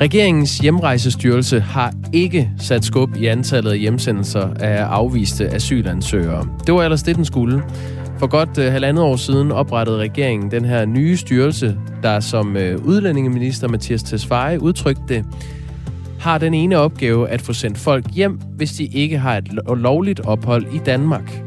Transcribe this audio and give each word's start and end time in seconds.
Regeringens 0.00 0.58
hjemrejsestyrelse 0.58 1.60
har 1.60 1.94
ikke 2.12 2.50
sat 2.58 2.84
skub 2.84 3.16
i 3.16 3.26
antallet 3.26 3.70
af 3.70 3.78
hjemsendelser 3.78 4.54
af 4.54 4.82
afviste 4.82 5.48
asylansøgere. 5.48 6.48
Det 6.66 6.74
var 6.74 6.82
ellers 6.82 7.02
det, 7.02 7.16
den 7.16 7.24
skulle. 7.24 7.62
For 8.18 8.26
godt 8.26 8.58
uh, 8.58 8.64
halvandet 8.64 9.04
år 9.04 9.16
siden 9.16 9.52
oprettede 9.52 9.98
regeringen 9.98 10.50
den 10.50 10.64
her 10.64 10.84
nye 10.84 11.16
styrelse, 11.16 11.78
der 12.02 12.20
som 12.20 12.56
øh, 12.56 12.84
udlændingeminister 12.84 13.68
Mathias 13.68 14.02
Tesfaye 14.02 14.62
udtrykte 14.62 15.02
det, 15.08 15.24
har 16.20 16.38
den 16.38 16.54
ene 16.54 16.78
opgave 16.78 17.28
at 17.28 17.40
få 17.40 17.52
sendt 17.52 17.78
folk 17.78 18.06
hjem, 18.14 18.40
hvis 18.56 18.72
de 18.72 18.84
ikke 18.84 19.18
har 19.18 19.36
et 19.36 19.48
lovligt 19.76 20.20
ophold 20.20 20.66
i 20.74 20.78
Danmark. 20.78 21.42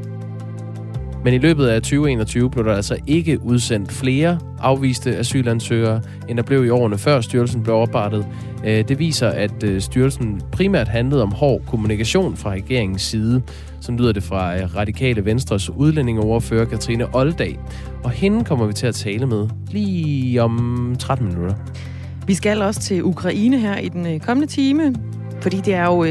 Men 1.24 1.34
i 1.34 1.38
løbet 1.38 1.68
af 1.68 1.82
2021 1.82 2.50
blev 2.50 2.66
der 2.66 2.76
altså 2.76 2.98
ikke 3.08 3.44
udsendt 3.44 3.92
flere 3.92 4.40
afviste 4.60 5.18
asylansøgere, 5.18 6.02
end 6.30 6.38
der 6.38 6.44
blev 6.44 6.66
i 6.66 6.70
årene 6.70 6.98
før 6.98 7.22
styrelsen 7.22 7.64
blev 7.64 7.76
oprettet. 7.76 8.28
Øh, 8.66 8.88
det 8.88 9.00
viser, 9.00 9.28
at 9.30 9.64
øh, 9.64 9.82
styrelsen 9.82 10.42
primært 10.52 10.88
handlede 10.88 11.24
om 11.24 11.32
hård 11.32 11.62
kommunikation 11.68 12.38
fra 12.38 12.52
regeringens 12.52 13.02
side. 13.02 13.42
som 13.82 13.98
lyder 13.98 14.12
det 14.12 14.24
fra 14.24 14.58
øh, 14.58 14.76
Radikale 14.76 15.26
Venstres 15.26 15.70
udlændingeoverfører 15.70 16.66
Katrine 16.66 17.16
Oldag. 17.16 17.60
Og 18.04 18.12
hende 18.12 18.46
kommer 18.46 18.66
vi 18.66 18.74
til 18.74 18.88
at 18.88 18.96
tale 18.96 19.26
med 19.26 19.48
lige 19.72 20.42
om 20.42 20.96
13 21.00 21.28
minutter. 21.28 21.56
Vi 22.28 22.34
skal 22.34 22.62
også 22.62 22.80
til 22.80 23.04
Ukraine 23.04 23.60
her 23.60 23.78
i 23.78 23.90
den 23.90 24.20
kommende 24.20 24.52
time, 24.52 24.96
fordi 25.42 25.58
det 25.58 25.74
er 25.74 25.86
jo 25.86 26.06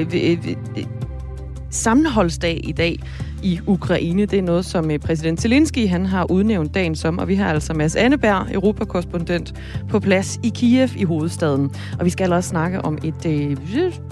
sammenholdsdag 1.70 2.60
i 2.64 2.72
dag 2.72 2.98
i 3.42 3.60
Ukraine. 3.66 4.26
Det 4.26 4.38
er 4.38 4.42
noget, 4.42 4.64
som 4.64 4.90
øh, 4.90 4.98
præsident 4.98 5.40
Zelensky 5.40 5.88
han 5.88 6.06
har 6.06 6.30
udnævnt 6.30 6.74
dagen 6.74 6.94
som, 6.94 7.18
og 7.18 7.28
vi 7.28 7.34
har 7.34 7.50
altså 7.52 7.74
Mads 7.74 7.96
Anneberg, 7.96 8.46
europakorrespondent, 8.52 9.54
på 9.88 10.00
plads 10.00 10.40
i 10.42 10.48
Kiev 10.48 10.88
i 10.96 11.04
hovedstaden. 11.04 11.70
Og 11.98 12.04
vi 12.04 12.10
skal 12.10 12.32
også 12.32 12.48
snakke 12.48 12.82
om 12.82 12.98
et, 13.04 13.26
øh, 13.26 13.50
et 13.50 14.02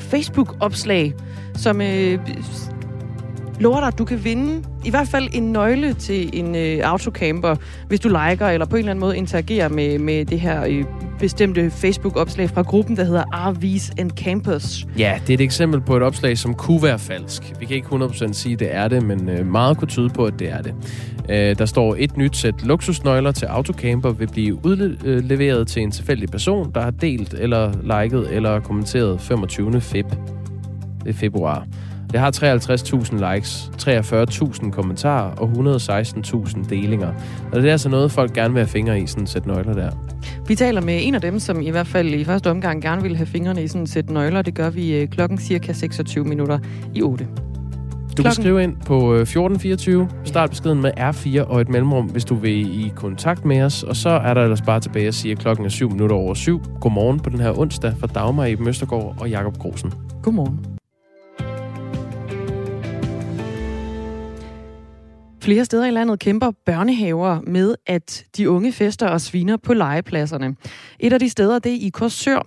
Facebook-opslag, 0.00 1.14
som 1.54 1.80
øh, 1.80 2.18
Mm. 3.58 3.62
lover 3.62 3.78
dig, 3.78 3.86
at 3.86 3.98
du 3.98 4.04
kan 4.04 4.24
vinde 4.24 4.62
i 4.84 4.90
hvert 4.90 5.08
fald 5.08 5.28
en 5.32 5.52
nøgle 5.52 5.92
til 5.92 6.30
en 6.32 6.56
øh, 6.56 6.80
autocamper, 6.84 7.56
hvis 7.88 8.00
du 8.00 8.08
liker 8.08 8.46
eller 8.46 8.66
på 8.66 8.76
en 8.76 8.78
eller 8.78 8.90
anden 8.90 9.00
måde 9.00 9.16
interagerer 9.16 9.68
med, 9.68 9.98
med 9.98 10.24
det 10.24 10.40
her 10.40 10.64
øh, 10.68 10.84
bestemte 11.18 11.70
Facebook-opslag 11.70 12.50
fra 12.50 12.62
gruppen, 12.62 12.96
der 12.96 13.04
hedder 13.04 13.24
RVs 13.32 13.92
and 13.98 14.10
Campus. 14.10 14.86
Ja, 14.98 15.20
det 15.26 15.30
er 15.30 15.34
et 15.34 15.40
eksempel 15.40 15.80
på 15.80 15.96
et 15.96 16.02
opslag, 16.02 16.38
som 16.38 16.54
kunne 16.54 16.82
være 16.82 16.98
falsk. 16.98 17.52
Vi 17.60 17.66
kan 17.66 17.76
ikke 17.76 17.88
100% 17.88 18.32
sige, 18.32 18.52
at 18.52 18.58
det 18.58 18.74
er 18.74 18.88
det, 18.88 19.02
men 19.02 19.28
øh, 19.28 19.46
meget 19.46 19.78
kunne 19.78 19.88
tyde 19.88 20.08
på, 20.08 20.24
at 20.24 20.38
det 20.38 20.52
er 20.52 20.62
det. 20.62 20.74
Øh, 21.28 21.58
der 21.58 21.66
står 21.66 21.96
et 21.98 22.16
nyt 22.16 22.36
sæt 22.36 22.54
luksusnøgler 22.64 23.32
til 23.32 23.46
autocamper 23.46 24.10
vil 24.10 24.28
blive 24.32 24.64
udleveret 24.64 25.68
til 25.68 25.82
en 25.82 25.90
tilfældig 25.90 26.28
person, 26.28 26.72
der 26.74 26.80
har 26.80 26.90
delt 26.90 27.34
eller 27.34 27.72
liket 28.02 28.36
eller 28.36 28.60
kommenteret 28.60 29.20
25. 29.20 29.80
feb. 29.80 30.06
Det 31.04 31.08
er 31.08 31.12
februar. 31.12 31.66
Det 32.12 32.20
har 32.20 32.30
53.000 32.30 33.34
likes, 33.34 33.70
43.000 33.82 34.70
kommentarer 34.70 35.30
og 35.30 35.50
116.000 35.50 36.68
delinger. 36.68 37.12
Og 37.52 37.62
det 37.62 37.68
er 37.68 37.72
altså 37.72 37.88
noget, 37.88 38.12
folk 38.12 38.32
gerne 38.32 38.54
vil 38.54 38.60
have 38.60 38.68
fingre 38.68 39.00
i, 39.00 39.06
sådan 39.06 39.22
et 39.22 39.28
sæt 39.28 39.46
nøgler 39.46 39.72
der. 39.72 39.90
Vi 40.46 40.54
taler 40.54 40.80
med 40.80 40.98
en 41.02 41.14
af 41.14 41.20
dem, 41.20 41.38
som 41.38 41.60
i 41.60 41.70
hvert 41.70 41.86
fald 41.86 42.08
i 42.08 42.24
første 42.24 42.50
omgang 42.50 42.82
gerne 42.82 43.02
vil 43.02 43.16
have 43.16 43.26
fingrene 43.26 43.62
i 43.62 43.68
sådan 43.68 43.82
et 43.82 43.88
sæt 43.88 44.10
nøgler. 44.10 44.42
Det 44.42 44.54
gør 44.54 44.70
vi 44.70 44.96
øh, 44.96 45.08
klokken 45.08 45.38
cirka 45.38 45.72
26 45.72 46.24
minutter 46.24 46.58
i 46.94 47.02
8. 47.02 47.26
Du 48.16 48.22
kan 48.22 48.32
skrive 48.32 48.62
ind 48.62 48.76
på 48.86 49.14
1424, 49.14 50.02
øh, 50.02 50.08
start 50.24 50.50
beskeden 50.50 50.82
med 50.82 50.90
R4 50.98 51.40
og 51.40 51.60
et 51.60 51.68
mellemrum, 51.68 52.06
hvis 52.06 52.24
du 52.24 52.34
vil 52.34 52.84
i 52.84 52.92
kontakt 52.96 53.44
med 53.44 53.62
os. 53.62 53.82
Og 53.82 53.96
så 53.96 54.08
er 54.08 54.34
der 54.34 54.42
ellers 54.42 54.62
bare 54.62 54.80
tilbage 54.80 55.08
at 55.08 55.14
sige, 55.14 55.32
at 55.32 55.38
klokken 55.38 55.66
er 55.66 55.70
7 55.70 55.90
minutter 55.90 56.16
over 56.16 56.34
7. 56.34 56.60
Godmorgen 56.80 57.20
på 57.20 57.30
den 57.30 57.40
her 57.40 57.58
onsdag 57.58 57.94
fra 58.00 58.06
Dagmar 58.06 58.44
i 58.44 58.56
Møstergaard 58.56 59.16
og 59.20 59.30
Jakob 59.30 59.58
Grosen. 59.58 59.92
Godmorgen. 60.22 60.77
Flere 65.48 65.64
steder 65.64 65.86
i 65.86 65.90
landet 65.90 66.20
kæmper 66.20 66.50
børnehaver 66.66 67.40
med, 67.40 67.74
at 67.86 68.24
de 68.36 68.50
unge 68.50 68.72
fester 68.72 69.08
og 69.08 69.20
sviner 69.20 69.56
på 69.56 69.74
legepladserne. 69.74 70.56
Et 71.00 71.12
af 71.12 71.18
de 71.18 71.28
steder, 71.28 71.58
det 71.58 71.72
er 71.72 71.76
i 71.80 71.88
Korsør. 71.88 72.46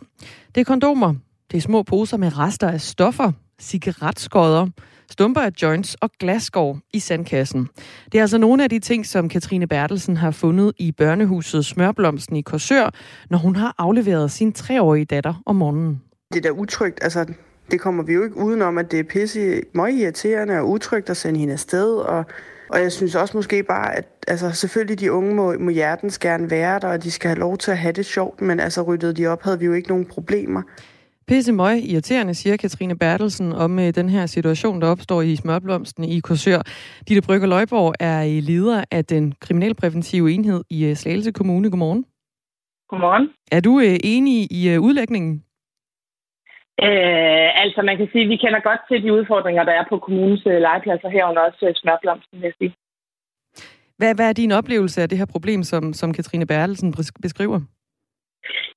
Det 0.55 0.61
er 0.61 0.65
kondomer. 0.65 1.13
Det 1.51 1.57
er 1.57 1.61
små 1.61 1.83
poser 1.83 2.17
med 2.17 2.37
rester 2.37 2.67
af 2.67 2.81
stoffer, 2.81 3.31
cigaretskodder, 3.61 4.67
stumper 5.11 5.41
af 5.41 5.51
joints 5.61 5.95
og 5.95 6.09
glasskår 6.19 6.79
i 6.93 6.99
sandkassen. 6.99 7.67
Det 8.11 8.17
er 8.17 8.21
altså 8.21 8.37
nogle 8.37 8.63
af 8.63 8.69
de 8.69 8.79
ting, 8.79 9.05
som 9.05 9.29
Katrine 9.29 9.67
Bertelsen 9.67 10.17
har 10.17 10.31
fundet 10.31 10.73
i 10.77 10.91
børnehuset 10.91 11.65
Smørblomsten 11.65 12.35
i 12.35 12.41
Korsør, 12.41 12.89
når 13.29 13.37
hun 13.37 13.55
har 13.55 13.75
afleveret 13.77 14.31
sin 14.31 14.53
treårige 14.53 15.05
datter 15.05 15.43
om 15.45 15.55
morgenen. 15.55 16.01
Det 16.33 16.45
er 16.45 16.53
da 16.53 16.59
utrygt. 16.59 16.99
Altså, 17.03 17.25
det 17.71 17.79
kommer 17.79 18.03
vi 18.03 18.13
jo 18.13 18.23
ikke 18.23 18.37
udenom, 18.37 18.77
at 18.77 18.91
det 18.91 18.99
er 18.99 19.03
pisse 19.03 19.61
meget 19.73 19.99
irriterende 19.99 20.59
og 20.59 20.69
utrygt 20.69 21.09
at 21.09 21.17
sende 21.17 21.39
hende 21.39 21.53
afsted, 21.53 21.93
og 21.93 22.25
og 22.71 22.81
jeg 22.81 22.91
synes 22.91 23.15
også 23.15 23.37
måske 23.37 23.63
bare, 23.63 23.95
at 23.97 24.07
altså, 24.27 24.51
selvfølgelig 24.51 24.99
de 24.99 25.11
unge 25.11 25.35
må, 25.35 25.53
må 25.59 25.69
hjertens 25.69 26.19
gerne 26.19 26.51
være 26.51 26.79
der, 26.79 26.87
og 26.87 27.03
de 27.03 27.11
skal 27.11 27.27
have 27.27 27.39
lov 27.39 27.57
til 27.57 27.71
at 27.71 27.77
have 27.77 27.91
det 27.91 28.05
sjovt, 28.05 28.41
men 28.41 28.59
altså 28.59 28.81
ryddede 28.81 29.13
de 29.13 29.27
op, 29.27 29.43
havde 29.43 29.59
vi 29.59 29.65
jo 29.65 29.73
ikke 29.73 29.89
nogen 29.89 30.05
problemer. 30.05 30.61
Pisse 31.27 31.51
møg 31.51 31.83
irriterende, 31.83 32.33
siger 32.33 32.57
Katrine 32.57 32.97
Bertelsen 32.97 33.53
om 33.53 33.77
uh, 33.77 33.89
den 33.89 34.09
her 34.09 34.25
situation, 34.25 34.81
der 34.81 34.87
opstår 34.87 35.21
i 35.21 35.35
smørblomsten 35.35 36.03
i 36.03 36.19
Korsør. 36.19 36.61
Ditte 37.07 37.21
Brygger 37.21 37.47
Løjborg 37.47 37.93
er 37.99 38.21
i 38.21 38.39
leder 38.39 38.83
af 38.91 39.05
den 39.05 39.33
kriminalpræventive 39.41 40.31
enhed 40.31 40.63
i 40.69 40.89
uh, 40.89 40.97
Slagelse 40.97 41.31
Kommune. 41.31 41.69
Godmorgen. 41.69 42.05
Godmorgen. 42.89 43.29
Er 43.51 43.59
du 43.59 43.71
uh, 43.75 43.95
enig 44.03 44.51
i 44.51 44.77
uh, 44.77 44.83
udlægningen? 44.83 45.43
Øh, 46.87 47.49
altså 47.63 47.81
man 47.81 47.97
kan 47.97 48.09
sige, 48.11 48.23
at 48.23 48.29
vi 48.29 48.41
kender 48.43 48.59
godt 48.69 48.81
til 48.89 49.03
de 49.03 49.13
udfordringer, 49.13 49.63
der 49.63 49.71
er 49.71 49.85
på 49.89 49.97
kommunens 49.97 50.43
øh, 50.45 50.61
legepladser 50.61 51.09
herunder 51.09 51.41
også 51.41 51.65
øh, 51.67 51.75
smørblomsten, 51.75 52.41
vil 52.41 52.47
jeg 52.49 52.57
sige. 52.57 52.73
Hvad, 53.97 54.15
hvad 54.15 54.29
er 54.29 54.33
din 54.33 54.51
oplevelse 54.51 55.01
af 55.01 55.09
det 55.09 55.17
her 55.17 55.29
problem, 55.35 55.63
som, 55.63 55.93
som 55.93 56.13
Katrine 56.13 56.47
Bertelsen 56.47 56.93
beskriver? 57.21 57.59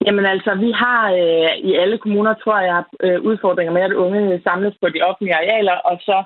Jamen 0.06 0.26
altså, 0.26 0.54
vi 0.54 0.70
har 0.82 1.02
øh, 1.12 1.50
i 1.68 1.74
alle 1.82 1.98
kommuner, 1.98 2.34
tror 2.34 2.60
jeg, 2.60 2.84
øh, 3.04 3.20
udfordringer 3.20 3.72
med, 3.72 3.82
at 3.82 3.92
unge 3.92 4.40
samles 4.44 4.74
på 4.82 4.88
de 4.88 5.02
offentlige 5.08 5.36
arealer, 5.36 5.76
og 5.90 5.96
så 6.08 6.16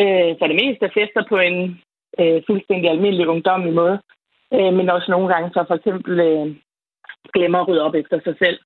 øh, 0.00 0.30
for 0.38 0.46
det 0.46 0.56
meste 0.62 0.94
fester 0.96 1.22
på 1.28 1.36
en 1.48 1.58
øh, 2.20 2.42
fuldstændig 2.46 2.90
almindelig 2.90 3.28
ungdommelig 3.28 3.74
måde. 3.74 3.98
Øh, 4.54 4.72
men 4.78 4.90
også 4.90 5.10
nogle 5.10 5.28
gange 5.32 5.50
så 5.54 5.64
for 5.68 5.74
eksempel 5.74 6.20
øh, 6.20 6.46
glemmer 7.34 7.58
at 7.58 7.68
rydde 7.68 7.82
op 7.86 7.94
efter 7.94 8.20
sig 8.24 8.34
selv. 8.38 8.58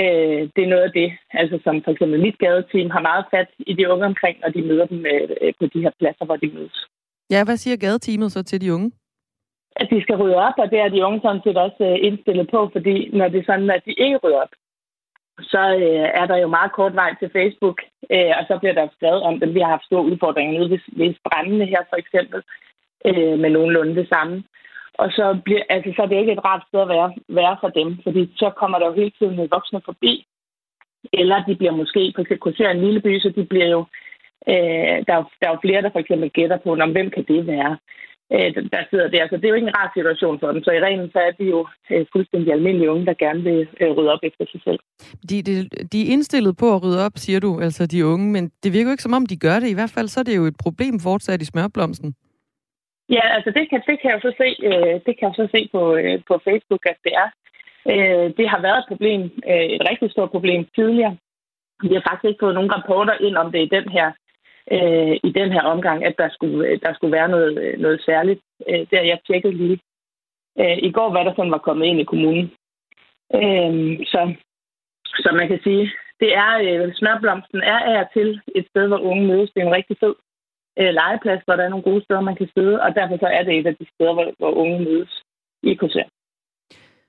Øh, 0.00 0.40
det 0.54 0.62
er 0.64 0.72
noget 0.74 0.86
af 0.88 0.92
det, 0.92 1.08
altså 1.30 1.58
som 1.64 1.82
for 1.84 1.90
eksempel 1.90 2.20
mit 2.20 2.38
gadeteam 2.38 2.90
har 2.90 3.00
meget 3.00 3.24
fat 3.30 3.50
i 3.58 3.72
de 3.72 3.90
unge 3.92 4.06
omkring, 4.06 4.36
når 4.40 4.48
de 4.48 4.62
møder 4.62 4.86
dem 4.86 5.06
øh, 5.06 5.52
på 5.60 5.66
de 5.66 5.82
her 5.84 5.90
pladser, 5.98 6.24
hvor 6.24 6.36
de 6.36 6.50
mødes. 6.54 6.86
Ja, 7.30 7.44
hvad 7.44 7.56
siger 7.56 7.76
gadeteamet 7.76 8.32
så 8.32 8.42
til 8.42 8.60
de 8.60 8.74
unge? 8.74 8.90
At 9.76 9.88
de 9.90 10.02
skal 10.02 10.16
rydde 10.16 10.36
op, 10.36 10.58
og 10.58 10.70
det 10.70 10.78
er 10.78 10.88
de 10.88 11.04
unge 11.04 11.20
sådan 11.22 11.40
set 11.44 11.56
også 11.56 11.82
øh, 11.90 12.06
indstillet 12.06 12.50
på, 12.50 12.70
fordi 12.72 13.10
når 13.18 13.28
det 13.28 13.38
er 13.40 13.48
sådan, 13.50 13.70
at 13.70 13.82
de 13.86 13.92
ikke 14.04 14.16
rydder 14.16 14.40
op, 14.44 14.52
så 15.40 15.62
øh, 15.84 16.08
er 16.20 16.26
der 16.26 16.36
jo 16.36 16.48
meget 16.48 16.72
kort 16.72 16.94
vej 16.94 17.14
til 17.20 17.30
Facebook, 17.32 17.78
øh, 18.14 18.32
og 18.38 18.42
så 18.48 18.58
bliver 18.58 18.74
der 18.74 18.94
skrevet 18.96 19.22
om 19.22 19.40
dem. 19.40 19.54
Vi 19.54 19.60
har 19.60 19.68
haft 19.68 19.84
store 19.84 20.04
udfordringer 20.10 20.52
nu 20.60 20.68
ved, 20.68 20.80
ved 21.00 21.14
brændende 21.24 21.66
her 21.66 21.82
for 21.90 21.96
eksempel, 21.96 22.42
øh, 23.08 23.38
med 23.38 23.50
nogenlunde 23.50 23.94
det 24.00 24.08
samme. 24.08 24.44
Og 25.02 25.08
så, 25.16 25.24
bliver, 25.44 25.62
altså, 25.74 25.92
så 25.96 26.02
er 26.02 26.06
det 26.06 26.20
ikke 26.20 26.32
et 26.32 26.44
rart 26.44 26.62
sted 26.68 26.80
at 26.80 26.88
være, 26.88 27.10
være 27.28 27.56
for 27.62 27.70
dem, 27.78 27.88
fordi 28.04 28.22
så 28.36 28.50
kommer 28.60 28.78
der 28.78 28.86
jo 28.86 28.98
hele 29.00 29.12
tiden 29.18 29.50
voksne 29.56 29.80
forbi. 29.84 30.26
Eller 31.12 31.44
de 31.48 31.54
bliver 31.56 31.74
måske, 31.80 32.12
for 32.14 32.22
eksempel 32.22 32.76
en 32.76 32.84
lille 32.84 33.00
by, 33.00 33.20
så 33.20 33.32
de 33.36 33.44
bliver 33.44 33.68
jo, 33.76 33.80
øh, 34.52 34.96
der, 35.06 35.14
er, 35.18 35.22
der 35.40 35.46
er 35.46 35.54
jo 35.54 35.64
flere, 35.64 35.82
der 35.82 35.90
for 35.92 35.98
eksempel 35.98 36.30
gætter 36.30 36.58
på, 36.64 36.68
om 36.72 36.92
hvem 36.92 37.10
kan 37.10 37.24
det 37.28 37.46
være, 37.46 37.72
øh, 38.32 38.48
der 38.72 38.82
sidder 38.90 39.08
der. 39.08 39.24
Så 39.28 39.36
det 39.36 39.44
er 39.44 39.48
jo 39.48 39.58
ikke 39.60 39.68
en 39.68 39.78
rar 39.78 39.90
situation 39.96 40.40
for 40.40 40.52
dem. 40.52 40.62
Så 40.64 40.70
i 40.70 40.84
reglen 40.86 41.10
så 41.10 41.18
er 41.28 41.32
de 41.38 41.44
jo 41.44 41.66
øh, 41.90 42.06
fuldstændig 42.12 42.52
almindelige 42.52 42.90
unge, 42.90 43.06
der 43.06 43.14
gerne 43.24 43.42
vil 43.42 43.68
øh, 43.80 43.90
rydde 43.96 44.12
op 44.14 44.22
efter 44.22 44.44
sig 44.52 44.60
selv. 44.66 44.80
De, 45.30 45.42
de, 45.42 45.68
de 45.92 45.98
er 46.02 46.12
indstillet 46.12 46.56
på 46.56 46.74
at 46.74 46.82
rydde 46.84 47.04
op, 47.06 47.16
siger 47.16 47.40
du, 47.40 47.60
altså 47.60 47.86
de 47.86 48.06
unge, 48.06 48.26
men 48.32 48.50
det 48.62 48.72
virker 48.72 48.88
jo 48.90 48.94
ikke 48.94 49.08
som 49.08 49.18
om, 49.18 49.26
de 49.26 49.36
gør 49.36 49.60
det. 49.60 49.68
I 49.68 49.78
hvert 49.78 49.94
fald 49.96 50.08
så 50.08 50.20
er 50.20 50.24
det 50.24 50.36
jo 50.36 50.44
et 50.44 50.56
problem 50.64 51.00
fortsat 51.00 51.42
i 51.42 51.44
smørblomsten. 51.44 52.14
Ja, 53.08 53.24
altså 53.36 53.50
det 53.50 53.70
kan, 53.70 53.82
det 53.86 54.00
kan 54.00 54.10
jeg 54.10 54.16
jo 54.16 54.30
så 54.30 54.34
se, 54.42 54.48
øh, 54.68 54.94
det 55.06 55.12
kan 55.18 55.28
jeg 55.28 55.34
så 55.36 55.48
se 55.54 55.68
på, 55.72 55.96
øh, 55.96 56.18
på 56.28 56.34
Facebook, 56.44 56.86
at 56.86 56.98
det 57.04 57.12
er. 57.22 57.28
Øh, 57.92 58.26
det 58.38 58.48
har 58.48 58.60
været 58.60 58.78
et 58.78 58.88
problem, 58.88 59.20
øh, 59.50 59.66
et 59.76 59.82
rigtig 59.90 60.10
stort 60.10 60.30
problem 60.30 60.66
tidligere. 60.74 61.16
Vi 61.82 61.94
har 61.94 62.02
faktisk 62.08 62.28
ikke 62.28 62.44
fået 62.44 62.54
nogen 62.54 62.74
rapporter 62.76 63.14
ind 63.26 63.36
om 63.36 63.52
det 63.52 63.60
i 63.62 63.74
den 63.76 63.88
her, 63.88 64.12
øh, 64.72 65.16
i 65.28 65.30
den 65.38 65.52
her 65.52 65.62
omgang, 65.62 66.04
at 66.04 66.14
der 66.18 66.28
skulle, 66.28 66.68
øh, 66.68 66.78
der 66.82 66.94
skulle 66.94 67.12
være 67.12 67.28
noget, 67.28 67.58
øh, 67.58 67.78
noget 67.78 68.02
særligt. 68.06 68.40
Øh, 68.68 68.78
det 68.78 68.98
har 68.98 69.06
jeg 69.06 69.18
tjekket 69.26 69.54
lige. 69.54 69.80
Øh, 70.60 70.78
I 70.78 70.90
går 70.92 71.10
hvad 71.10 71.24
der 71.24 71.34
sådan 71.34 71.50
var 71.50 71.66
kommet 71.66 71.86
ind 71.86 72.00
i 72.00 72.10
kommunen. 72.12 72.52
Øh, 73.34 74.06
så, 74.12 74.34
så 75.04 75.30
man 75.32 75.48
kan 75.48 75.60
sige, 75.62 75.92
det 76.20 76.30
er, 76.34 76.50
øh, 76.66 76.94
smørblomsten 76.94 77.60
er 77.62 77.78
af 77.78 78.06
til 78.12 78.40
et 78.54 78.66
sted, 78.70 78.88
hvor 78.88 78.98
unge 78.98 79.26
mødes. 79.26 79.50
Det 79.50 79.62
er 79.62 79.66
en 79.66 79.74
rigtig 79.74 79.96
fed 80.00 80.14
øh, 80.80 80.90
legeplads, 81.00 81.42
hvor 81.44 81.56
der 81.56 81.64
er 81.64 81.68
nogle 81.68 81.88
gode 81.90 82.04
steder, 82.04 82.20
man 82.20 82.36
kan 82.36 82.48
sidde, 82.56 82.82
og 82.82 82.94
derfor 82.94 83.16
så 83.18 83.26
er 83.26 83.42
det 83.42 83.58
et 83.58 83.66
af 83.66 83.76
de 83.76 83.86
steder, 83.94 84.12
hvor, 84.14 84.26
hvor 84.38 84.52
unge 84.62 84.84
mødes 84.84 85.22
i 85.62 85.74
kvarter. 85.74 86.08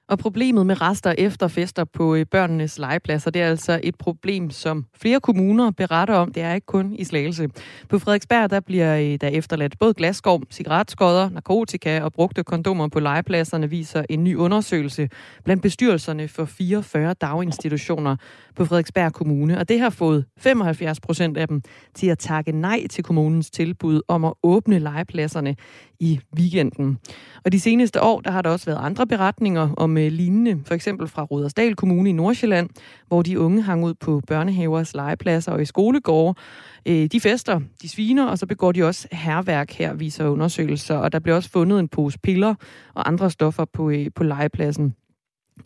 Og 0.09 0.19
problemet 0.19 0.65
med 0.65 0.81
rester 0.81 1.13
efter 1.18 1.48
fester 1.48 1.83
på 1.83 2.15
øh, 2.15 2.25
børnenes 2.25 2.80
legepladser, 2.80 3.31
det 3.31 3.42
er 3.42 3.50
altså 3.50 3.80
et 3.83 3.95
problem, 3.95 4.50
som 4.50 4.86
flere 4.95 5.19
kommuner 5.19 5.71
beretter 5.71 6.15
om. 6.15 6.33
Det 6.33 6.44
er 6.44 6.54
ikke 6.54 6.65
kun 6.65 6.95
i 6.95 7.04
Slagelse. 7.04 7.48
På 7.89 8.00
Frederiksberg, 8.00 8.50
der 8.50 8.59
bliver 8.59 8.98
øh, 8.98 9.18
der 9.21 9.27
efterladt 9.27 9.80
både 9.80 9.94
glasskov, 9.94 10.44
cigaretskodder, 10.51 11.30
narkotika 11.30 12.01
og 12.01 12.13
brugte 12.13 12.44
kondomer 12.44 12.88
på 12.88 13.00
legepladserne, 13.00 13.69
viser 13.69 14.04
en 14.09 14.24
ny 14.24 14.36
undersøgelse 14.36 15.09
blandt 15.44 15.63
bestyrelserne 15.63 16.27
for 16.27 16.45
44 16.45 17.13
daginstitutioner 17.13 18.15
på 18.56 18.65
Frederiksberg 18.65 19.13
Kommune. 19.13 19.59
Og 19.59 19.69
det 19.69 19.80
har 19.80 19.89
fået 19.89 20.25
75 20.38 21.00
procent 21.00 21.38
af 21.38 21.48
dem 21.48 21.62
til 21.95 22.07
at 22.07 22.19
takke 22.19 22.51
nej 22.51 22.88
til 22.89 23.04
kommunens 23.04 23.51
tilbud 23.51 24.01
om 24.07 24.25
at 24.25 24.33
åbne 24.44 24.80
legepladserne 24.80 25.56
i 26.00 26.19
weekenden. 26.38 26.98
Og 27.45 27.51
de 27.51 27.59
seneste 27.59 28.01
år, 28.01 28.21
der 28.21 28.31
har 28.31 28.42
der 28.42 28.50
også 28.50 28.65
været 28.65 28.86
andre 28.86 29.07
beretninger 29.07 29.69
om 29.77 29.96
øh, 29.97 30.11
lignende, 30.11 30.61
for 30.65 30.73
eksempel 30.73 31.07
fra 31.07 31.23
Rudersdal 31.23 31.75
Kommune 31.75 32.09
i 32.09 32.13
Nordsjælland, 32.13 32.69
hvor 33.07 33.21
de 33.21 33.39
unge 33.39 33.61
hang 33.61 33.85
ud 33.85 33.94
på 33.94 34.21
børnehavers 34.27 34.94
legepladser 34.94 35.51
og 35.51 35.61
i 35.61 35.65
skolegårde. 35.65 36.39
Øh, 36.85 37.05
de 37.05 37.19
fester, 37.19 37.61
de 37.81 37.89
sviner, 37.89 38.25
og 38.25 38.38
så 38.38 38.45
begår 38.45 38.71
de 38.71 38.83
også 38.83 39.07
herværk 39.11 39.71
her, 39.71 39.94
viser 39.94 40.27
undersøgelser. 40.27 40.95
Og 40.95 41.11
der 41.11 41.19
blev 41.19 41.35
også 41.35 41.49
fundet 41.49 41.79
en 41.79 41.88
pose 41.88 42.19
piller 42.19 42.55
og 42.94 43.07
andre 43.07 43.31
stoffer 43.31 43.65
på, 43.65 43.89
øh, 43.89 44.07
på 44.15 44.23
legepladsen. 44.23 44.95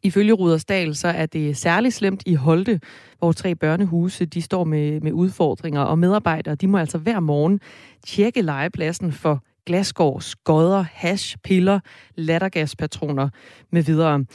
Ifølge 0.03 0.33
Rudersdal, 0.33 0.95
så 0.95 1.07
er 1.07 1.25
det 1.25 1.57
særligt 1.57 1.93
slemt 1.93 2.23
i 2.25 2.33
Holte, 2.33 2.79
hvor 3.19 3.31
tre 3.31 3.55
børnehuse 3.55 4.25
de 4.25 4.41
står 4.41 4.63
med, 4.63 5.01
med 5.01 5.11
udfordringer, 5.11 5.81
og 5.81 5.99
medarbejdere 5.99 6.55
de 6.55 6.67
må 6.67 6.77
altså 6.77 6.97
hver 6.97 7.19
morgen 7.19 7.59
tjekke 8.05 8.41
legepladsen 8.41 9.11
for 9.11 9.43
glasgård, 9.65 10.21
skodder, 10.21 10.85
hash, 10.93 11.37
piller, 11.43 11.79
lattergaspatroner 12.15 13.29
med 13.71 13.83
videre. 13.83 14.25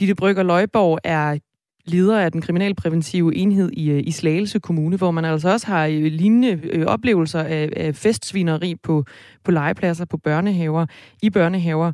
Ditte 0.00 0.14
Brygger 0.14 0.42
Løjborg 0.42 0.98
er 1.04 1.38
leder 1.86 2.20
af 2.20 2.32
den 2.32 2.40
kriminalpræventive 2.40 3.36
enhed 3.36 3.70
i, 3.72 3.90
øh, 3.90 4.02
i 4.06 4.10
Slagelse 4.10 4.60
Kommune, 4.60 4.96
hvor 4.96 5.10
man 5.10 5.24
altså 5.24 5.48
også 5.48 5.66
har 5.66 5.86
øh, 5.86 6.02
lignende 6.02 6.60
øh, 6.62 6.86
oplevelser 6.86 7.40
af, 7.40 7.68
af 7.76 7.94
festsvineri 7.94 8.74
på, 8.82 9.04
på 9.44 9.50
legepladser, 9.50 10.04
på 10.04 10.16
børnehaver, 10.16 10.86
i 11.22 11.30
børnehaver. 11.30 11.92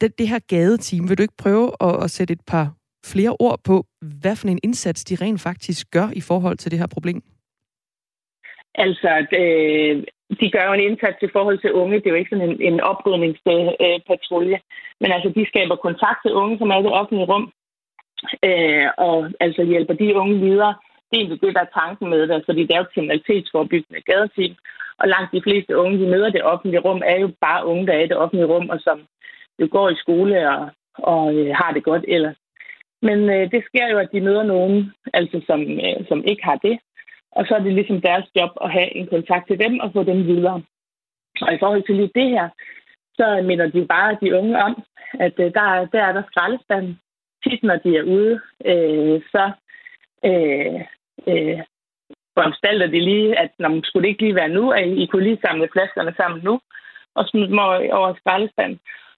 Det, 0.00 0.18
det 0.18 0.28
her 0.28 0.38
gadeteam, 0.48 1.08
vil 1.08 1.18
du 1.18 1.22
ikke 1.22 1.36
prøve 1.38 1.72
at, 1.80 2.04
at 2.04 2.10
sætte 2.10 2.32
et 2.32 2.40
par 2.46 2.74
flere 3.04 3.36
ord 3.38 3.60
på, 3.64 3.86
hvad 4.20 4.36
for 4.36 4.48
en 4.48 4.58
indsats 4.62 5.04
de 5.04 5.14
rent 5.14 5.40
faktisk 5.40 5.90
gør 5.90 6.10
i 6.12 6.20
forhold 6.20 6.58
til 6.58 6.70
det 6.70 6.78
her 6.78 6.86
problem? 6.86 7.22
Altså, 8.84 9.26
det, 9.30 9.42
øh, 9.42 10.04
de 10.40 10.50
gør 10.50 10.64
jo 10.66 10.72
en 10.72 10.86
indsats 10.88 11.18
i 11.22 11.34
forhold 11.36 11.58
til 11.60 11.72
unge. 11.72 11.98
Det 11.98 12.06
er 12.06 12.10
jo 12.10 12.20
ikke 12.20 12.32
sådan 12.32 12.50
en, 12.50 12.60
en 12.72 12.80
oprydningspatrulje. 12.80 14.58
Øh, 14.58 14.60
Men 15.00 15.12
altså, 15.12 15.28
de 15.36 15.46
skaber 15.46 15.76
kontakt 15.76 16.18
til 16.22 16.32
unge, 16.32 16.58
som 16.58 16.70
er 16.70 16.78
i 16.78 16.82
det 16.82 16.98
offentlige 17.00 17.30
rum. 17.32 17.52
Øh, 18.48 18.88
og 18.98 19.16
altså 19.40 19.62
hjælper 19.64 19.94
de 19.94 20.14
unge 20.14 20.38
videre. 20.46 20.74
Det 21.06 21.14
er 21.14 21.20
egentlig 21.20 21.40
det, 21.42 21.54
der 21.54 21.60
er 21.64 21.78
tanken 21.80 22.10
med 22.10 22.22
det, 22.28 22.42
fordi 22.46 22.62
det 22.62 22.74
er 22.74 22.82
jo 22.82 22.92
kriminalitetsforbyggende 22.94 24.00
gadeteam. 24.00 24.54
Og 25.00 25.08
langt 25.08 25.32
de 25.32 25.42
fleste 25.46 25.76
unge, 25.76 25.98
de 25.98 26.10
møder 26.10 26.30
det 26.30 26.42
offentlige 26.42 26.84
rum, 26.86 27.02
er 27.04 27.18
jo 27.18 27.30
bare 27.40 27.66
unge, 27.66 27.86
der 27.86 27.92
er 27.92 28.04
i 28.04 28.08
det 28.12 28.16
offentlige 28.16 28.50
rum, 28.52 28.68
og 28.70 28.80
som 28.80 28.98
jo 29.60 29.68
går 29.70 29.88
i 29.90 30.00
skole 30.02 30.50
og, 30.50 30.68
og 30.98 31.34
øh, 31.34 31.54
har 31.54 31.72
det 31.72 31.84
godt 31.84 32.04
ellers. 32.08 32.36
Men 33.02 33.18
øh, 33.30 33.50
det 33.50 33.64
sker 33.68 33.86
jo, 33.92 33.98
at 33.98 34.12
de 34.12 34.20
møder 34.20 34.42
nogen, 34.42 34.92
altså 35.14 35.40
som, 35.46 35.60
øh, 35.62 35.98
som 36.08 36.24
ikke 36.24 36.44
har 36.44 36.56
det, 36.56 36.78
og 37.36 37.46
så 37.46 37.54
er 37.54 37.62
det 37.62 37.72
ligesom 37.72 38.00
deres 38.00 38.26
job 38.36 38.50
at 38.64 38.72
have 38.72 38.96
en 38.96 39.06
kontakt 39.06 39.46
til 39.46 39.58
dem 39.58 39.80
og 39.80 39.92
få 39.92 40.02
dem 40.02 40.26
videre. 40.26 40.62
Og 41.40 41.54
i 41.54 41.58
forhold 41.58 41.82
til 41.86 41.96
lige 41.96 42.16
det 42.20 42.28
her, 42.30 42.48
så 43.18 43.42
minder 43.48 43.66
de 43.66 43.86
bare 43.86 44.18
de 44.22 44.38
unge 44.38 44.62
om, 44.62 44.82
at 45.20 45.34
øh, 45.38 45.54
der, 45.54 45.86
der 45.92 46.00
er 46.08 46.12
der 46.12 46.22
skraldespanden. 46.30 47.00
Tit 47.44 47.62
når 47.62 47.76
de 47.76 47.96
er 47.96 48.02
ude, 48.02 48.40
øh, 48.70 49.22
så 49.32 49.44
øh, 50.24 50.80
øh, 51.30 51.60
foranstalter 52.36 52.86
de 52.86 53.00
lige, 53.00 53.38
at 53.38 53.50
når 53.58 53.68
man 53.68 53.82
skulle 53.84 54.08
ikke 54.08 54.22
lige 54.22 54.34
være 54.34 54.48
nu, 54.48 54.70
at 54.70 54.88
I 54.88 55.06
kunne 55.06 55.24
lige 55.24 55.44
samle 55.46 55.68
flaskerne 55.72 56.14
sammen 56.16 56.40
nu, 56.44 56.60
og 57.14 57.28
smide 57.28 57.48
dem 57.48 57.58
over, 57.58 57.92
over. 57.92 58.08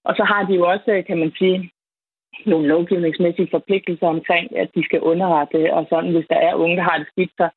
Og 0.03 0.15
så 0.15 0.23
har 0.23 0.43
de 0.43 0.53
jo 0.53 0.63
også, 0.69 0.91
øh, 0.91 1.05
kan 1.05 1.17
man 1.17 1.31
sige, 1.37 1.71
nogle 2.45 2.67
lovgivningsmæssige 2.67 3.47
forpligtelser 3.51 4.07
omkring, 4.07 4.57
at 4.57 4.69
de 4.75 4.83
skal 4.85 5.01
underrette, 5.01 5.73
og 5.73 5.87
sådan, 5.89 6.11
hvis 6.11 6.27
der 6.29 6.35
er 6.35 6.53
unge, 6.53 6.75
der 6.77 6.83
har 6.83 6.97
det 6.97 7.07
skidt, 7.07 7.31
så 7.37 7.49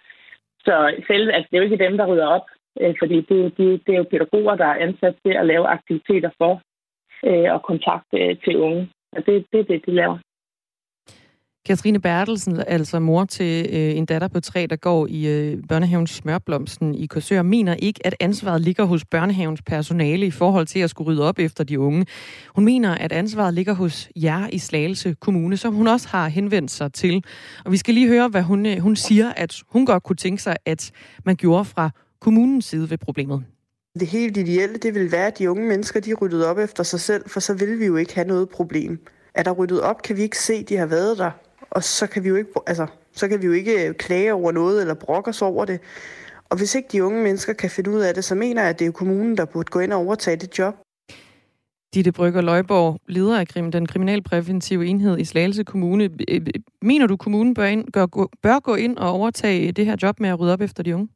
så 0.66 0.74
selv, 1.06 1.30
altså, 1.34 1.48
det 1.50 1.56
er 1.56 1.62
jo 1.62 1.68
ikke 1.70 1.84
dem, 1.84 1.96
der 1.96 2.06
rydder 2.06 2.26
op, 2.26 2.46
øh, 2.80 2.94
fordi 3.00 3.16
det, 3.30 3.56
det, 3.58 3.68
det 3.86 3.92
er 3.94 3.98
jo 3.98 4.10
pædagoger, 4.10 4.54
der 4.56 4.66
er 4.66 4.82
ansat 4.86 5.14
til 5.24 5.32
at 5.32 5.46
lave 5.46 5.66
aktiviteter 5.66 6.30
for 6.38 6.52
øh, 7.28 7.48
og 7.54 7.62
kontakt 7.62 8.08
øh, 8.14 8.36
til 8.44 8.56
unge. 8.56 8.88
Og 9.16 9.26
det 9.26 9.36
er 9.36 9.42
det, 9.52 9.68
det, 9.68 9.86
de 9.86 9.92
laver. 9.94 10.18
Katrine 11.66 12.00
Bertelsen, 12.00 12.62
altså 12.66 13.00
mor 13.00 13.24
til 13.24 13.66
øh, 13.72 13.96
en 13.96 14.06
datter 14.06 14.28
på 14.28 14.40
tre, 14.40 14.66
der 14.66 14.76
går 14.76 15.06
i 15.10 15.26
øh, 15.26 15.58
børnehaven 15.68 16.06
Smørblomsten 16.06 16.94
i 16.94 17.06
Korsør, 17.06 17.42
mener 17.42 17.74
ikke, 17.74 18.06
at 18.06 18.14
ansvaret 18.20 18.60
ligger 18.60 18.84
hos 18.84 19.04
børnehavens 19.04 19.62
personale 19.62 20.26
i 20.26 20.30
forhold 20.30 20.66
til 20.66 20.78
at 20.78 20.90
skulle 20.90 21.10
rydde 21.10 21.28
op 21.28 21.38
efter 21.38 21.64
de 21.64 21.80
unge. 21.80 22.06
Hun 22.54 22.64
mener, 22.64 22.94
at 22.94 23.12
ansvaret 23.12 23.54
ligger 23.54 23.72
hos 23.72 24.08
jer 24.16 24.48
i 24.52 24.58
Slagelse 24.58 25.16
Kommune, 25.20 25.56
som 25.56 25.74
hun 25.74 25.88
også 25.88 26.08
har 26.08 26.28
henvendt 26.28 26.70
sig 26.70 26.92
til. 26.92 27.24
Og 27.64 27.72
vi 27.72 27.76
skal 27.76 27.94
lige 27.94 28.08
høre, 28.08 28.28
hvad 28.28 28.42
hun, 28.42 28.66
øh, 28.66 28.78
hun 28.78 28.96
siger, 28.96 29.32
at 29.36 29.62
hun 29.68 29.86
godt 29.86 30.02
kunne 30.02 30.16
tænke 30.16 30.42
sig, 30.42 30.56
at 30.66 30.90
man 31.24 31.36
gjorde 31.36 31.64
fra 31.64 31.90
kommunens 32.20 32.64
side 32.64 32.90
ved 32.90 32.98
problemet. 32.98 33.44
Det 34.00 34.08
helt 34.08 34.36
ideelle, 34.36 34.76
det 34.76 34.94
vil 34.94 35.12
være, 35.12 35.26
at 35.26 35.38
de 35.38 35.50
unge 35.50 35.68
mennesker, 35.68 36.00
de 36.00 36.14
ryddede 36.14 36.50
op 36.50 36.58
efter 36.58 36.82
sig 36.82 37.00
selv, 37.00 37.28
for 37.28 37.40
så 37.40 37.54
vil 37.54 37.80
vi 37.80 37.86
jo 37.86 37.96
ikke 37.96 38.14
have 38.14 38.26
noget 38.26 38.48
problem. 38.48 38.98
Er 39.34 39.42
der 39.42 39.50
ryddet 39.50 39.80
op, 39.80 40.02
kan 40.02 40.16
vi 40.16 40.22
ikke 40.22 40.38
se, 40.38 40.54
at 40.54 40.68
de 40.68 40.76
har 40.76 40.86
været 40.86 41.18
der 41.18 41.30
og 41.76 41.82
så 41.82 42.06
kan 42.12 42.24
vi 42.24 42.28
jo 42.28 42.36
ikke, 42.36 42.50
altså, 42.66 42.86
så 43.12 43.28
kan 43.28 43.42
vi 43.42 43.46
jo 43.46 43.52
ikke 43.52 43.94
klage 43.94 44.32
over 44.34 44.52
noget 44.52 44.80
eller 44.80 44.94
brokke 44.94 45.28
os 45.28 45.42
over 45.42 45.64
det. 45.64 45.80
Og 46.50 46.58
hvis 46.58 46.74
ikke 46.74 46.88
de 46.92 47.04
unge 47.04 47.22
mennesker 47.22 47.52
kan 47.52 47.70
finde 47.70 47.90
ud 47.90 48.00
af 48.00 48.14
det, 48.14 48.24
så 48.24 48.34
mener 48.34 48.60
jeg, 48.62 48.70
at 48.70 48.78
det 48.78 48.86
er 48.86 48.92
kommunen, 48.92 49.36
der 49.36 49.44
burde 49.52 49.70
gå 49.70 49.78
ind 49.78 49.92
og 49.92 50.00
overtage 50.00 50.36
det 50.36 50.58
job. 50.58 50.74
Ditte 51.94 52.12
Brygger 52.12 52.40
Løjborg, 52.40 52.98
leder 53.08 53.40
af 53.40 53.46
den 53.46 53.86
kriminalpræventive 53.86 54.86
enhed 54.86 55.19
i 55.19 55.24
Slagelse 55.24 55.64
Kommune. 55.64 56.10
Mener 56.82 57.06
du, 57.06 57.17
kommunen 57.17 57.55
bør, 57.55 57.64
ind, 57.64 57.84
bør 58.43 58.58
gå 58.60 58.74
ind 58.74 58.98
og 58.98 59.10
overtage 59.10 59.72
det 59.72 59.86
her 59.86 59.96
job 60.02 60.20
med 60.20 60.29
at 60.29 60.41
rydde 60.41 60.52
op 60.52 60.60
efter 60.60 60.82
de 60.82 60.94
unge? 60.94 61.08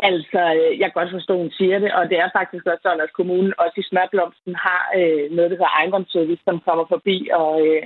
Altså, 0.00 0.40
jeg 0.80 0.86
kan 0.86 0.98
godt 1.00 1.16
forstå, 1.16 1.32
at 1.34 1.42
hun 1.44 1.50
siger 1.50 1.78
det, 1.78 1.92
og 1.92 2.08
det 2.10 2.18
er 2.18 2.36
faktisk 2.38 2.66
også 2.66 2.82
sådan, 2.82 3.00
at 3.06 3.12
kommunen 3.18 3.52
også 3.58 3.76
i 3.80 3.88
Smørblomsten 3.90 4.54
har 4.54 4.82
øh, 4.98 5.24
noget, 5.36 5.50
der 5.50 5.56
hedder 5.58 5.76
ejendomsservice, 5.78 6.42
som 6.44 6.60
kommer 6.66 6.84
forbi 6.94 7.16
og, 7.32 7.52
øh, 7.66 7.82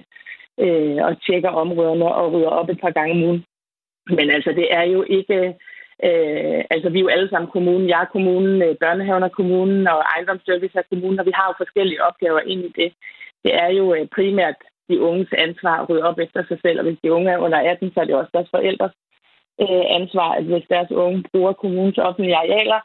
øh, 0.65 0.99
og 1.07 1.13
tjekker 1.27 1.51
områderne 1.63 2.15
og 2.21 2.33
rydder 2.33 2.53
op 2.61 2.69
et 2.69 2.81
par 2.81 2.91
gange 2.91 3.13
om 3.15 3.23
ugen. 3.29 3.45
Men 4.17 4.31
altså, 4.31 4.51
det 4.61 4.67
er 4.71 4.83
jo 4.83 5.05
ikke... 5.19 5.39
Øh, 6.07 6.61
altså, 6.75 6.89
vi 6.91 6.99
er 6.99 7.07
jo 7.07 7.15
alle 7.17 7.29
sammen 7.31 7.51
kommunen. 7.51 7.89
Jeg 7.89 8.01
er 8.01 8.15
kommunen, 8.17 8.63
øh, 8.63 8.75
børnehaven 8.83 9.23
er 9.23 9.37
kommunen, 9.39 9.89
og 9.89 9.99
ejendomsservice 10.15 10.79
er 10.79 10.91
kommunen, 10.91 11.21
og 11.21 11.27
vi 11.27 11.33
har 11.35 11.47
jo 11.49 11.55
forskellige 11.63 12.05
opgaver 12.09 12.41
ind 12.41 12.61
i 12.65 12.73
det. 12.81 12.93
Det 13.45 13.53
er 13.55 13.71
jo 13.79 13.95
øh, 13.95 14.07
primært 14.17 14.59
de 14.89 15.01
unges 15.01 15.33
ansvar 15.39 15.77
at 15.81 15.89
rydde 15.89 16.09
op 16.11 16.19
efter 16.19 16.43
sig 16.49 16.59
selv, 16.63 16.79
og 16.79 16.85
hvis 16.85 16.99
de 17.03 17.13
unge 17.13 17.31
er 17.31 17.39
under 17.39 17.59
18, 17.59 17.93
så 17.95 18.01
er 18.01 18.05
det 18.05 18.15
også 18.15 18.31
deres 18.35 18.51
forældres 18.51 18.95
øh, 19.63 19.85
ansvar, 19.99 20.31
at 20.39 20.45
hvis 20.45 20.67
deres 20.75 20.91
unge 20.91 21.25
bruger 21.33 21.53
kommunens 21.53 21.99
offentlige 21.99 22.37
arealer, 22.37 22.81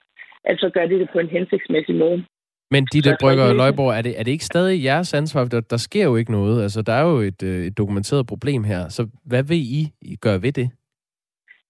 at 0.49 0.59
så 0.59 0.69
gør 0.69 0.85
de 0.85 0.99
det 0.99 1.09
på 1.13 1.19
en 1.19 1.29
hensigtsmæssig 1.29 1.95
måde. 1.95 2.25
Men 2.71 2.87
de 2.93 3.01
der 3.01 3.15
Brygger 3.21 3.53
Løjborg, 3.53 3.91
er 3.97 4.01
det, 4.01 4.19
er 4.19 4.23
det 4.23 4.31
ikke 4.31 4.45
stadig 4.45 4.83
jeres 4.83 5.13
ansvar? 5.13 5.45
Der, 5.45 5.61
der 5.61 5.77
sker 5.77 6.03
jo 6.03 6.15
ikke 6.15 6.31
noget. 6.31 6.63
Altså, 6.63 6.81
der 6.81 6.93
er 6.93 7.05
jo 7.09 7.17
et, 7.17 7.43
øh, 7.43 7.65
et 7.65 7.77
dokumenteret 7.77 8.27
problem 8.27 8.63
her. 8.63 8.89
Så 8.89 9.07
hvad 9.25 9.43
vil 9.43 9.57
I 9.57 10.15
gøre 10.21 10.41
ved 10.41 10.51
det? 10.51 10.69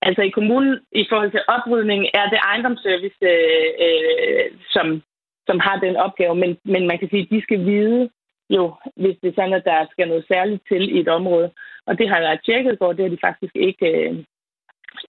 Altså 0.02 0.22
i 0.22 0.30
kommunen, 0.30 0.80
i 0.92 1.06
forhold 1.10 1.32
til 1.32 1.44
oprydning, 1.48 2.02
er 2.14 2.30
det 2.30 2.40
ejendomsservice, 2.52 3.22
øh, 3.22 3.70
øh, 3.86 4.46
som, 4.70 5.02
som 5.48 5.60
har 5.60 5.80
den 5.86 5.96
opgave. 5.96 6.36
Men, 6.36 6.58
men 6.66 6.88
man 6.88 7.00
kan 7.00 7.10
sige, 7.10 7.24
at 7.24 7.32
de 7.32 7.42
skal 7.42 7.66
vide 7.66 8.10
jo, 8.50 8.74
hvis 8.96 9.18
det 9.22 9.28
er 9.30 9.38
sådan, 9.38 9.54
at 9.60 9.66
der 9.66 9.88
skal 9.92 10.08
noget 10.08 10.26
særligt 10.28 10.64
til 10.68 10.96
i 10.96 11.00
et 11.00 11.08
område. 11.08 11.50
Og 11.88 11.98
det 11.98 12.10
har 12.10 12.20
jeg 12.20 12.40
tjekket 12.46 12.80
går, 12.80 12.94
det 12.94 13.04
har 13.04 13.10
de 13.10 13.26
faktisk 13.28 13.56
ikke... 13.56 13.88
Øh, 13.92 14.16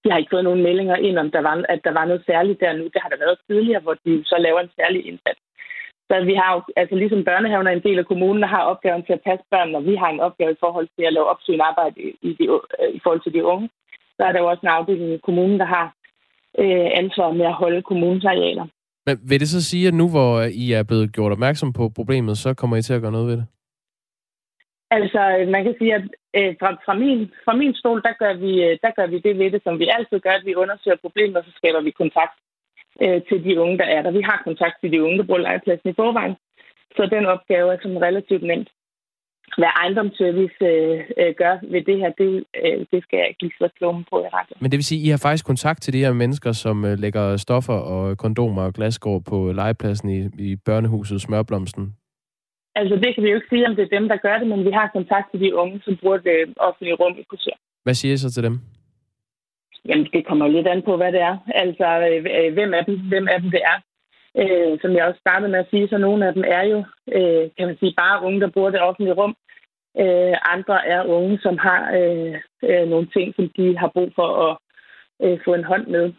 de 0.05 0.11
har 0.11 0.19
ikke 0.19 0.35
fået 0.35 0.45
nogen 0.45 0.63
meldinger 0.63 0.97
ind 0.97 1.19
om, 1.19 1.31
der 1.31 1.41
var, 1.41 1.65
at 1.69 1.81
der 1.85 1.93
var 1.93 2.05
noget 2.05 2.23
særligt 2.27 2.61
der 2.61 2.73
nu. 2.73 2.85
Det 2.85 3.01
har 3.03 3.09
der 3.09 3.25
været 3.25 3.39
tidligere, 3.47 3.81
hvor 3.81 3.97
de 4.05 4.25
så 4.25 4.37
laver 4.39 4.61
en 4.61 4.71
særlig 4.77 5.07
indsats. 5.07 5.41
Så 6.09 6.25
vi 6.31 6.35
har 6.35 6.51
jo, 6.55 6.61
altså 6.77 6.95
ligesom 6.95 7.25
børnehaven 7.25 7.67
er 7.67 7.71
en 7.71 7.87
del 7.89 7.99
af 7.99 8.07
kommunen, 8.07 8.43
der 8.43 8.49
har 8.49 8.63
opgaven 8.73 9.03
til 9.05 9.13
at 9.13 9.25
passe 9.27 9.45
børn, 9.51 9.75
og 9.75 9.85
vi 9.85 9.95
har 9.95 10.11
en 10.11 10.21
opgave 10.21 10.53
i 10.53 10.61
forhold 10.61 10.89
til 10.97 11.05
at 11.07 11.13
lave 11.13 11.31
opsyn 11.33 11.61
arbejde 11.61 11.95
i, 12.29 12.31
de, 12.39 12.45
øh, 12.81 12.91
i 12.97 13.01
forhold 13.03 13.23
til 13.23 13.33
de 13.33 13.45
unge. 13.45 13.69
Så 14.17 14.23
er 14.25 14.33
der 14.33 14.41
jo 14.41 14.51
også 14.51 14.61
en 14.65 14.77
afdeling 14.79 15.11
i 15.13 15.25
kommunen, 15.29 15.59
der 15.61 15.69
har 15.77 15.87
øh, 16.63 16.89
ansvar 17.03 17.31
med 17.33 17.47
at 17.47 17.59
holde 17.63 17.83
kommunens 17.83 18.25
arealer. 18.25 18.67
Men 19.07 19.19
vil 19.29 19.41
det 19.41 19.49
så 19.49 19.63
sige, 19.71 19.89
at 19.89 19.95
nu 19.95 20.07
hvor 20.11 20.31
I 20.65 20.73
er 20.73 20.83
blevet 20.83 21.13
gjort 21.13 21.33
opmærksom 21.33 21.73
på 21.73 21.89
problemet, 21.89 22.39
så 22.39 22.55
kommer 22.55 22.77
I 22.77 22.83
til 22.83 22.95
at 22.95 23.03
gøre 23.03 23.13
noget 23.13 23.29
ved 23.31 23.37
det? 23.37 23.47
Altså, 24.91 25.21
man 25.55 25.65
kan 25.65 25.75
sige, 25.79 25.95
at 25.95 26.05
øh, 26.39 26.55
fra, 26.61 26.71
fra, 26.87 26.95
min, 26.95 27.31
fra 27.45 27.55
min 27.57 27.75
stol, 27.75 28.03
der 28.03 28.15
gør, 28.23 28.35
vi, 28.45 28.53
øh, 28.67 28.79
der 28.85 28.91
gør 28.97 29.07
vi 29.07 29.19
det 29.19 29.39
ved 29.39 29.51
det, 29.51 29.63
som 29.65 29.79
vi 29.79 29.87
altid 29.97 30.19
gør, 30.21 30.31
at 30.31 30.47
vi 30.49 30.55
undersøger 30.55 30.97
problemet, 31.05 31.37
og 31.37 31.45
så 31.45 31.53
skaber 31.57 31.81
vi 31.81 31.91
kontakt 31.91 32.35
øh, 33.05 33.21
til 33.29 33.45
de 33.45 33.61
unge, 33.61 33.79
der 33.79 33.85
er 33.85 34.03
der. 34.03 34.11
Vi 34.11 34.23
har 34.31 34.41
kontakt 34.45 34.77
til 34.81 34.93
de 34.93 35.03
unge, 35.03 35.19
der 35.19 35.25
bruger 35.25 35.41
legepladsen 35.41 35.91
i 35.91 35.99
forvejen, 36.01 36.35
så 36.97 37.03
den 37.15 37.27
opgave 37.27 37.73
er 37.73 37.79
sådan 37.83 38.03
relativt 38.03 38.43
nemt. 38.43 38.71
hvad 39.57 39.71
ejendomsservice 39.83 40.65
øh, 40.73 41.01
øh, 41.21 41.35
gør 41.41 41.55
ved 41.73 41.83
det 41.83 41.97
her, 41.99 42.11
det, 42.21 42.45
øh, 42.65 42.87
det 42.93 43.03
skal 43.03 43.17
jeg 43.19 43.29
ikke 43.29 43.43
lige 43.43 43.59
så 43.59 43.69
klogere 43.79 44.05
på 44.11 44.17
i 44.21 44.29
rette. 44.37 44.55
Men 44.61 44.71
det 44.71 44.79
vil 44.79 44.85
sige, 44.85 45.01
at 45.01 45.07
I 45.07 45.11
har 45.11 45.23
faktisk 45.27 45.47
kontakt 45.47 45.83
til 45.83 45.93
de 45.93 46.05
her 46.05 46.13
mennesker, 46.13 46.53
som 46.53 46.85
øh, 46.85 46.99
lægger 46.99 47.37
stoffer 47.37 47.79
og 47.95 48.19
kondomer 48.19 48.63
og 48.63 48.73
glasgård 48.75 49.23
på 49.31 49.53
legepladsen 49.53 50.09
i, 50.17 50.21
i 50.49 50.57
børnehuset 50.57 51.21
Smørblomsten? 51.21 51.95
Altså, 52.75 52.95
det 52.97 53.15
kan 53.15 53.25
vi 53.25 53.29
jo 53.31 53.37
ikke 53.37 53.53
sige, 53.53 53.67
om 53.69 53.77
det 53.77 53.83
er 53.85 53.99
dem, 53.99 54.09
der 54.09 54.17
gør 54.17 54.39
det, 54.39 54.47
men 54.47 54.65
vi 54.65 54.71
har 54.71 54.91
kontakt 54.93 55.31
til 55.31 55.41
de 55.41 55.55
unge, 55.57 55.81
som 55.85 55.97
bruger 56.01 56.17
det 56.17 56.39
offentlige 56.57 56.95
rum 56.95 57.15
i 57.19 57.23
kurser. 57.31 57.57
Hvad 57.85 57.95
siger 57.95 58.15
I 58.15 58.17
så 58.17 58.31
til 58.31 58.43
dem? 58.43 58.61
Jamen, 59.89 60.07
det 60.13 60.27
kommer 60.27 60.47
lidt 60.49 60.67
an 60.67 60.83
på, 60.83 60.97
hvad 60.97 61.13
det 61.13 61.21
er. 61.21 61.37
Altså, 61.55 61.87
øh, 62.09 62.53
hvem 62.57 62.75
af 62.75 62.85
dem, 62.85 63.01
hvem 63.09 63.29
af 63.29 63.41
dem 63.43 63.51
det 63.51 63.63
er. 63.73 63.79
Øh, 64.41 64.79
som 64.83 64.91
jeg 64.97 65.05
også 65.05 65.21
startede 65.21 65.51
med 65.51 65.59
at 65.59 65.71
sige, 65.71 65.89
så 65.89 65.99
nogle 65.99 66.27
af 66.27 66.33
dem 66.35 66.45
er 66.47 66.65
jo, 66.73 66.79
øh, 67.17 67.45
kan 67.57 67.67
man 67.67 67.77
sige, 67.81 67.95
bare 67.97 68.23
unge, 68.27 68.41
der 68.41 68.51
bruger 68.55 68.71
det 68.71 68.81
offentlige 68.81 69.19
rum. 69.21 69.35
Øh, 70.03 70.37
andre 70.55 70.87
er 70.87 71.03
unge, 71.05 71.39
som 71.45 71.59
har 71.59 71.81
øh, 71.99 72.35
øh, 72.71 72.89
nogle 72.89 73.07
ting, 73.17 73.35
som 73.37 73.51
de 73.57 73.79
har 73.79 73.91
brug 73.95 74.11
for 74.19 74.29
at 74.47 74.53
øh, 75.25 75.39
få 75.45 75.55
en 75.55 75.65
hånd 75.65 75.87
med. 75.87 76.13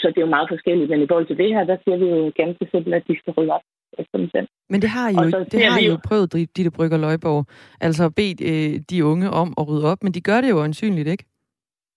Så 0.00 0.06
det 0.08 0.18
er 0.18 0.26
jo 0.26 0.36
meget 0.36 0.48
forskelligt. 0.50 0.90
Men 0.90 1.02
i 1.02 1.06
forhold 1.08 1.26
til 1.26 1.38
det 1.38 1.48
her, 1.54 1.64
der 1.64 1.76
siger 1.84 1.96
vi 1.96 2.08
jo 2.08 2.32
ganske 2.36 2.68
simpelt, 2.70 2.94
at 2.94 3.08
de 3.08 3.18
skal 3.18 3.32
rydde 3.32 3.52
op 3.52 3.66
efter 3.98 4.18
dem 4.18 4.28
selv. 4.30 4.48
Men 4.70 4.82
det 4.82 4.90
har 4.90 5.08
I 5.08 5.14
jo, 5.14 5.44
det 5.52 5.64
har 5.66 5.78
I 5.78 5.86
jo 5.86 5.98
prøvet, 6.08 6.32
Ditte 6.56 6.70
Brygger 6.70 6.98
Løjborg. 6.98 7.46
Altså 7.80 8.10
bedt 8.10 8.40
øh, 8.50 8.80
de 8.90 9.04
unge 9.04 9.30
om 9.30 9.54
at 9.58 9.68
rydde 9.68 9.90
op, 9.92 10.02
men 10.02 10.12
de 10.12 10.20
gør 10.20 10.40
det 10.40 10.50
jo 10.50 10.62
ansynligt 10.62 11.08
ikke. 11.08 11.24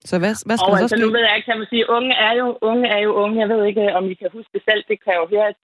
Så 0.09 0.19
hvad, 0.19 0.33
hvad 0.47 0.57
skal 0.57 0.71
og 0.71 0.71
der 0.71 0.77
så 0.77 0.83
altså, 0.83 0.97
ske? 0.97 1.05
Nu 1.05 1.11
ved 1.15 1.25
jeg 1.27 1.35
ikke, 1.35 1.49
kan 1.49 1.59
man 1.61 1.67
sige, 1.73 1.89
unge 1.97 2.13
er, 2.27 2.33
jo, 2.41 2.57
unge 2.61 2.87
er 2.95 2.99
jo 3.07 3.11
unge. 3.23 3.39
Jeg 3.39 3.49
ved 3.49 3.65
ikke, 3.65 3.95
om 3.99 4.05
I 4.11 4.13
kan 4.13 4.29
huske 4.33 4.51
det 4.53 4.63
selv. 4.69 4.83
Det 4.87 4.97
kan 5.03 5.13
jo 5.19 5.25
høre, 5.33 5.47
at, 5.47 5.59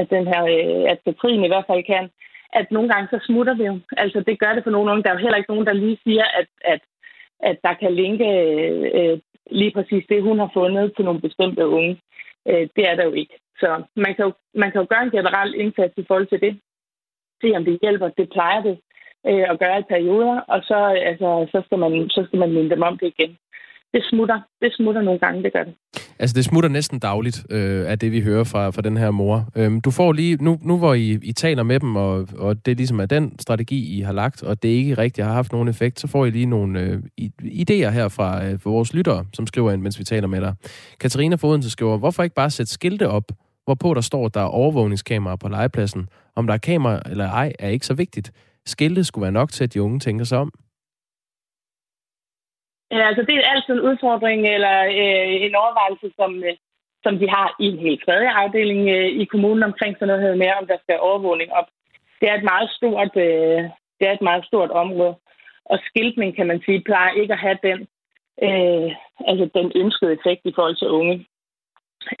at, 0.00 0.06
den 0.10 0.24
her, 0.32 0.42
øh, 0.54 0.82
at 0.92 0.98
Katrine 1.04 1.44
i 1.46 1.52
hvert 1.52 1.68
fald 1.70 1.84
kan. 1.84 2.10
At 2.52 2.66
nogle 2.70 2.88
gange 2.92 3.08
så 3.10 3.18
smutter 3.26 3.54
det 3.54 3.66
jo. 3.66 3.80
Altså 3.96 4.18
det 4.26 4.40
gør 4.42 4.52
det 4.54 4.64
for 4.64 4.70
nogle 4.70 4.90
unge. 4.90 5.02
Der 5.02 5.10
er 5.10 5.14
jo 5.14 5.24
heller 5.24 5.40
ikke 5.40 5.52
nogen, 5.52 5.66
der 5.66 5.72
lige 5.72 5.98
siger, 6.04 6.24
at, 6.40 6.48
at, 6.72 6.82
at 7.40 7.56
der 7.66 7.74
kan 7.74 7.92
linke 7.94 8.28
øh, 8.98 9.18
lige 9.50 9.72
præcis 9.76 10.04
det, 10.08 10.22
hun 10.22 10.38
har 10.38 10.50
fundet 10.54 10.92
til 10.96 11.04
nogle 11.04 11.20
bestemte 11.20 11.66
unge. 11.66 12.00
Øh, 12.48 12.68
det 12.76 12.84
er 12.90 12.94
der 12.96 13.04
jo 13.04 13.12
ikke. 13.12 13.34
Så 13.60 13.82
man 13.96 14.14
kan, 14.14 14.24
jo, 14.24 14.32
man 14.54 14.70
kan 14.70 14.80
jo 14.80 14.86
gøre 14.90 15.02
en 15.02 15.16
generel 15.18 15.54
indsats 15.54 15.94
i 15.96 16.04
forhold 16.08 16.26
til 16.26 16.40
det. 16.40 16.60
Se 17.42 17.56
om 17.56 17.64
det 17.64 17.78
hjælper. 17.82 18.08
Det 18.08 18.28
plejer 18.30 18.62
det 18.62 18.78
øh, 19.28 19.44
at 19.50 19.58
gøre 19.58 19.78
i 19.78 19.90
perioder, 19.94 20.40
og 20.40 20.60
så, 20.64 20.78
altså, 21.10 21.46
så, 21.52 21.62
skal 21.66 21.78
man, 21.78 22.10
så 22.10 22.24
skal 22.26 22.38
man 22.38 22.52
minde 22.52 22.70
dem 22.70 22.82
om 22.82 22.98
det 22.98 23.06
igen 23.06 23.38
det 23.96 24.04
smutter. 24.10 24.40
Det 24.62 24.70
smutter 24.76 25.02
nogle 25.02 25.20
gange, 25.20 25.42
det 25.42 25.52
gør 25.52 25.64
det. 25.64 25.74
Altså, 26.18 26.34
det 26.34 26.44
smutter 26.44 26.70
næsten 26.70 26.98
dagligt, 26.98 27.46
øh, 27.50 27.90
af 27.90 27.98
det, 27.98 28.12
vi 28.12 28.20
hører 28.20 28.44
fra, 28.44 28.70
fra 28.70 28.82
den 28.82 28.96
her 28.96 29.10
mor. 29.10 29.48
Øhm, 29.56 29.80
du 29.80 29.90
får 29.90 30.12
lige, 30.12 30.36
nu, 30.36 30.58
nu 30.62 30.78
hvor 30.78 30.94
I, 30.94 31.18
I 31.22 31.32
taler 31.32 31.62
med 31.62 31.80
dem, 31.80 31.96
og, 31.96 32.28
og 32.38 32.66
det 32.66 32.76
ligesom 32.76 33.00
er 33.00 33.06
den 33.06 33.38
strategi, 33.38 33.98
I 33.98 34.00
har 34.00 34.12
lagt, 34.12 34.42
og 34.42 34.62
det 34.62 34.68
ikke 34.68 34.94
rigtig 34.94 35.24
har 35.24 35.32
haft 35.32 35.52
nogen 35.52 35.68
effekt, 35.68 36.00
så 36.00 36.06
får 36.06 36.26
I 36.26 36.30
lige 36.30 36.46
nogle 36.46 36.80
øh, 36.80 36.98
idéer 37.42 37.90
her 37.90 38.08
fra, 38.08 38.46
øh, 38.46 38.60
fra 38.60 38.70
vores 38.70 38.94
lyttere, 38.94 39.24
som 39.32 39.46
skriver 39.46 39.72
ind, 39.72 39.82
mens 39.82 39.98
vi 39.98 40.04
taler 40.04 40.28
med 40.28 40.40
dig. 40.40 40.54
Katarina 41.00 41.36
Fodense 41.36 41.70
skriver, 41.70 41.98
hvorfor 41.98 42.22
ikke 42.22 42.34
bare 42.34 42.50
sætte 42.50 42.72
skilte 42.72 43.08
op, 43.08 43.32
hvorpå 43.64 43.94
der 43.94 44.00
står, 44.00 44.26
at 44.26 44.34
der 44.34 44.40
er 44.40 44.44
overvågningskameraer 44.44 45.36
på 45.36 45.48
legepladsen. 45.48 46.08
Om 46.36 46.46
der 46.46 46.54
er 46.54 46.58
kamera 46.58 47.00
eller 47.10 47.30
ej, 47.30 47.52
er 47.58 47.68
ikke 47.68 47.86
så 47.86 47.94
vigtigt. 47.94 48.32
Skilte 48.66 49.04
skulle 49.04 49.22
være 49.22 49.32
nok 49.32 49.50
til, 49.52 49.64
at 49.64 49.74
de 49.74 49.82
unge 49.82 49.98
tænker 49.98 50.24
sig 50.24 50.38
om. 50.38 50.52
Ja, 52.90 53.06
altså 53.10 53.22
det 53.22 53.34
er 53.36 53.50
altid 53.54 53.74
en 53.74 53.86
udfordring 53.90 54.40
eller 54.54 54.76
øh, 54.84 55.34
en 55.46 55.54
overvejelse, 55.54 56.08
som, 56.18 56.44
øh, 56.44 56.56
som 57.04 57.18
de 57.18 57.28
har 57.36 57.48
i 57.60 57.66
en 57.66 57.78
helt 57.78 58.04
tredje 58.04 58.30
afdeling 58.42 58.88
øh, 58.96 59.08
i 59.22 59.24
kommunen 59.24 59.62
omkring 59.62 59.96
sådan 59.96 60.20
noget 60.20 60.38
med, 60.38 60.50
om 60.60 60.66
der 60.66 60.78
skal 60.82 61.00
overvågning 61.00 61.52
op. 61.52 61.68
Det 62.20 62.26
er 62.28 62.34
et 62.34 62.50
meget 62.52 62.70
stort, 62.78 63.12
øh, 63.16 63.62
det 63.98 64.04
er 64.08 64.12
et 64.12 64.28
meget 64.30 64.44
stort 64.46 64.70
område. 64.70 65.14
Og 65.64 65.78
skiltning, 65.88 66.36
kan 66.36 66.46
man 66.46 66.62
sige, 66.64 66.86
plejer 66.88 67.12
ikke 67.20 67.32
at 67.32 67.44
have 67.46 67.58
den, 67.62 67.78
øh, 68.46 68.88
altså 69.30 69.44
den 69.54 69.72
ønskede 69.74 70.12
effekt 70.12 70.42
i 70.44 70.52
forhold 70.54 70.76
til 70.76 70.88
unge. 70.88 71.26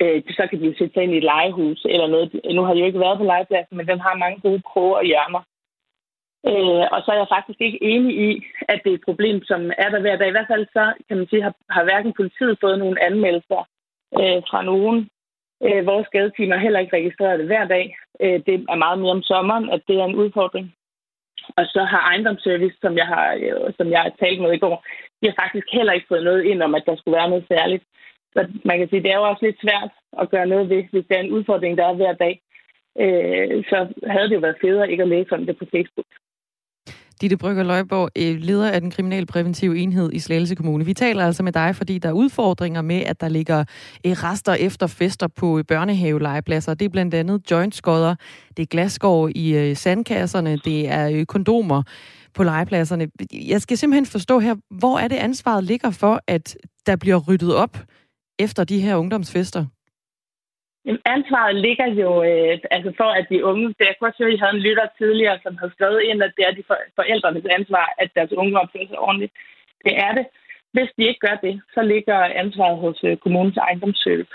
Øh, 0.02 0.22
så 0.38 0.46
kan 0.50 0.60
de 0.60 0.66
jo 0.66 0.74
sætte 0.78 0.94
sig 0.94 1.02
ind 1.02 1.14
i 1.14 1.16
et 1.16 1.28
legehus 1.32 1.86
eller 1.92 2.06
noget. 2.06 2.40
Nu 2.56 2.62
har 2.62 2.74
de 2.74 2.80
jo 2.80 2.86
ikke 2.86 3.00
været 3.00 3.18
på 3.18 3.24
legepladsen, 3.24 3.76
men 3.76 3.86
den 3.86 4.00
har 4.00 4.14
mange 4.14 4.40
gode 4.40 4.62
kroge 4.62 4.96
og 4.96 5.04
hjørner. 5.04 5.42
Øh, 6.50 6.84
og 6.94 6.98
så 7.02 7.08
er 7.12 7.18
jeg 7.20 7.34
faktisk 7.36 7.60
ikke 7.60 7.82
enig 7.82 8.12
i, 8.28 8.30
at 8.68 8.80
det 8.84 8.90
er 8.90 8.98
et 8.98 9.08
problem, 9.08 9.44
som 9.44 9.60
er 9.78 9.88
der 9.90 10.00
hver 10.00 10.16
dag. 10.16 10.28
I 10.28 10.36
hvert 10.36 10.52
fald 10.52 10.66
så, 10.72 10.84
kan 11.08 11.16
man 11.16 11.28
sige, 11.28 11.42
har, 11.42 11.54
har 11.70 11.84
hverken 11.84 12.12
politiet 12.12 12.58
fået 12.60 12.78
nogle 12.78 13.02
anmeldelser 13.08 13.62
øh, 14.20 14.40
fra 14.50 14.62
nogen. 14.62 15.10
Øh, 15.66 15.86
vores 15.86 16.06
skadeteam 16.06 16.50
har 16.50 16.58
heller 16.58 16.80
ikke 16.80 16.96
registreret 16.96 17.38
det 17.38 17.46
hver 17.46 17.64
dag. 17.64 17.96
Øh, 18.20 18.38
det 18.46 18.54
er 18.68 18.84
meget 18.84 18.98
mere 18.98 19.16
om 19.18 19.22
sommeren, 19.22 19.70
at 19.70 19.80
det 19.88 19.96
er 19.96 20.04
en 20.04 20.20
udfordring. 20.22 20.74
Og 21.56 21.64
så 21.66 21.80
har 21.92 22.00
ejendomsservice, 22.10 22.76
som 22.80 22.96
jeg 22.96 23.06
har, 23.06 23.26
øh, 23.34 23.72
som 23.78 23.86
jeg 23.90 24.00
har 24.00 24.12
talt 24.20 24.40
med 24.42 24.52
i 24.52 24.62
går, 24.64 24.84
de 25.20 25.28
har 25.28 25.36
faktisk 25.42 25.66
heller 25.72 25.92
ikke 25.92 26.06
fået 26.08 26.24
noget 26.24 26.44
ind 26.44 26.62
om, 26.62 26.74
at 26.74 26.86
der 26.86 26.96
skulle 26.96 27.16
være 27.16 27.30
noget 27.30 27.44
særligt. 27.48 27.84
Så 28.34 28.40
man 28.64 28.78
kan 28.78 28.88
sige, 28.88 29.02
det 29.02 29.10
er 29.12 29.16
jo 29.16 29.28
også 29.28 29.44
lidt 29.44 29.60
svært 29.60 29.90
at 30.20 30.30
gøre 30.30 30.46
noget 30.46 30.68
ved, 30.68 30.82
hvis 30.90 31.04
det 31.08 31.16
er 31.16 31.20
en 31.20 31.32
udfordring, 31.32 31.78
der 31.78 31.86
er 31.86 31.94
hver 31.94 32.12
dag. 32.12 32.40
Øh, 33.04 33.64
så 33.70 33.78
havde 34.12 34.28
det 34.28 34.34
jo 34.34 34.40
været 34.40 34.62
federe 34.64 34.90
ikke 34.90 35.02
at 35.02 35.08
læse 35.08 35.32
om 35.32 35.46
det 35.46 35.58
på 35.58 35.64
Facebook. 35.74 36.06
Ditte 37.20 37.36
Brygger 37.36 37.62
Løjborg, 37.62 38.10
øh, 38.16 38.36
leder 38.40 38.70
af 38.70 38.80
den 38.80 38.90
kriminalpræventive 38.90 39.78
enhed 39.78 40.12
i 40.12 40.18
Slagelse 40.18 40.54
Kommune. 40.54 40.84
Vi 40.84 40.94
taler 40.94 41.26
altså 41.26 41.42
med 41.42 41.52
dig, 41.52 41.76
fordi 41.76 41.98
der 41.98 42.08
er 42.08 42.12
udfordringer 42.12 42.82
med, 42.82 42.96
at 42.96 43.20
der 43.20 43.28
ligger 43.28 43.64
øh, 44.06 44.12
rester 44.12 44.54
efter 44.54 44.86
fester 44.86 45.26
på 45.26 45.58
øh, 45.58 45.64
børnehavelegepladser. 45.64 46.74
Det 46.74 46.84
er 46.84 46.88
blandt 46.88 47.14
andet 47.14 47.50
jointskodder, 47.50 48.14
det 48.56 48.62
er 48.62 48.66
glasgård 48.66 49.30
i 49.34 49.74
sandkasserne, 49.74 50.56
det 50.56 50.88
er 50.88 51.24
kondomer 51.24 51.82
på 52.34 52.42
legepladserne. 52.42 53.08
Jeg 53.32 53.62
skal 53.62 53.78
simpelthen 53.78 54.06
forstå 54.06 54.38
her, 54.38 54.54
hvor 54.70 54.98
er 54.98 55.08
det 55.08 55.16
ansvaret 55.16 55.64
ligger 55.64 55.90
for, 55.90 56.20
at 56.26 56.56
der 56.86 56.96
bliver 56.96 57.16
ryddet 57.16 57.54
op 57.54 57.78
efter 58.38 58.64
de 58.64 58.80
her 58.80 58.96
ungdomsfester? 58.96 59.66
Jamen, 60.86 61.02
ansvaret 61.04 61.56
ligger 61.66 61.88
jo 62.02 62.10
øh, 62.30 62.58
altså 62.76 62.90
for, 63.00 63.10
at 63.18 63.26
de 63.30 63.44
unge... 63.50 63.68
Det, 63.68 63.84
jeg 63.88 63.94
kunne 63.94 64.10
også 64.10 64.22
høre, 64.22 64.32
at 64.32 64.36
I 64.36 64.42
havde 64.42 64.56
en 64.56 64.66
lytter 64.66 64.86
tidligere, 64.98 65.38
som 65.42 65.56
havde 65.60 65.72
skrevet 65.76 66.00
ind, 66.08 66.22
at 66.22 66.32
det 66.36 66.44
er 66.48 66.52
de 66.58 66.62
for, 66.66 66.78
forældrenes 66.98 67.46
ansvar, 67.58 67.86
at 67.98 68.10
deres 68.16 68.32
unge 68.40 68.60
opfører 68.60 68.88
sig 68.88 68.98
ordentligt. 68.98 69.32
Det 69.84 69.94
er 70.06 70.12
det. 70.18 70.26
Hvis 70.74 70.90
de 70.96 71.02
ikke 71.08 71.24
gør 71.26 71.36
det, 71.46 71.54
så 71.74 71.82
ligger 71.82 72.18
ansvaret 72.42 72.78
hos 72.84 72.98
øh, 73.04 73.16
kommunens 73.16 73.56
ejendomsservice. 73.56 74.34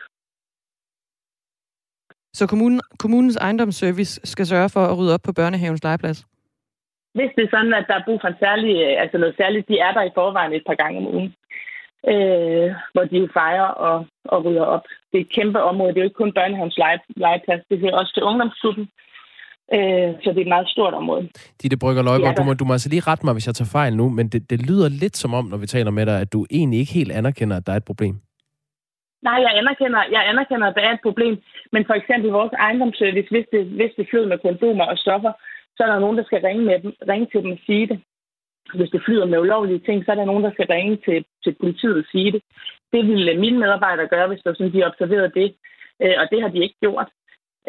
Så 2.33 2.47
kommunen, 2.47 2.81
kommunens 2.99 3.37
ejendomsservice 3.37 4.13
skal 4.23 4.45
sørge 4.45 4.69
for 4.69 4.83
at 4.85 4.97
rydde 4.97 5.13
op 5.13 5.23
på 5.25 5.33
børnehavens 5.33 5.83
legeplads? 5.83 6.19
Hvis 7.17 7.31
det 7.35 7.43
er 7.43 7.53
sådan, 7.55 7.73
at 7.73 7.85
der 7.87 7.95
er 7.95 8.05
brug 8.07 8.21
for 8.21 8.27
en 8.27 8.41
særlig, 8.45 8.73
øh, 8.85 9.01
altså 9.03 9.17
noget 9.17 9.35
særligt, 9.37 9.67
de 9.67 9.79
er 9.79 9.91
der 9.93 10.03
i 10.03 10.15
forvejen 10.19 10.53
et 10.53 10.63
par 10.67 10.75
gange 10.75 10.97
om 10.97 11.07
ugen 11.15 11.35
øh, 12.07 12.69
hvor 12.93 13.03
de 13.03 13.17
jo 13.17 13.27
fejrer 13.33 13.69
og, 13.87 14.05
og 14.25 14.45
rydder 14.45 14.65
op. 14.65 14.85
Det 15.11 15.17
er 15.17 15.21
et 15.21 15.35
kæmpe 15.37 15.63
område. 15.63 15.89
Det 15.89 15.97
er 15.97 16.01
jo 16.01 16.09
ikke 16.09 16.23
kun 16.23 16.33
børnehavens 16.33 16.77
lege, 16.77 16.99
legeplads. 17.15 17.61
Det 17.69 17.79
hører 17.79 17.95
også 17.95 18.13
til 18.13 18.23
ungdomsklubben. 18.23 18.89
Øh, 19.75 20.09
så 20.21 20.27
det 20.29 20.37
er 20.37 20.47
et 20.47 20.55
meget 20.55 20.69
stort 20.69 20.93
område. 20.93 21.29
Ditte 21.61 21.77
Brygger 21.77 22.03
Løjborg, 22.03 22.37
du 22.37 22.43
må, 22.43 22.53
du 22.53 22.65
må 22.65 22.73
altså 22.73 22.89
lige 22.89 23.07
rette 23.09 23.25
mig, 23.25 23.33
hvis 23.33 23.47
jeg 23.47 23.55
tager 23.55 23.77
fejl 23.79 23.97
nu, 23.97 24.09
men 24.09 24.27
det, 24.29 24.49
det 24.49 24.59
lyder 24.69 24.89
lidt 24.89 25.17
som 25.17 25.33
om, 25.33 25.45
når 25.45 25.57
vi 25.57 25.67
taler 25.67 25.91
med 25.91 26.05
dig, 26.05 26.21
at 26.21 26.33
du 26.33 26.45
egentlig 26.51 26.79
ikke 26.79 26.93
helt 26.93 27.11
anerkender, 27.11 27.57
at 27.57 27.65
der 27.67 27.73
er 27.73 27.77
et 27.77 27.91
problem. 27.91 28.15
Nej, 29.27 29.37
jeg 29.45 29.51
anerkender, 29.61 30.01
jeg 30.11 30.29
anerkender, 30.31 30.67
at 30.67 30.75
der 30.75 30.81
er 30.81 30.93
et 30.93 31.05
problem. 31.07 31.33
Men 31.71 31.85
for 31.85 31.93
eksempel 31.93 32.29
vores 32.31 32.53
ejendomsservice, 32.53 33.29
hvis 33.31 33.47
det, 33.53 33.65
hvis 33.65 33.93
det 33.97 34.07
flyder 34.09 34.27
med 34.27 34.37
kondomer 34.45 34.85
og 34.85 34.97
stoffer, 34.97 35.31
så 35.75 35.83
er 35.83 35.87
der 35.91 35.99
nogen, 35.99 36.17
der 36.17 36.23
skal 36.23 36.41
ringe, 36.47 36.63
med 36.65 36.79
dem, 36.83 36.91
ringe 37.09 37.27
til 37.31 37.43
dem 37.43 37.51
og 37.51 37.59
sige 37.65 37.87
det 37.87 37.99
hvis 38.73 38.89
det 38.89 39.01
flyder 39.05 39.25
med 39.25 39.39
ulovlige 39.39 39.79
ting, 39.79 40.05
så 40.05 40.11
er 40.11 40.15
der 40.15 40.25
nogen, 40.25 40.43
der 40.43 40.51
skal 40.53 40.67
ringe 40.69 40.97
til, 41.05 41.25
til 41.43 41.55
politiet 41.61 41.97
og 41.97 42.05
sige 42.11 42.31
det. 42.31 42.41
Det 42.93 43.07
ville 43.07 43.39
mine 43.39 43.59
medarbejdere 43.59 44.07
gøre, 44.07 44.27
hvis 44.27 44.41
der 44.43 44.53
sådan, 44.53 44.73
de 44.73 44.83
observerede 44.83 45.31
det, 45.39 45.55
øh, 46.03 46.15
og 46.21 46.25
det 46.31 46.41
har 46.41 46.49
de 46.49 46.63
ikke 46.63 46.79
gjort. 46.81 47.09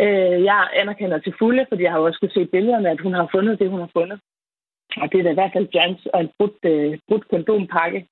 Øh, 0.01 0.45
jeg 0.45 0.69
anerkender 0.83 1.19
til 1.19 1.35
fulde, 1.39 1.67
fordi 1.69 1.83
jeg 1.83 1.93
har 1.93 1.99
også 1.99 2.21
kunne 2.21 2.37
se 2.37 2.47
billederne, 2.47 2.91
at 2.91 3.01
hun 3.01 3.15
har 3.15 3.29
fundet 3.33 3.59
det, 3.59 3.71
hun 3.71 3.81
har 3.81 3.91
fundet. 3.93 4.21
Og 4.97 5.13
det 5.13 5.19
er 5.19 5.25
da 5.25 5.31
i 5.31 5.41
hvert 5.41 5.53
fald 5.53 5.69
Jans 5.75 6.07
og 6.07 6.21
en 6.21 6.31
brudt, 6.39 6.59
øh, 6.65 6.99
brudt 7.09 7.29
kondompakke. 7.29 8.07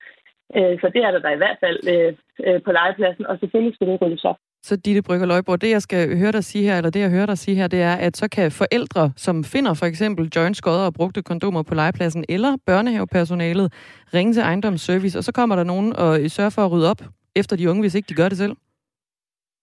Øh, 0.55 0.79
så 0.81 0.91
det 0.93 1.01
er 1.03 1.11
der, 1.11 1.19
der 1.19 1.29
i 1.29 1.41
hvert 1.43 1.57
fald 1.63 1.79
øh, 1.93 2.13
øh, 2.45 2.61
på 2.61 2.71
legepladsen, 2.71 3.25
og 3.27 3.39
selvfølgelig 3.39 3.75
skal 3.75 3.87
det 3.87 4.01
ryddes 4.01 4.25
op. 4.25 4.37
Så 4.63 4.75
Ditte 4.75 5.01
Brygger 5.01 5.27
Løjborg, 5.27 5.61
det 5.61 5.69
jeg 5.69 5.81
skal 5.81 6.17
høre 6.17 6.31
dig 6.31 6.43
sige 6.43 6.63
her, 6.63 6.77
eller 6.77 6.89
det 6.89 6.99
jeg 6.99 7.09
hører 7.09 7.25
dig 7.25 7.37
sige 7.37 7.55
her, 7.55 7.67
det 7.67 7.81
er, 7.81 7.95
at 7.95 8.17
så 8.17 8.29
kan 8.29 8.51
forældre, 8.51 9.11
som 9.15 9.43
finder 9.43 9.73
for 9.73 9.85
eksempel 9.85 10.29
joint 10.35 10.57
skodder 10.57 10.85
og 10.85 10.93
brugte 10.93 11.21
kondomer 11.21 11.63
på 11.63 11.73
legepladsen, 11.75 12.25
eller 12.29 12.51
børnehavepersonalet, 12.65 13.67
ringe 14.13 14.33
til 14.33 14.41
ejendomsservice, 14.41 15.17
og 15.17 15.23
så 15.23 15.31
kommer 15.31 15.55
der 15.55 15.63
nogen 15.63 15.95
og 15.95 16.21
øh, 16.21 16.29
sørger 16.29 16.53
for 16.55 16.61
at 16.65 16.71
rydde 16.71 16.89
op 16.91 17.01
efter 17.35 17.55
de 17.55 17.69
unge, 17.69 17.81
hvis 17.81 17.95
ikke 17.95 18.09
de 18.09 18.19
gør 18.21 18.29
det 18.29 18.37
selv? 18.37 18.55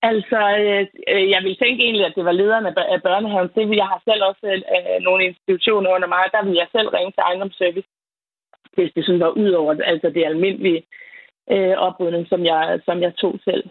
Altså, 0.02 0.40
øh, 0.62 0.87
øh 1.12 1.31
jeg 1.35 1.40
vil 1.45 1.57
tænke 1.57 1.85
egentlig, 1.85 2.07
at 2.07 2.17
det 2.17 2.25
var 2.25 2.33
lederen 2.33 2.67
af 2.67 3.02
børnehaven. 3.02 3.50
Det 3.55 3.76
jeg 3.76 3.88
har 3.93 4.00
selv 4.09 4.23
også 4.31 4.47
øh, 4.52 4.61
øh, 4.75 4.99
nogle 5.07 5.25
institutioner 5.25 5.90
under 5.97 6.09
mig, 6.09 6.25
der 6.33 6.45
vil 6.45 6.55
jeg 6.55 6.69
selv 6.73 6.88
ringe 6.88 7.12
til 7.12 7.26
ejendomsservice, 7.28 7.88
hvis 8.75 8.93
det 8.95 9.05
sådan 9.05 9.21
var 9.21 9.33
ud 9.43 9.50
over 9.50 9.73
altså 9.93 10.09
det 10.11 10.25
almindelige 10.25 10.83
øh, 11.50 11.75
oprydning, 11.87 12.28
som 12.28 12.45
jeg, 12.45 12.81
som 12.85 13.02
jeg 13.02 13.12
tog 13.14 13.35
selv. 13.45 13.64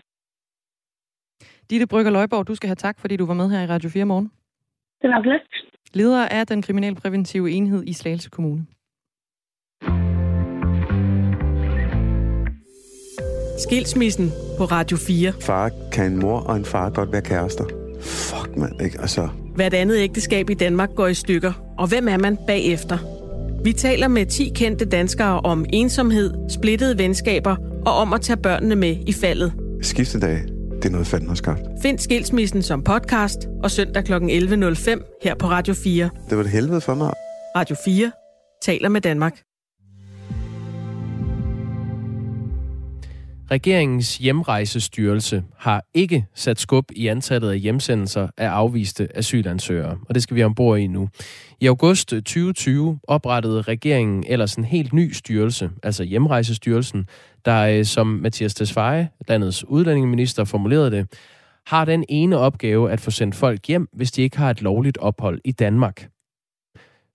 Ditte 1.69 1.87
Brygger 1.87 2.11
Løjborg, 2.11 2.47
du 2.47 2.55
skal 2.55 2.67
have 2.67 2.75
tak, 2.75 2.99
fordi 2.99 3.15
du 3.17 3.25
var 3.25 3.33
med 3.33 3.49
her 3.49 3.61
i 3.61 3.65
Radio 3.67 3.89
4 3.89 4.05
morgen. 4.05 4.31
Det 5.01 5.09
var 5.09 5.21
lidt. 5.21 5.67
leder 5.93 6.25
af 6.27 6.47
den 6.47 6.61
kriminalpræventive 6.61 7.51
enhed 7.51 7.83
i 7.87 7.93
Slagelse 7.93 8.29
Kommune. 8.29 8.65
Skilsmissen 13.59 14.29
på 14.57 14.63
Radio 14.65 14.97
4. 14.97 15.33
Far 15.41 15.71
kan 15.93 16.11
en 16.11 16.19
mor 16.19 16.39
og 16.39 16.55
en 16.55 16.65
far 16.65 16.89
godt 16.89 17.11
være 17.11 17.21
kærester. 17.21 17.63
Fuck, 18.01 18.57
mand, 18.57 18.81
ikke? 18.81 19.01
Altså... 19.01 19.29
Hvert 19.55 19.73
andet 19.73 19.97
ægteskab 19.97 20.49
i 20.49 20.53
Danmark 20.53 20.89
går 20.95 21.07
i 21.07 21.13
stykker. 21.13 21.53
Og 21.77 21.89
hvem 21.89 22.07
er 22.07 22.17
man 22.17 22.37
bagefter? 22.47 22.97
Vi 23.63 23.73
taler 23.73 24.07
med 24.07 24.25
10 24.25 24.51
kendte 24.55 24.85
danskere 24.85 25.39
om 25.39 25.65
ensomhed, 25.73 26.49
splittede 26.49 26.97
venskaber 26.97 27.55
og 27.85 27.93
om 27.93 28.13
at 28.13 28.21
tage 28.21 28.37
børnene 28.37 28.75
med 28.75 28.95
i 29.07 29.13
faldet. 29.13 29.53
Skiftedag, 29.81 30.37
det 30.77 30.85
er 30.85 30.89
noget 30.89 31.07
fanden 31.07 31.27
har 31.27 31.35
skabt. 31.35 31.61
Find 31.81 31.99
Skilsmissen 31.99 32.61
som 32.61 32.83
podcast 32.83 33.37
og 33.63 33.71
søndag 33.71 34.03
kl. 34.03 34.13
11.05 34.13 35.19
her 35.23 35.35
på 35.35 35.47
Radio 35.47 35.73
4. 35.73 36.09
Det 36.29 36.37
var 36.37 36.43
det 36.43 36.51
helvede 36.51 36.81
for 36.81 36.95
mig. 36.95 37.13
Radio 37.55 37.75
4 37.85 38.11
taler 38.61 38.89
med 38.89 39.01
Danmark. 39.01 39.46
Regeringens 43.51 44.17
hjemrejsestyrelse 44.17 45.43
har 45.57 45.83
ikke 45.93 46.25
sat 46.35 46.59
skub 46.59 46.91
i 46.95 47.07
antallet 47.07 47.51
af 47.51 47.59
hjemsendelser 47.59 48.27
af 48.37 48.47
afviste 48.47 49.17
asylansøgere, 49.17 49.97
og 50.09 50.15
det 50.15 50.23
skal 50.23 50.35
vi 50.35 50.43
ombord 50.43 50.79
i 50.79 50.87
nu. 50.87 51.09
I 51.59 51.67
august 51.67 52.07
2020 52.07 52.99
oprettede 53.03 53.61
regeringen 53.61 54.23
ellers 54.27 54.55
en 54.55 54.65
helt 54.65 54.93
ny 54.93 55.11
styrelse, 55.11 55.69
altså 55.83 56.03
hjemrejsestyrelsen, 56.03 57.07
der 57.45 57.67
øh, 57.67 57.85
som 57.85 58.07
Mathias 58.07 58.53
Tesfaye, 58.53 59.07
landets 59.27 59.65
udlændingeminister, 59.65 60.43
formulerede 60.43 60.91
det, 60.91 61.07
har 61.67 61.85
den 61.85 62.05
ene 62.09 62.37
opgave 62.37 62.91
at 62.91 63.01
få 63.01 63.11
sendt 63.11 63.35
folk 63.35 63.67
hjem, 63.67 63.87
hvis 63.93 64.11
de 64.11 64.21
ikke 64.21 64.37
har 64.37 64.49
et 64.49 64.61
lovligt 64.61 64.97
ophold 64.97 65.41
i 65.45 65.51
Danmark. 65.51 66.09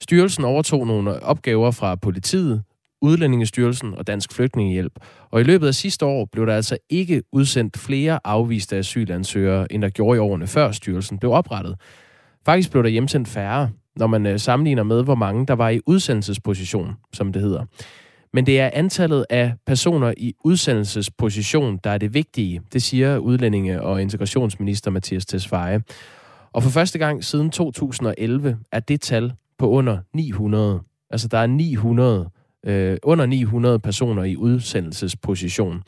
Styrelsen 0.03 0.45
overtog 0.45 0.87
nogle 0.87 1.23
opgaver 1.23 1.71
fra 1.71 1.95
politiet, 1.95 2.62
Udlændingestyrelsen 3.02 3.94
og 3.94 4.06
Dansk 4.06 4.32
Flygtningehjælp. 4.32 4.92
Og 5.30 5.40
i 5.40 5.44
løbet 5.44 5.66
af 5.66 5.75
sidste 5.75 6.06
år 6.06 6.28
blev 6.32 6.47
der 6.47 6.54
altså 6.54 6.78
ikke 6.90 7.23
udsendt 7.32 7.78
flere 7.78 8.21
afviste 8.25 8.76
asylansøgere, 8.76 9.73
end 9.73 9.82
der 9.82 9.88
gjorde 9.88 10.16
i 10.16 10.21
årene 10.21 10.47
før 10.47 10.73
styrelsen 10.73 11.18
blev 11.18 11.32
oprettet. 11.32 11.76
Faktisk 12.47 12.71
blev 12.71 12.82
der 12.82 12.88
hjemsendt 12.88 13.28
færre, 13.28 13.71
når 13.97 14.06
man 14.06 14.26
øh, 14.26 14.38
sammenligner 14.38 14.82
med, 14.82 15.04
hvor 15.04 15.14
mange 15.14 15.47
der 15.47 15.54
var 15.54 15.68
i 15.68 15.80
udsendelsesposition, 15.87 16.94
som 17.12 17.32
det 17.32 17.42
hedder. 17.42 17.64
Men 18.32 18.47
det 18.47 18.61
er 18.61 18.71
antallet 18.73 19.26
af 19.30 19.52
personer 19.66 20.14
i 20.16 20.35
udsendelsesposition, 20.44 21.78
der 21.85 21.90
er 21.90 21.99
det 21.99 22.14
vigtige, 22.14 22.61
det 22.73 22.82
siger 22.82 23.18
udlændinge- 23.18 23.82
og 23.82 24.02
integrationsminister 24.02 24.90
Mathias 24.90 25.26
Tesfaye. 25.26 25.80
Og 26.52 26.62
for 26.62 26.71
første 26.71 26.99
gang 26.99 27.25
siden 27.25 27.50
2011 27.50 28.59
er 28.73 28.80
det 28.80 29.00
tal 29.00 29.32
på 29.59 29.71
under 29.71 29.99
900. 30.14 30.80
Altså 31.11 31.28
der 31.28 31.38
er 31.38 31.47
900 31.47 32.30
øh, 32.66 32.97
under 33.02 33.26
900 33.26 33.78
personer 33.78 34.25
i 34.25 34.37
udsendelsesposition. 34.37 35.83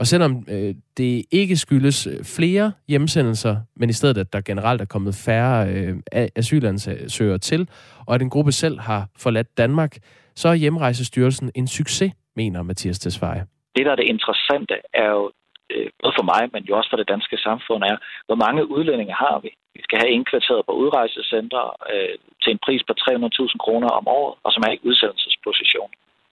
Og 0.00 0.06
selvom 0.06 0.32
øh, 0.48 0.74
det 0.96 1.24
ikke 1.30 1.56
skyldes 1.56 2.06
øh, 2.06 2.24
flere 2.36 2.72
hjemsendelser, 2.88 3.56
men 3.76 3.90
i 3.90 3.92
stedet 3.92 4.18
at 4.18 4.32
der 4.32 4.40
generelt 4.40 4.80
er 4.80 4.84
kommet 4.84 5.14
færre 5.26 5.68
øh, 5.68 5.94
asylansøgere 6.36 7.38
til, 7.38 7.68
og 8.06 8.14
at 8.14 8.22
en 8.22 8.30
gruppe 8.30 8.52
selv 8.52 8.80
har 8.80 9.02
forladt 9.18 9.58
Danmark, 9.58 9.92
så 10.34 10.48
er 10.48 10.54
hjemrejsestyrelsen 10.54 11.50
en 11.54 11.66
succes, 11.66 12.12
mener 12.36 12.62
Mathias 12.62 12.98
Tesfaye. 12.98 13.44
Det, 13.76 13.86
der 13.86 13.92
er 13.92 13.96
det 13.96 14.08
interessante, 14.14 14.74
er 14.94 15.08
jo 15.16 15.32
øh, 15.72 15.88
både 16.02 16.14
for 16.18 16.26
mig, 16.32 16.42
men 16.52 16.62
jo 16.68 16.72
også 16.78 16.90
for 16.90 16.98
det 17.00 17.08
danske 17.14 17.36
samfund, 17.46 17.82
er, 17.90 17.96
hvor 18.26 18.38
mange 18.44 18.70
udlændinge 18.76 19.14
har 19.24 19.36
vi? 19.44 19.50
Vi 19.76 19.80
skal 19.86 19.98
have 20.02 20.14
indkvarteret 20.16 20.62
på 20.66 20.72
udrejsecentre 20.82 21.62
øh, 21.92 22.14
til 22.42 22.50
en 22.52 22.60
pris 22.66 22.82
på 22.88 22.92
300.000 23.00 23.64
kroner 23.64 23.90
om 23.98 24.04
året, 24.18 24.34
og 24.44 24.50
som 24.52 24.62
er 24.66 24.72
i 24.74 24.82
udsendelsesposition. 24.88 25.90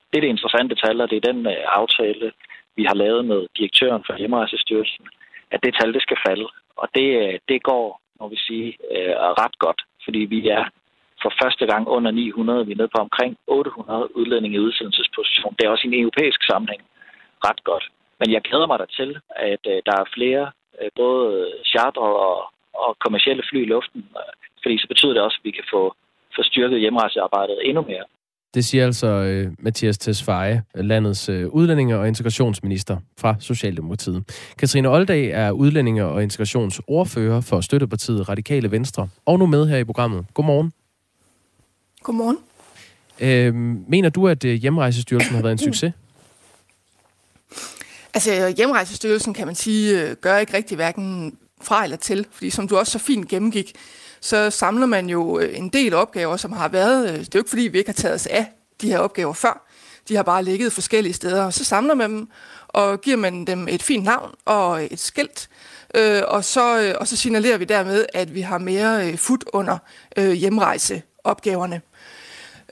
Det 0.09 0.17
er 0.17 0.21
det 0.21 0.35
interessante 0.35 0.75
tal, 0.75 1.01
og 1.01 1.11
det 1.11 1.17
er 1.17 1.33
den 1.33 1.47
øh, 1.47 1.65
aftale, 1.81 2.33
vi 2.77 2.85
har 2.85 2.95
lavet 2.95 3.25
med 3.25 3.47
direktøren 3.59 4.03
for 4.07 4.17
Hjemrejsestyrelsen, 4.19 5.07
at 5.51 5.61
det 5.65 5.75
tal, 5.75 5.95
det 5.95 6.03
skal 6.03 6.19
falde. 6.29 6.49
Og 6.77 6.89
det, 6.95 7.09
øh, 7.23 7.39
det 7.49 7.63
går, 7.63 8.01
må 8.21 8.29
vi 8.29 8.37
sige, 8.37 8.69
øh, 8.95 9.15
ret 9.43 9.59
godt, 9.59 9.81
fordi 10.05 10.19
vi 10.19 10.49
er 10.49 10.65
for 11.23 11.33
første 11.43 11.67
gang 11.67 11.89
under 11.89 12.11
900, 12.11 12.67
vi 12.67 12.73
er 12.73 12.77
nede 12.77 12.95
på 12.97 13.01
omkring 13.07 13.37
800 13.47 14.17
udlændinge 14.17 14.57
i 14.57 14.65
udsendelsesposition. 14.67 15.55
Det 15.59 15.65
er 15.65 15.71
også 15.71 15.85
i 15.87 15.91
en 15.91 16.01
europæisk 16.03 16.41
sammenhæng 16.51 16.83
ret 17.47 17.65
godt. 17.65 17.85
Men 18.21 18.33
jeg 18.33 18.43
glæder 18.43 18.67
mig 18.67 18.79
da 18.79 18.87
til, 18.99 19.11
at 19.37 19.63
øh, 19.73 19.79
der 19.87 19.95
er 20.03 20.13
flere 20.17 20.45
øh, 20.81 20.91
både 20.97 21.53
charter 21.73 22.01
og, 22.01 22.53
og 22.75 22.99
kommersielle 23.05 23.43
fly 23.51 23.61
i 23.63 23.73
luften, 23.75 24.01
øh, 24.21 24.33
fordi 24.63 24.79
så 24.79 24.89
betyder 24.89 25.13
det 25.15 25.23
også, 25.23 25.39
at 25.41 25.45
vi 25.49 25.51
kan 25.51 25.67
få, 25.75 25.83
få 26.37 26.43
styrket 26.43 26.81
hjemrejsearbejdet 26.81 27.59
endnu 27.69 27.83
mere. 27.83 28.05
Det 28.55 28.65
siger 28.65 28.87
altså 28.87 29.07
øh, 29.07 29.53
Mathias 29.59 29.99
Tesfaye, 29.99 30.63
landets 30.75 31.29
øh, 31.29 31.49
udlændinge- 31.49 31.97
og 31.97 32.09
integrationsminister 32.09 32.97
fra 33.19 33.37
Socialdemokratiet. 33.41 34.25
Katrine 34.59 34.89
Oldag 34.89 35.27
er 35.27 35.51
udlændinge- 35.51 36.05
og 36.05 36.23
integrationsordfører 36.23 37.41
for 37.41 37.61
støttepartiet 37.61 38.29
Radikale 38.29 38.71
Venstre, 38.71 39.09
og 39.27 39.39
nu 39.39 39.47
med 39.47 39.67
her 39.67 39.77
i 39.77 39.85
programmet. 39.85 40.27
Godmorgen. 40.35 40.73
Godmorgen. 42.03 42.39
Øh, 43.21 43.55
mener 43.89 44.09
du, 44.09 44.29
at 44.29 44.45
øh, 44.45 44.55
hjemrejsestyrelsen 44.55 45.35
har 45.35 45.43
været 45.43 45.53
en 45.53 45.59
succes? 45.59 45.93
Altså, 48.15 48.55
hjemrejsestyrelsen, 48.57 49.35
kan 49.35 49.47
man 49.47 49.55
sige, 49.55 50.03
øh, 50.03 50.17
gør 50.17 50.39
ikke 50.39 50.57
rigtig 50.57 50.77
hverken 50.77 51.37
fra 51.61 51.85
eller 51.85 51.97
til, 51.97 52.27
fordi 52.33 52.51
som 52.51 52.69
du 52.69 52.77
også 52.77 52.93
så 52.93 52.99
fint 52.99 53.29
gennemgik, 53.29 53.73
så 54.21 54.51
samler 54.51 54.87
man 54.87 55.09
jo 55.09 55.39
øh, 55.39 55.59
en 55.59 55.69
del 55.69 55.95
opgaver, 55.95 56.37
som 56.37 56.53
har 56.53 56.69
været, 56.69 57.09
øh, 57.09 57.19
det 57.19 57.21
er 57.21 57.31
jo 57.35 57.41
ikke 57.41 57.51
fordi, 57.51 57.63
vi 57.63 57.79
ikke 57.79 57.89
har 57.89 57.95
taget 57.95 58.15
os 58.15 58.27
af 58.27 58.47
de 58.81 58.89
her 58.89 58.99
opgaver 58.99 59.33
før, 59.33 59.67
de 60.09 60.17
har 60.17 60.23
bare 60.23 60.45
ligget 60.45 60.73
forskellige 60.73 61.13
steder, 61.13 61.45
og 61.45 61.53
så 61.53 61.65
samler 61.65 61.95
man 61.95 62.11
dem, 62.11 62.29
og 62.69 63.01
giver 63.01 63.17
man 63.17 63.45
dem 63.45 63.69
et 63.69 63.83
fint 63.83 64.05
navn 64.05 64.35
og 64.45 64.85
et 64.85 65.01
skilt, 65.01 65.49
øh, 65.95 66.23
og, 66.27 66.45
så, 66.45 66.81
øh, 66.81 66.95
og 67.01 67.09
så 67.09 67.17
signalerer 67.17 67.59
vi 67.59 67.65
dermed, 67.65 68.07
at 68.15 68.35
vi 68.35 68.41
har 68.41 68.59
mere 68.59 69.09
øh, 69.09 69.19
fod 69.19 69.39
under 69.53 69.79
øh, 70.17 70.33
hjemrejseopgaverne. 70.33 71.81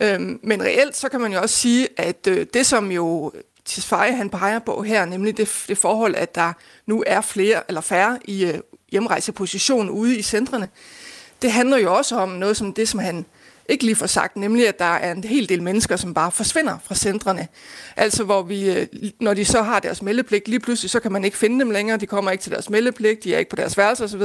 Øh, 0.00 0.20
men 0.42 0.62
reelt, 0.62 0.96
så 0.96 1.08
kan 1.08 1.20
man 1.20 1.32
jo 1.32 1.40
også 1.40 1.56
sige, 1.56 1.88
at 1.96 2.26
øh, 2.28 2.46
det 2.54 2.66
som 2.66 2.90
jo 2.90 3.32
Tisfaye 3.64 4.12
han 4.12 4.30
peger 4.30 4.58
på 4.58 4.82
her, 4.82 5.04
nemlig 5.04 5.36
det, 5.36 5.64
det 5.68 5.78
forhold, 5.78 6.14
at 6.14 6.34
der 6.34 6.52
nu 6.86 7.04
er 7.06 7.20
flere 7.20 7.62
eller 7.68 7.80
færre 7.80 8.18
i 8.24 8.44
øh, 8.44 8.58
hjemrejseposition 8.90 9.90
ude 9.90 10.18
i 10.18 10.22
centrene, 10.22 10.68
det 11.42 11.52
handler 11.52 11.78
jo 11.78 11.94
også 11.94 12.16
om 12.16 12.28
noget 12.28 12.56
som 12.56 12.72
det, 12.72 12.88
som 12.88 13.00
han 13.00 13.26
ikke 13.68 13.84
lige 13.84 13.96
får 13.96 14.06
sagt, 14.06 14.36
nemlig 14.36 14.68
at 14.68 14.78
der 14.78 14.84
er 14.84 15.12
en 15.12 15.24
hel 15.24 15.48
del 15.48 15.62
mennesker, 15.62 15.96
som 15.96 16.14
bare 16.14 16.32
forsvinder 16.32 16.78
fra 16.84 16.94
centrene. 16.94 17.48
Altså 17.96 18.24
hvor 18.24 18.42
vi, 18.42 18.70
øh, 18.70 18.86
når 19.20 19.34
de 19.34 19.44
så 19.44 19.62
har 19.62 19.80
deres 19.80 20.02
meldepligt, 20.02 20.48
lige 20.48 20.60
pludselig 20.60 20.90
så 20.90 21.00
kan 21.00 21.12
man 21.12 21.24
ikke 21.24 21.36
finde 21.36 21.60
dem 21.60 21.70
længere, 21.70 21.96
de 21.96 22.06
kommer 22.06 22.30
ikke 22.30 22.42
til 22.42 22.52
deres 22.52 22.70
meldepligt, 22.70 23.24
de 23.24 23.34
er 23.34 23.38
ikke 23.38 23.50
på 23.50 23.56
deres 23.56 23.78
værelse 23.78 24.04
osv. 24.04 24.22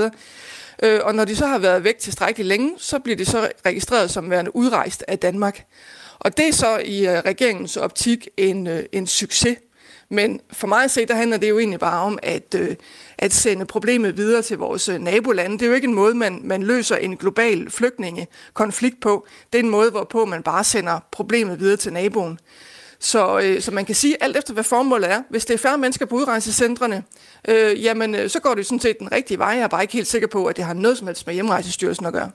Øh, 0.83 0.99
og 1.03 1.15
når 1.15 1.25
de 1.25 1.35
så 1.35 1.47
har 1.47 1.57
været 1.57 1.83
væk 1.83 1.97
tilstrækkeligt 1.97 2.47
længe, 2.47 2.73
så 2.77 2.99
bliver 2.99 3.17
de 3.17 3.25
så 3.25 3.49
registreret 3.65 4.11
som 4.11 4.29
værende 4.29 4.55
udrejst 4.55 5.03
af 5.07 5.19
Danmark. 5.19 5.65
Og 6.19 6.37
det 6.37 6.47
er 6.47 6.53
så 6.53 6.77
i 6.77 7.07
øh, 7.07 7.19
regeringens 7.19 7.77
optik 7.77 8.27
en, 8.37 8.67
øh, 8.67 8.83
en 8.91 9.07
succes. 9.07 9.57
Men 10.11 10.39
for 10.51 10.67
mig 10.67 10.83
at 10.83 10.91
se, 10.91 11.05
der 11.05 11.15
handler 11.15 11.37
det 11.37 11.49
jo 11.49 11.59
egentlig 11.59 11.79
bare 11.79 12.01
om 12.01 12.19
at, 12.23 12.55
øh, 12.59 12.75
at 13.17 13.33
sende 13.33 13.65
problemet 13.65 14.17
videre 14.17 14.41
til 14.41 14.57
vores 14.57 14.89
øh, 14.89 14.99
nabolande. 14.99 15.57
Det 15.57 15.61
er 15.61 15.67
jo 15.67 15.73
ikke 15.73 15.87
en 15.87 15.93
måde, 15.93 16.15
man, 16.15 16.41
man 16.43 16.63
løser 16.63 16.95
en 16.95 17.17
global 17.17 17.69
flygtningekonflikt 17.69 19.01
på. 19.01 19.27
Det 19.53 19.59
er 19.59 19.63
en 19.63 19.69
måde, 19.69 19.91
hvorpå 19.91 20.25
man 20.25 20.43
bare 20.43 20.63
sender 20.63 20.99
problemet 21.11 21.59
videre 21.59 21.77
til 21.77 21.93
naboen. 21.93 22.39
Så, 22.99 23.39
øh, 23.39 23.61
så 23.61 23.71
man 23.71 23.85
kan 23.85 23.95
sige, 23.95 24.23
alt 24.23 24.37
efter 24.37 24.53
hvad 24.53 24.63
formålet 24.63 25.11
er, 25.11 25.21
hvis 25.29 25.45
det 25.45 25.53
er 25.53 25.57
færre 25.57 25.77
mennesker 25.77 26.05
på 26.05 26.15
udrejsecentrene, 26.15 27.03
øh, 27.47 27.83
jamen 27.83 28.15
øh, 28.15 28.29
så 28.29 28.39
går 28.39 28.55
det 28.55 28.65
sådan 28.65 28.79
set 28.79 28.99
den 28.99 29.11
rigtige 29.11 29.37
vej. 29.37 29.49
Jeg 29.49 29.61
er 29.61 29.67
bare 29.67 29.81
ikke 29.81 29.93
helt 29.93 30.07
sikker 30.07 30.27
på, 30.27 30.45
at 30.45 30.57
det 30.57 30.65
har 30.65 30.73
noget 30.73 30.97
som 30.97 31.07
helst 31.07 31.27
med 31.27 31.33
hjemrejsestyrelsen 31.33 32.05
at 32.05 32.13
gøre. 32.13 32.31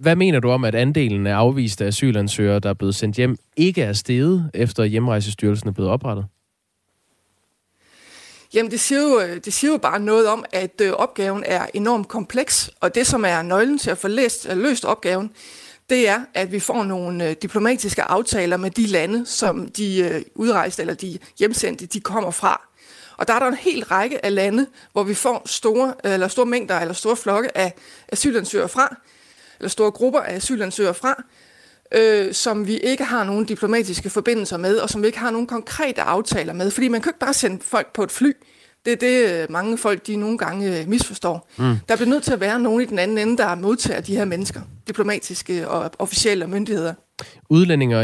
Hvad 0.00 0.16
mener 0.16 0.40
du 0.40 0.50
om, 0.50 0.64
at 0.64 0.74
andelen 0.74 1.26
af 1.26 1.34
afviste 1.34 1.84
asylansøgere, 1.84 2.58
der 2.58 2.68
er 2.68 2.74
blevet 2.74 2.94
sendt 2.94 3.16
hjem, 3.16 3.36
ikke 3.56 3.82
er 3.82 3.92
steget, 3.92 4.50
efter 4.54 4.84
hjemrejsestyrelsen 4.84 5.68
er 5.68 5.72
blevet 5.72 5.90
oprettet? 5.90 6.24
Jamen, 8.54 8.70
det 8.70 8.80
siger, 8.80 9.02
jo, 9.02 9.20
øh, 9.20 9.36
det 9.44 9.52
siger 9.52 9.70
jo 9.70 9.78
bare 9.78 10.00
noget 10.00 10.26
om, 10.26 10.44
at 10.52 10.80
øh, 10.80 10.92
opgaven 10.92 11.44
er 11.46 11.66
enormt 11.74 12.08
kompleks, 12.08 12.70
og 12.80 12.94
det, 12.94 13.06
som 13.06 13.24
er 13.24 13.42
nøglen 13.42 13.78
til 13.78 13.90
at 13.90 13.98
få 13.98 14.08
læst, 14.08 14.46
øh, 14.50 14.56
løst 14.56 14.84
opgaven, 14.84 15.30
det 15.90 16.08
er, 16.08 16.20
at 16.34 16.52
vi 16.52 16.60
får 16.60 16.84
nogle 16.84 17.28
øh, 17.28 17.36
diplomatiske 17.42 18.02
aftaler 18.02 18.56
med 18.56 18.70
de 18.70 18.86
lande, 18.86 19.26
som 19.26 19.68
de 19.68 19.98
øh, 19.98 20.22
udrejste 20.34 20.82
eller 20.82 20.94
de 20.94 21.18
hjemsendte, 21.38 21.86
de 21.86 22.00
kommer 22.00 22.30
fra. 22.30 22.68
Og 23.16 23.28
der 23.28 23.34
er 23.34 23.38
der 23.38 23.46
en 23.46 23.54
hel 23.54 23.84
række 23.84 24.24
af 24.24 24.34
lande, 24.34 24.66
hvor 24.92 25.02
vi 25.02 25.14
får 25.14 25.42
store, 25.46 25.94
øh, 26.04 26.12
eller 26.12 26.28
store 26.28 26.46
mængder 26.46 26.80
eller 26.80 26.94
store 26.94 27.16
flokke 27.16 27.56
af 27.56 27.74
asylansøgere 28.08 28.68
fra, 28.68 28.96
eller 29.58 29.68
store 29.68 29.90
grupper 29.90 30.20
af 30.20 30.36
asylansøgere 30.36 30.94
fra, 30.94 31.22
øh, 31.96 32.34
som 32.34 32.66
vi 32.66 32.76
ikke 32.76 33.04
har 33.04 33.24
nogen 33.24 33.44
diplomatiske 33.44 34.10
forbindelser 34.10 34.56
med, 34.56 34.76
og 34.76 34.90
som 34.90 35.02
vi 35.02 35.06
ikke 35.06 35.18
har 35.18 35.30
nogen 35.30 35.46
konkrete 35.46 36.02
aftaler 36.02 36.52
med. 36.52 36.70
Fordi 36.70 36.88
man 36.88 37.00
kan 37.00 37.10
ikke 37.10 37.18
bare 37.18 37.34
sende 37.34 37.58
folk 37.62 37.92
på 37.92 38.02
et 38.02 38.10
fly 38.10 38.32
Det 38.84 38.92
er 38.92 38.96
det, 38.96 39.42
øh, 39.42 39.50
mange 39.50 39.78
folk 39.78 40.06
de 40.06 40.16
nogle 40.16 40.38
gange 40.38 40.80
øh, 40.80 40.88
misforstår. 40.88 41.50
Mm. 41.56 41.76
Der 41.88 41.96
bliver 41.96 42.08
nødt 42.08 42.24
til 42.24 42.32
at 42.32 42.40
være 42.40 42.60
nogen 42.60 42.80
i 42.80 42.84
den 42.84 42.98
anden 42.98 43.18
ende, 43.18 43.36
der 43.36 43.54
modtager 43.54 44.00
de 44.00 44.16
her 44.16 44.24
mennesker, 44.24 44.60
diplomatiske 44.86 45.68
og 45.68 45.90
officielle 45.98 46.46
myndigheder. 46.46 46.94
Udlænding- 47.50 47.96
og 47.96 48.02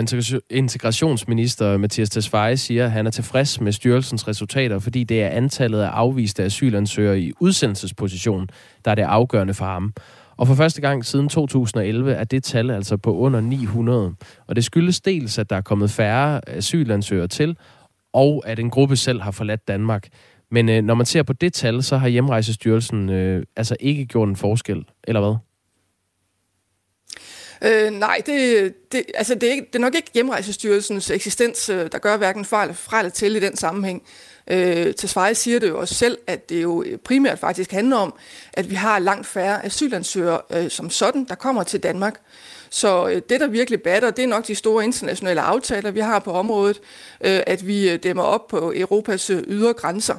integrationsminister 0.50 1.76
Mathias 1.76 2.11
Tesfaye 2.11 2.57
siger, 2.57 2.85
at 2.85 2.90
han 2.90 3.07
er 3.07 3.11
tilfreds 3.11 3.61
med 3.61 3.72
styrelsens 3.72 4.29
resultater, 4.29 4.79
fordi 4.79 5.05
det 5.05 5.22
er 5.22 5.29
antallet 5.29 5.81
af 5.81 5.88
afviste 5.88 6.42
asylansøgere 6.42 7.20
i 7.20 7.33
udsendelsesposition, 7.40 8.48
der 8.85 8.90
er 8.90 8.94
det 8.94 9.03
afgørende 9.03 9.55
for 9.55 9.64
ham. 9.64 9.92
Og 10.40 10.46
for 10.46 10.55
første 10.55 10.81
gang 10.81 11.07
siden 11.07 11.29
2011 11.29 12.12
er 12.12 12.24
det 12.24 12.44
tal 12.44 12.70
altså 12.70 12.96
på 12.96 13.16
under 13.16 13.40
900. 13.40 14.14
Og 14.46 14.57
det 14.57 14.64
skyldes 14.64 15.00
dels, 15.00 15.38
at 15.38 15.50
der 15.50 15.57
er 15.57 15.61
kommet 15.61 15.90
færre 15.90 16.48
asylansøgere 16.48 17.29
til, 17.29 17.57
og 18.12 18.42
at 18.46 18.59
en 18.59 18.70
gruppe 18.70 18.96
selv 18.96 19.20
har 19.20 19.31
forladt 19.31 19.68
Danmark. 19.68 20.09
Men 20.50 20.68
øh, 20.68 20.83
når 20.83 20.94
man 20.94 21.07
ser 21.07 21.22
på 21.22 21.33
det 21.33 21.53
tal, 21.53 21.83
så 21.83 21.96
har 21.96 22.09
Hjemrejsestyrelsen 22.09 23.09
øh, 23.09 23.46
altså 23.57 23.76
ikke 23.81 24.07
gjort 24.07 24.29
en 24.29 24.37
forskel, 24.37 24.85
eller 25.05 25.20
hvad? 25.20 25.37
Øh, 27.70 27.92
nej, 27.92 28.20
det, 28.26 28.72
det, 28.92 29.03
altså 29.14 29.35
det, 29.35 29.48
er 29.48 29.53
ikke, 29.53 29.66
det 29.66 29.74
er 29.74 29.81
nok 29.81 29.94
ikke 29.94 30.11
Hjemrejsestyrelsens 30.14 31.11
eksistens, 31.11 31.68
øh, 31.68 31.88
der 31.92 31.98
gør 31.98 32.16
hverken 32.16 32.44
fejl, 32.44 32.74
fra 32.74 32.98
eller 32.98 33.11
til 33.11 33.37
i 33.37 33.40
den 33.40 33.57
sammenhæng. 33.57 34.03
Øh, 34.50 34.94
Tesfaye 34.94 35.34
siger 35.34 35.58
det 35.58 35.68
jo 35.68 35.80
også 35.80 35.94
selv, 35.94 36.18
at 36.26 36.48
det 36.48 36.62
jo 36.62 36.82
øh, 36.82 36.98
primært 36.98 37.38
faktisk 37.38 37.72
handler 37.72 37.96
om, 37.96 38.14
at 38.52 38.70
vi 38.70 38.74
har 38.74 38.98
langt 38.98 39.26
færre 39.26 39.64
asylansøgere 39.64 40.40
øh, 40.50 40.70
som 40.70 40.90
sådan, 40.90 41.24
der 41.24 41.34
kommer 41.34 41.62
til 41.62 41.82
Danmark. 41.82 42.20
Så 42.70 43.08
øh, 43.08 43.22
det, 43.28 43.40
der 43.40 43.46
virkelig 43.46 43.82
batter, 43.82 44.10
det 44.10 44.24
er 44.24 44.28
nok 44.28 44.46
de 44.46 44.54
store 44.54 44.84
internationale 44.84 45.40
aftaler, 45.40 45.90
vi 45.90 46.00
har 46.00 46.18
på 46.18 46.32
området, 46.32 46.80
øh, 47.20 47.40
at 47.46 47.66
vi 47.66 47.90
øh, 47.90 48.02
dæmmer 48.02 48.22
op 48.22 48.48
på 48.48 48.72
Europas 48.76 49.30
øh, 49.30 49.42
ydre 49.46 49.72
grænser. 49.72 50.16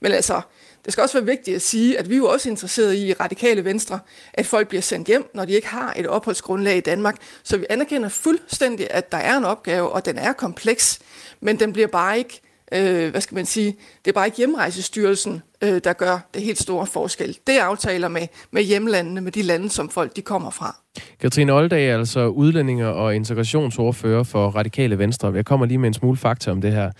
Men 0.00 0.12
altså, 0.12 0.40
det 0.84 0.92
skal 0.92 1.02
også 1.02 1.18
være 1.18 1.26
vigtigt 1.26 1.54
at 1.54 1.62
sige, 1.62 1.98
at 1.98 2.08
vi 2.08 2.14
er 2.14 2.18
jo 2.18 2.28
også 2.28 2.48
interesserede 2.48 2.98
i 2.98 3.12
radikale 3.12 3.64
venstre, 3.64 3.98
at 4.32 4.46
folk 4.46 4.68
bliver 4.68 4.82
sendt 4.82 5.08
hjem, 5.08 5.30
når 5.34 5.44
de 5.44 5.52
ikke 5.52 5.68
har 5.68 5.94
et 5.96 6.06
opholdsgrundlag 6.06 6.76
i 6.76 6.80
Danmark. 6.80 7.16
Så 7.42 7.56
vi 7.56 7.66
anerkender 7.70 8.08
fuldstændig, 8.08 8.86
at 8.90 9.12
der 9.12 9.18
er 9.18 9.36
en 9.36 9.44
opgave, 9.44 9.88
og 9.88 10.04
den 10.04 10.18
er 10.18 10.32
kompleks, 10.32 10.98
men 11.40 11.60
den 11.60 11.72
bliver 11.72 11.88
bare 11.88 12.18
ikke 12.18 12.40
øh, 12.74 13.10
hvad 13.10 13.20
skal 13.20 13.34
man 13.34 13.46
sige, 13.46 13.76
det 14.04 14.10
er 14.10 14.12
bare 14.12 14.26
ikke 14.26 14.36
hjemrejsestyrelsen, 14.36 15.42
øh, 15.62 15.80
der 15.84 15.92
gør 15.92 16.28
det 16.34 16.42
helt 16.42 16.58
store 16.58 16.86
forskel. 16.86 17.38
Det 17.46 17.58
er 17.58 17.62
aftaler 17.62 18.08
med, 18.08 18.26
med 18.50 18.62
hjemlandene, 18.62 19.20
med 19.20 19.32
de 19.32 19.42
lande, 19.42 19.70
som 19.70 19.88
folk 19.88 20.16
de 20.16 20.22
kommer 20.22 20.50
fra. 20.50 20.76
Katrine 21.20 21.52
Oldag 21.52 21.88
er 21.88 21.98
altså 21.98 22.26
udlændinger 22.26 22.86
og 22.86 23.16
integrationsordfører 23.16 24.22
for 24.22 24.48
Radikale 24.48 24.98
Venstre. 24.98 25.32
Jeg 25.32 25.44
kommer 25.44 25.66
lige 25.66 25.78
med 25.78 25.88
en 25.88 25.94
smule 25.94 26.16
fakta 26.16 26.50
om 26.50 26.60
det 26.60 26.72
her. 26.72 26.90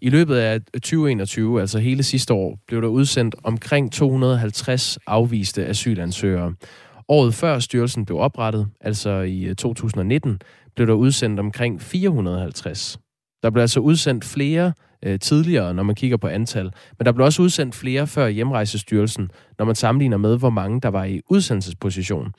I 0.00 0.10
løbet 0.10 0.36
af 0.36 0.60
2021, 0.74 1.60
altså 1.60 1.78
hele 1.78 2.02
sidste 2.02 2.34
år, 2.34 2.58
blev 2.66 2.82
der 2.82 2.88
udsendt 2.88 3.34
omkring 3.44 3.92
250 3.92 4.98
afviste 5.06 5.66
asylansøgere. 5.66 6.54
Året 7.08 7.34
før 7.34 7.58
styrelsen 7.58 8.04
blev 8.04 8.18
oprettet, 8.18 8.68
altså 8.80 9.10
i 9.10 9.42
øh, 9.42 9.56
2019, 9.56 10.40
blev 10.74 10.86
der 10.86 10.94
udsendt 10.94 11.40
omkring 11.40 11.82
450. 11.82 12.98
Der 13.44 13.50
blev 13.50 13.60
altså 13.60 13.80
udsendt 13.80 14.24
flere 14.24 14.72
øh, 15.04 15.18
tidligere, 15.18 15.74
når 15.74 15.82
man 15.82 15.94
kigger 15.94 16.16
på 16.16 16.26
antal. 16.26 16.72
Men 16.98 17.06
der 17.06 17.12
blev 17.12 17.24
også 17.24 17.42
udsendt 17.42 17.74
flere 17.74 18.06
før 18.06 18.28
hjemrejsestyrelsen, 18.28 19.30
når 19.58 19.64
man 19.64 19.74
sammenligner 19.74 20.16
med, 20.16 20.38
hvor 20.38 20.50
mange 20.50 20.80
der 20.80 20.88
var 20.88 21.04
i 21.04 21.20
udsendelsesposition. 21.30 22.32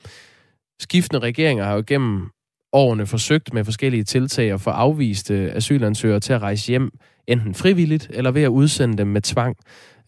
Skiftende 0.80 1.20
regeringer 1.20 1.64
har 1.64 1.74
jo 1.74 1.84
gennem 1.86 2.28
årene 2.72 3.06
forsøgt 3.06 3.54
med 3.54 3.64
forskellige 3.64 4.04
tiltag 4.04 4.52
at 4.52 4.60
få 4.60 4.70
afviste 4.70 5.52
asylansøgere 5.52 6.20
til 6.20 6.32
at 6.32 6.42
rejse 6.42 6.68
hjem, 6.68 6.90
enten 7.26 7.54
frivilligt 7.54 8.10
eller 8.10 8.30
ved 8.30 8.42
at 8.42 8.48
udsende 8.48 8.98
dem 8.98 9.06
med 9.06 9.20
tvang. 9.20 9.56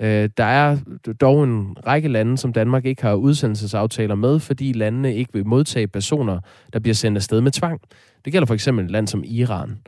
Øh, 0.01 0.31
der 0.37 0.45
er 0.45 0.79
dog 1.21 1.45
en 1.45 1.77
række 1.87 2.09
lande, 2.09 2.39
som 2.39 2.53
Danmark 2.53 2.85
ikke 2.85 3.03
har 3.03 3.15
udsendelsesaftaler 3.15 4.15
med, 4.15 4.41
fordi 4.41 4.73
landene 4.73 5.17
ikke 5.17 5.33
vil 5.33 5.47
modtage 5.47 5.89
personer, 5.89 6.41
der 6.73 6.79
bliver 6.79 6.95
sendt 6.95 7.19
afsted 7.19 7.41
med 7.41 7.53
tvang. 7.53 7.81
Det 8.25 8.33
gælder 8.33 8.47
for 8.47 8.55
eksempel 8.55 8.85
et 8.85 8.91
land 8.91 9.07
som 9.07 9.25
Iran. 9.27 9.79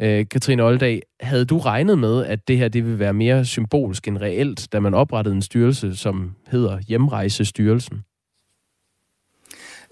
Øh, 0.00 0.26
Katrine 0.30 0.64
Oldag, 0.64 1.02
havde 1.20 1.44
du 1.44 1.58
regnet 1.58 1.98
med, 1.98 2.26
at 2.26 2.48
det 2.48 2.58
her 2.58 2.68
det 2.68 2.84
vil 2.84 2.98
være 2.98 3.12
mere 3.12 3.44
symbolsk 3.44 4.08
end 4.08 4.18
reelt, 4.18 4.72
da 4.72 4.80
man 4.80 4.94
oprettede 4.94 5.34
en 5.34 5.42
styrelse, 5.42 5.96
som 5.96 6.34
hedder 6.46 6.78
Hjemrejsestyrelsen? 6.88 8.04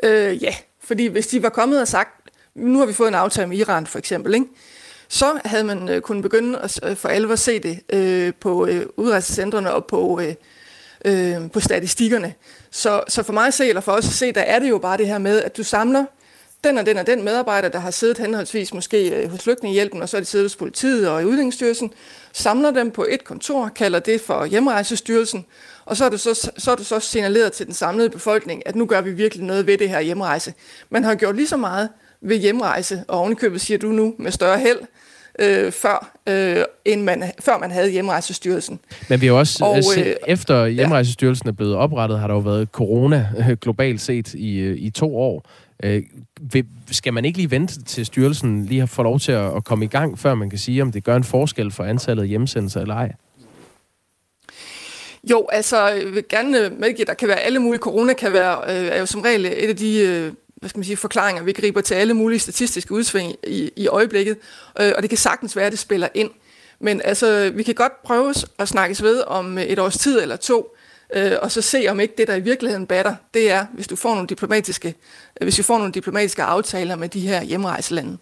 Øh, 0.02 0.42
ja, 0.42 0.54
fordi 0.80 1.06
hvis 1.06 1.26
de 1.26 1.42
var 1.42 1.48
kommet 1.48 1.80
og 1.80 1.88
sagt, 1.88 2.30
nu 2.54 2.78
har 2.78 2.86
vi 2.86 2.92
fået 2.92 3.08
en 3.08 3.14
aftale 3.14 3.48
med 3.48 3.56
Iran 3.56 3.86
for 3.86 3.98
eksempel, 3.98 4.34
ikke? 4.34 4.46
så 5.08 5.40
havde 5.44 5.64
man 5.64 5.88
øh, 5.88 6.00
kunnet 6.00 6.22
begynde 6.22 6.58
at 6.58 6.80
øh, 6.82 6.96
for 6.96 7.08
alvor 7.08 7.34
se 7.34 7.58
det 7.58 7.80
øh, 7.92 8.32
på 8.40 8.66
øh, 8.66 8.86
udrejsecentrene 8.96 9.72
og 9.72 9.86
på, 9.86 10.20
øh, 10.20 10.34
øh, 11.04 11.50
på 11.50 11.60
statistikkerne. 11.60 12.34
Så, 12.70 13.02
så 13.08 13.22
for 13.22 13.32
mig 13.32 13.46
at 13.46 13.54
se, 13.54 13.68
eller 13.68 13.80
for 13.80 13.92
os 13.92 14.06
at 14.06 14.12
se, 14.12 14.32
der 14.32 14.40
er 14.40 14.58
det 14.58 14.70
jo 14.70 14.78
bare 14.78 14.96
det 14.96 15.06
her 15.06 15.18
med, 15.18 15.42
at 15.42 15.56
du 15.56 15.62
samler 15.62 16.04
den 16.66 16.78
og 16.78 16.86
den 16.86 16.98
og 16.98 17.06
den 17.06 17.24
medarbejder, 17.24 17.68
der 17.68 17.78
har 17.78 17.90
siddet 17.90 18.18
henholdsvis 18.18 18.74
måske 18.74 19.08
øh, 19.08 19.30
hos 19.30 19.42
Flygtningehjælpen, 19.42 20.02
og 20.02 20.08
så 20.08 20.16
er 20.16 20.20
de 20.20 20.26
siddet 20.26 20.44
hos 20.44 20.56
politiet 20.56 21.08
og 21.08 21.22
i 21.22 21.24
Udlændingsstyrelsen, 21.24 21.92
samler 22.32 22.70
dem 22.70 22.90
på 22.90 23.06
et 23.10 23.24
kontor, 23.24 23.68
kalder 23.68 23.98
det 23.98 24.20
for 24.20 24.44
Hjemrejsestyrelsen, 24.44 25.46
og 25.84 25.96
så 25.96 26.04
er, 26.04 26.08
det 26.08 26.20
så, 26.20 26.50
så 26.58 26.70
er 26.70 26.76
det 26.76 26.86
så 26.86 27.00
signaleret 27.00 27.52
til 27.52 27.66
den 27.66 27.74
samlede 27.74 28.10
befolkning, 28.10 28.62
at 28.66 28.76
nu 28.76 28.86
gør 28.86 29.00
vi 29.00 29.10
virkelig 29.10 29.44
noget 29.44 29.66
ved 29.66 29.78
det 29.78 29.88
her 29.88 30.00
hjemrejse. 30.00 30.54
Man 30.90 31.04
har 31.04 31.14
gjort 31.14 31.36
lige 31.36 31.48
så 31.48 31.56
meget 31.56 31.88
ved 32.20 32.36
hjemrejse, 32.36 33.04
og 33.08 33.18
ovenikøbet 33.18 33.60
siger 33.60 33.78
du 33.78 33.86
nu 33.86 34.14
med 34.18 34.32
større 34.32 34.58
held, 34.58 34.78
øh, 35.38 35.72
før, 35.72 36.18
øh, 36.28 36.64
end 36.84 37.02
man, 37.02 37.32
før 37.40 37.58
man 37.58 37.70
havde 37.70 37.90
hjemrejsestyrelsen. 37.90 38.80
Men 39.08 39.20
vi 39.20 39.26
har 39.26 39.34
også, 39.34 39.64
og, 39.64 39.78
øh, 39.98 40.14
efter 40.26 40.66
hjemrejsestyrelsen 40.66 41.48
er 41.48 41.52
blevet 41.52 41.74
oprettet, 41.74 42.18
har 42.18 42.26
der 42.26 42.34
jo 42.34 42.40
været 42.40 42.68
corona 42.72 43.28
globalt 43.60 44.00
set 44.00 44.34
i, 44.34 44.58
øh, 44.58 44.76
i 44.78 44.90
to 44.90 45.16
år. 45.16 45.46
Øh, 45.84 46.02
skal 46.90 47.12
man 47.12 47.24
ikke 47.24 47.38
lige 47.38 47.50
vente 47.50 47.82
til 47.82 48.06
styrelsen 48.06 48.64
lige 48.64 48.78
har 48.78 48.86
fået 48.86 49.04
lov 49.04 49.20
til 49.20 49.32
at, 49.32 49.56
at 49.56 49.64
komme 49.64 49.84
i 49.84 49.88
gang, 49.88 50.18
før 50.18 50.34
man 50.34 50.50
kan 50.50 50.58
sige, 50.58 50.82
om 50.82 50.92
det 50.92 51.04
gør 51.04 51.16
en 51.16 51.24
forskel 51.24 51.70
for 51.70 51.84
antallet 51.84 52.22
af 52.22 52.28
hjemsendelser 52.28 52.80
eller 52.80 52.94
ej? 52.94 53.12
Jo, 55.30 55.46
altså, 55.52 55.86
jeg 55.86 56.14
vil 56.14 56.24
gerne 56.28 56.58
øh, 56.58 56.72
medgive, 56.72 57.00
at 57.00 57.06
der 57.06 57.14
kan 57.14 57.28
være 57.28 57.40
alle 57.40 57.58
mulige. 57.58 57.80
Corona 57.80 58.12
kan 58.12 58.32
være, 58.32 58.58
øh, 58.58 58.86
er 58.86 58.98
jo 58.98 59.06
som 59.06 59.20
regel 59.20 59.46
et 59.46 59.68
af 59.68 59.76
de 59.76 59.98
øh, 59.98 60.32
hvad 60.56 60.68
skal 60.68 60.78
man 60.78 60.84
sige, 60.84 60.96
forklaringer, 60.96 61.42
vi 61.42 61.52
griber 61.52 61.80
til 61.80 61.94
alle 61.94 62.14
mulige 62.14 62.38
statistiske 62.38 62.92
udsving 62.92 63.34
i, 63.46 63.70
i 63.76 63.88
øjeblikket, 63.88 64.36
øh, 64.80 64.92
og 64.96 65.02
det 65.02 65.10
kan 65.10 65.18
sagtens 65.18 65.56
være, 65.56 65.66
at 65.66 65.72
det 65.72 65.78
spiller 65.78 66.08
ind. 66.14 66.30
Men 66.80 67.00
altså, 67.04 67.50
vi 67.54 67.62
kan 67.62 67.74
godt 67.74 68.02
prøve 68.02 68.34
at 68.58 68.68
snakkes 68.68 69.02
ved 69.02 69.22
om 69.26 69.58
et 69.58 69.78
års 69.78 69.98
tid 69.98 70.22
eller 70.22 70.36
to, 70.36 70.75
øh, 71.14 71.32
og 71.42 71.50
så 71.50 71.62
se 71.62 71.86
om 71.88 72.00
ikke 72.00 72.14
det, 72.18 72.28
der 72.28 72.34
i 72.34 72.40
virkeligheden 72.40 72.86
batter, 72.86 73.14
det 73.34 73.50
er, 73.50 73.66
hvis 73.74 73.86
du 73.88 73.96
får 73.96 74.14
nogle 74.14 74.28
diplomatiske, 74.28 74.88
øh, 75.40 75.44
hvis 75.44 75.58
vi 75.58 75.62
får 75.62 75.78
nogle 75.78 75.92
diplomatiske 75.92 76.42
aftaler 76.42 76.96
med 76.96 77.08
de 77.08 77.20
her 77.20 77.42
hjemrejselande. 77.42 78.18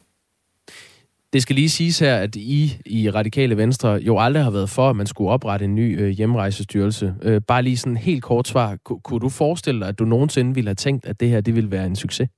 Det 1.32 1.42
skal 1.42 1.54
lige 1.56 1.70
siges 1.70 1.98
her, 1.98 2.16
at 2.16 2.36
I 2.36 2.80
i 2.86 3.10
Radikale 3.10 3.56
Venstre 3.56 3.90
jo 3.90 4.18
aldrig 4.18 4.42
har 4.44 4.50
været 4.50 4.70
for, 4.70 4.90
at 4.90 4.96
man 4.96 5.06
skulle 5.06 5.30
oprette 5.30 5.64
en 5.64 5.74
ny 5.74 6.00
øh, 6.02 6.08
hjemrejsestyrelse. 6.08 7.14
Øh, 7.22 7.40
bare 7.40 7.62
lige 7.62 7.76
sådan 7.76 7.96
helt 7.96 8.22
kort 8.22 8.48
svar. 8.48 8.78
K- 8.90 9.00
kunne 9.04 9.20
du 9.20 9.28
forestille 9.28 9.80
dig, 9.80 9.88
at 9.88 9.98
du 9.98 10.04
nogensinde 10.04 10.54
ville 10.54 10.68
have 10.68 10.74
tænkt, 10.74 11.06
at 11.06 11.20
det 11.20 11.28
her 11.28 11.40
det 11.40 11.54
ville 11.56 11.70
være 11.70 11.86
en 11.86 11.96
succes? 11.96 12.28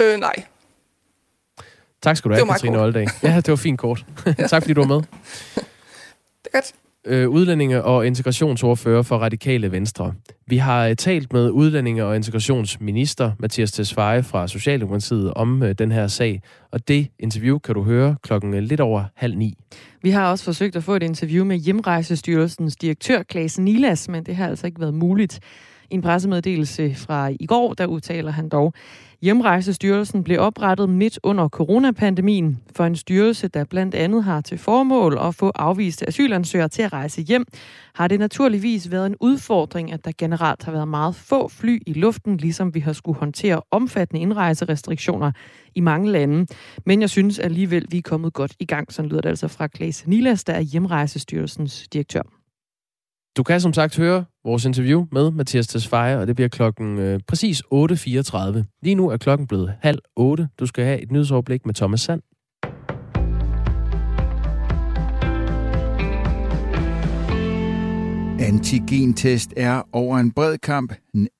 Øh, 0.00 0.18
nej. 0.20 0.34
Tak 2.02 2.16
skal 2.16 2.30
du 2.30 2.34
have, 2.34 2.46
Katrine 2.46 2.82
Oldag. 2.82 3.06
Ja, 3.22 3.36
det 3.36 3.48
var 3.48 3.56
fint 3.56 3.78
kort. 3.78 4.06
tak 4.48 4.62
fordi 4.62 4.72
du 4.72 4.80
var 4.80 4.88
med. 4.88 4.96
Det 6.44 6.46
er 6.46 6.50
godt 6.52 6.74
øh, 7.06 7.28
udlændinge- 7.28 7.82
og 7.82 8.06
integrationsordfører 8.06 9.02
for 9.02 9.16
Radikale 9.16 9.72
Venstre. 9.72 10.14
Vi 10.46 10.56
har 10.56 10.86
øh, 10.86 10.96
talt 10.96 11.32
med 11.32 11.50
udlændinge- 11.50 12.04
og 12.04 12.16
integrationsminister 12.16 13.32
Mathias 13.38 13.72
Tesfaye 13.72 14.22
fra 14.22 14.48
Socialdemokratiet 14.48 15.34
om 15.34 15.62
øh, 15.62 15.74
den 15.78 15.92
her 15.92 16.06
sag, 16.06 16.42
og 16.70 16.88
det 16.88 17.08
interview 17.18 17.58
kan 17.58 17.74
du 17.74 17.82
høre 17.82 18.16
klokken 18.22 18.54
øh, 18.54 18.62
lidt 18.62 18.80
over 18.80 19.04
halv 19.14 19.36
ni. 19.36 19.54
Vi 20.02 20.10
har 20.10 20.30
også 20.30 20.44
forsøgt 20.44 20.76
at 20.76 20.84
få 20.84 20.94
et 20.94 21.02
interview 21.02 21.44
med 21.44 21.56
Hjemrejsestyrelsens 21.56 22.76
direktør 22.76 23.22
Klaas 23.22 23.58
Nilas, 23.58 24.08
men 24.08 24.24
det 24.24 24.36
har 24.36 24.48
altså 24.48 24.66
ikke 24.66 24.80
været 24.80 24.94
muligt. 24.94 25.40
I 25.90 25.94
en 25.94 26.02
pressemeddelelse 26.02 26.94
fra 26.94 27.28
i 27.40 27.46
går, 27.46 27.74
der 27.74 27.86
udtaler 27.86 28.32
han 28.32 28.48
dog, 28.48 28.74
Hjemrejsestyrelsen 29.22 30.24
blev 30.24 30.40
oprettet 30.40 30.88
midt 30.88 31.18
under 31.22 31.48
coronapandemien 31.48 32.60
for 32.76 32.84
en 32.84 32.96
styrelse, 32.96 33.48
der 33.48 33.64
blandt 33.64 33.94
andet 33.94 34.24
har 34.24 34.40
til 34.40 34.58
formål 34.58 35.18
at 35.20 35.34
få 35.34 35.52
afviste 35.54 36.08
asylansøgere 36.08 36.68
til 36.68 36.82
at 36.82 36.92
rejse 36.92 37.22
hjem, 37.22 37.46
har 37.94 38.08
det 38.08 38.18
naturligvis 38.18 38.90
været 38.90 39.06
en 39.06 39.16
udfordring, 39.20 39.92
at 39.92 40.04
der 40.04 40.12
generelt 40.18 40.64
har 40.64 40.72
været 40.72 40.88
meget 40.88 41.14
få 41.14 41.48
fly 41.48 41.82
i 41.86 41.92
luften, 41.92 42.36
ligesom 42.36 42.74
vi 42.74 42.80
har 42.80 42.92
skulle 42.92 43.18
håndtere 43.18 43.62
omfattende 43.70 44.22
indrejserestriktioner 44.22 45.32
i 45.74 45.80
mange 45.80 46.10
lande. 46.10 46.46
Men 46.86 47.00
jeg 47.00 47.10
synes 47.10 47.38
alligevel, 47.38 47.86
vi 47.90 47.98
er 47.98 48.02
kommet 48.02 48.32
godt 48.32 48.52
i 48.58 48.64
gang, 48.64 48.92
sådan 48.92 49.08
lyder 49.08 49.20
det 49.20 49.28
altså 49.28 49.48
fra 49.48 49.66
Klaas 49.66 50.06
Nilas, 50.06 50.44
der 50.44 50.52
er 50.52 50.60
Hjemrejsestyrelsens 50.60 51.88
direktør. 51.88 52.39
Du 53.40 53.44
kan 53.44 53.60
som 53.60 53.72
sagt 53.72 53.96
høre 53.96 54.24
vores 54.44 54.64
interview 54.64 55.06
med 55.12 55.30
Mathias 55.30 55.66
Tesfaye, 55.66 56.18
og 56.18 56.26
det 56.26 56.36
bliver 56.36 56.48
klokken 56.48 56.98
øh, 56.98 57.20
præcis 57.28 57.62
8.34. 57.74 58.78
Lige 58.82 58.94
nu 58.94 59.08
er 59.08 59.16
klokken 59.16 59.46
blevet 59.46 59.74
halv 59.80 59.98
8. 60.16 60.48
Du 60.58 60.66
skal 60.66 60.84
have 60.84 61.02
et 61.02 61.12
nyhedsoverblik 61.12 61.66
med 61.66 61.74
Thomas 61.74 62.00
Sand. 62.00 62.22
Antigentest 68.40 69.54
er 69.56 69.82
over 69.92 70.18
en 70.18 70.32
bred 70.32 70.58
kamp, 70.58 70.94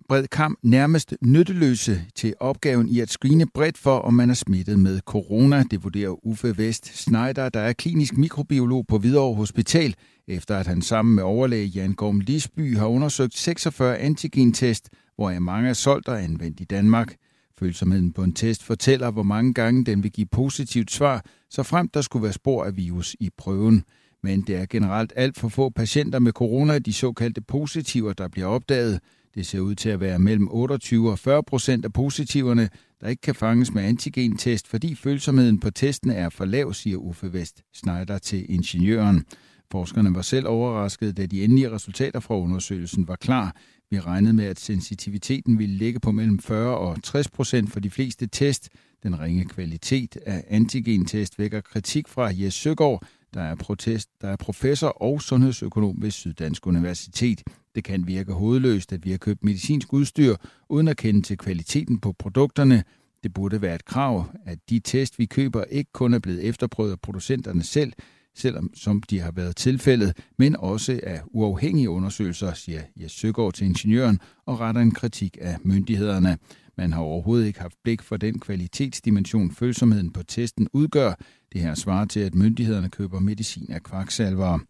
bred 0.09 0.27
kamp 0.27 0.59
nærmest 0.63 1.15
nytteløse 1.23 2.01
til 2.17 2.35
opgaven 2.41 2.89
i 2.89 3.01
at 3.01 3.11
screene 3.11 3.47
bredt 3.55 3.79
for, 3.79 3.99
om 3.99 4.15
man 4.15 4.31
er 4.31 4.35
smittet 4.35 4.79
med 4.79 5.01
corona. 5.01 5.65
Det 5.71 5.85
vurderer 5.85 6.27
Uffe 6.27 6.59
Vest 6.59 6.99
Schneider, 6.99 7.49
der 7.49 7.61
er 7.61 7.73
klinisk 7.73 8.17
mikrobiolog 8.17 8.87
på 8.87 8.99
Hvidovre 8.99 9.37
Hospital, 9.37 9.95
efter 10.31 10.57
at 10.57 10.67
han 10.67 10.83
sammen 10.83 11.15
med 11.15 11.23
overlæge 11.23 11.67
Jan 11.67 11.93
Gorm 11.93 12.21
Lisby 12.21 12.77
har 12.77 12.87
undersøgt 12.87 13.39
46 13.39 13.99
antigentest, 13.99 14.89
hvor 15.17 15.39
mange 15.39 15.69
er 15.69 15.73
solgt 15.73 16.09
og 16.09 16.23
anvendt 16.23 16.61
i 16.61 16.65
Danmark. 16.65 17.17
Følsomheden 17.59 18.13
på 18.13 18.23
en 18.23 18.33
test 18.33 18.63
fortæller, 18.63 19.11
hvor 19.11 19.23
mange 19.23 19.55
gange 19.55 19.85
den 19.85 20.03
vil 20.03 20.13
give 20.13 20.27
positivt 20.27 20.91
svar, 20.91 21.25
så 21.51 21.63
frem 21.63 21.89
der 21.89 22.01
skulle 22.01 22.23
være 22.23 22.33
spor 22.33 22.65
af 22.65 22.77
virus 22.77 23.17
i 23.21 23.31
prøven. 23.37 23.85
Men 24.23 24.43
det 24.43 24.57
er 24.57 24.67
generelt 24.67 25.13
alt 25.17 25.39
for 25.39 25.49
få 25.49 25.71
patienter 25.71 26.19
med 26.19 26.33
corona, 26.33 26.79
de 26.79 26.93
såkaldte 26.93 27.41
positiver, 27.41 28.13
der 28.13 28.29
bliver 28.29 28.47
opdaget. 28.47 29.01
Det 29.35 29.47
ser 29.47 29.61
ud 29.61 29.75
til 29.75 29.89
at 29.89 30.01
være 30.01 30.19
mellem 30.19 30.49
28 30.51 31.11
og 31.11 31.19
40 31.19 31.43
procent 31.43 31.85
af 31.85 31.93
positiverne, 31.93 32.69
der 33.01 33.09
ikke 33.09 33.23
kan 33.23 33.35
fanges 33.35 33.75
med 33.75 33.83
antigentest, 33.83 34.69
fordi 34.69 34.95
følsomheden 34.95 35.61
på 35.61 35.71
testen 35.71 36.11
er 36.11 36.29
for 36.29 36.45
lav, 36.45 36.73
siger 36.73 36.97
Uffe 36.97 37.33
Vest 37.33 37.63
Schneider 37.75 38.19
til 38.19 38.47
ingeniøren. 38.49 39.25
Forskerne 39.71 40.15
var 40.15 40.23
selv 40.23 40.47
overrasket, 40.47 41.17
da 41.17 41.27
de 41.27 41.45
endelige 41.45 41.71
resultater 41.71 42.21
fra 42.21 42.39
undersøgelsen 42.39 43.09
var 43.09 43.17
klar. 43.17 43.57
Vi 43.91 44.01
regnede 44.01 44.33
med, 44.33 44.45
at 44.45 44.61
sensitiviteten 44.61 45.59
ville 45.59 45.77
ligge 45.77 46.01
på 46.01 46.13
mellem 46.13 46.39
40 46.39 46.79
og 46.79 47.03
60 47.03 47.31
procent 47.31 47.73
for 47.73 47.81
de 47.81 47.91
fleste 47.91 48.27
test. 48.27 48.69
Den 49.03 49.21
ringe 49.21 49.45
kvalitet 49.45 50.17
af 50.17 50.45
antigentest 50.49 51.39
vækker 51.39 51.61
kritik 51.61 52.09
fra 52.09 52.31
Jes 52.35 52.55
Søgaard, 52.55 53.07
der 53.35 53.43
er, 53.43 53.55
protest, 53.55 54.09
der 54.21 54.29
er 54.29 54.37
professor 54.37 54.89
og 54.89 55.23
sundhedsøkonom 55.23 56.03
ved 56.03 56.11
Syddansk 56.11 56.67
Universitet. 56.67 57.43
Det 57.75 57.85
kan 57.85 58.07
virke 58.07 58.33
hovedløst, 58.33 58.93
at 58.93 59.05
vi 59.05 59.11
har 59.11 59.19
købt 59.19 59.45
medicinsk 59.45 59.93
udstyr, 59.93 60.37
uden 60.69 60.89
at 60.89 60.97
kende 60.97 61.23
til 61.23 61.39
kvaliteten 61.39 61.99
på 62.01 62.13
produkterne. 62.13 62.85
Det 63.23 63.35
burde 63.35 63.63
være 63.63 63.75
et 63.75 63.85
krav, 63.85 64.31
at 64.47 64.59
de 64.71 64.79
test, 64.79 65.19
vi 65.19 65.27
køber, 65.27 65.65
ikke 65.65 65.93
kun 65.93 66.15
er 66.15 66.19
blevet 66.19 66.45
efterprøvet 66.45 66.93
af 66.93 67.01
producenterne 67.01 67.63
selv, 67.63 67.93
selvom 68.35 68.71
som 68.75 69.03
de 69.03 69.21
har 69.21 69.31
været 69.31 69.57
tilfældet, 69.57 70.17
men 70.39 70.57
også 70.57 71.01
af 71.03 71.21
uafhængige 71.27 71.91
undersøgelser, 71.91 72.55
siger 72.55 72.83
Jes 72.97 73.13
Søgaard 73.13 73.53
til 73.53 73.67
ingeniøren 73.67 74.19
og 74.47 74.61
retter 74.61 74.81
en 74.81 74.91
kritik 74.91 75.39
af 75.41 75.57
myndighederne. 75.65 76.39
Man 76.77 76.93
har 76.93 77.01
overhovedet 77.01 77.47
ikke 77.47 77.61
haft 77.61 77.77
blik 77.85 78.03
for 78.03 78.17
den 78.17 78.39
kvalitetsdimension, 78.39 79.51
følsomheden 79.51 80.11
på 80.11 80.23
testen 80.23 80.69
udgør. 80.73 81.15
Det 81.53 81.61
her 81.61 81.75
svarer 81.75 82.05
til, 82.05 82.21
at 82.21 82.35
myndighederne 82.35 82.89
køber 82.89 83.21
medicin 83.21 83.73
af 83.73 83.83
kvaksalvere. 83.83 84.61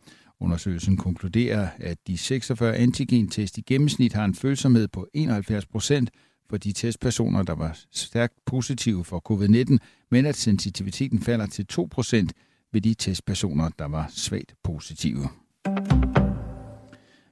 Undersøgelsen 0.40 0.96
konkluderer, 0.96 1.68
at 1.78 1.98
de 2.06 2.18
46 2.18 2.76
antigentest 2.76 3.58
i 3.58 3.60
gennemsnit 3.60 4.12
har 4.12 4.24
en 4.24 4.34
følsomhed 4.34 4.88
på 4.88 5.06
71 5.14 5.66
procent 5.66 6.10
for 6.50 6.56
de 6.56 6.72
testpersoner, 6.72 7.42
der 7.42 7.54
var 7.54 7.78
stærkt 7.92 8.34
positive 8.46 9.04
for 9.04 9.22
covid-19, 9.30 9.76
men 10.10 10.26
at 10.26 10.36
sensitiviteten 10.36 11.20
falder 11.20 11.46
til 11.46 11.66
2 11.66 11.88
procent 11.90 12.32
ved 12.72 12.80
de 12.80 12.94
testpersoner, 12.94 13.68
der 13.78 13.88
var 13.88 14.06
svagt 14.10 14.54
positive. 14.62 15.28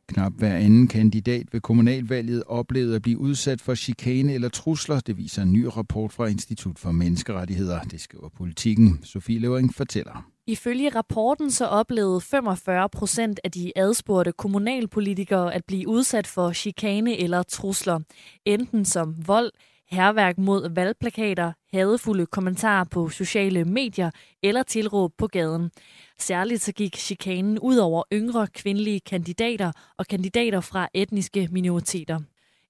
Knap 0.08 0.32
hver 0.32 0.56
anden 0.56 0.88
kandidat 0.88 1.46
ved 1.52 1.60
kommunalvalget 1.60 2.42
oplevede 2.46 2.96
at 2.96 3.02
blive 3.02 3.18
udsat 3.18 3.60
for 3.60 3.74
chikane 3.74 4.34
eller 4.34 4.48
trusler. 4.48 5.00
Det 5.00 5.16
viser 5.16 5.42
en 5.42 5.52
ny 5.52 5.64
rapport 5.76 6.12
fra 6.12 6.26
Institut 6.26 6.78
for 6.78 6.92
Menneskerettigheder. 6.92 7.80
Det 7.80 8.00
skriver 8.00 8.28
politikken. 8.28 9.00
Sofie 9.04 9.38
Levering 9.38 9.74
fortæller. 9.74 10.30
Ifølge 10.46 10.88
rapporten 10.88 11.50
så 11.50 11.66
oplevede 11.66 12.20
45 12.20 12.88
procent 12.88 13.40
af 13.44 13.50
de 13.50 13.72
adspurgte 13.76 14.32
kommunalpolitikere 14.32 15.54
at 15.54 15.64
blive 15.64 15.88
udsat 15.88 16.26
for 16.26 16.52
chikane 16.52 17.18
eller 17.18 17.42
trusler, 17.42 18.00
enten 18.44 18.84
som 18.84 19.14
vold, 19.26 19.50
herværk 19.90 20.38
mod 20.38 20.68
valgplakater, 20.68 21.52
hadefulde 21.72 22.26
kommentarer 22.26 22.84
på 22.84 23.08
sociale 23.08 23.64
medier 23.64 24.10
eller 24.42 24.62
tilråb 24.62 25.12
på 25.18 25.26
gaden. 25.26 25.70
Særligt 26.18 26.62
så 26.62 26.72
gik 26.72 26.96
chikanen 26.96 27.58
ud 27.58 27.76
over 27.76 28.02
yngre 28.12 28.46
kvindelige 28.46 29.00
kandidater 29.00 29.72
og 29.98 30.06
kandidater 30.06 30.60
fra 30.60 30.88
etniske 30.94 31.48
minoriteter. 31.50 32.20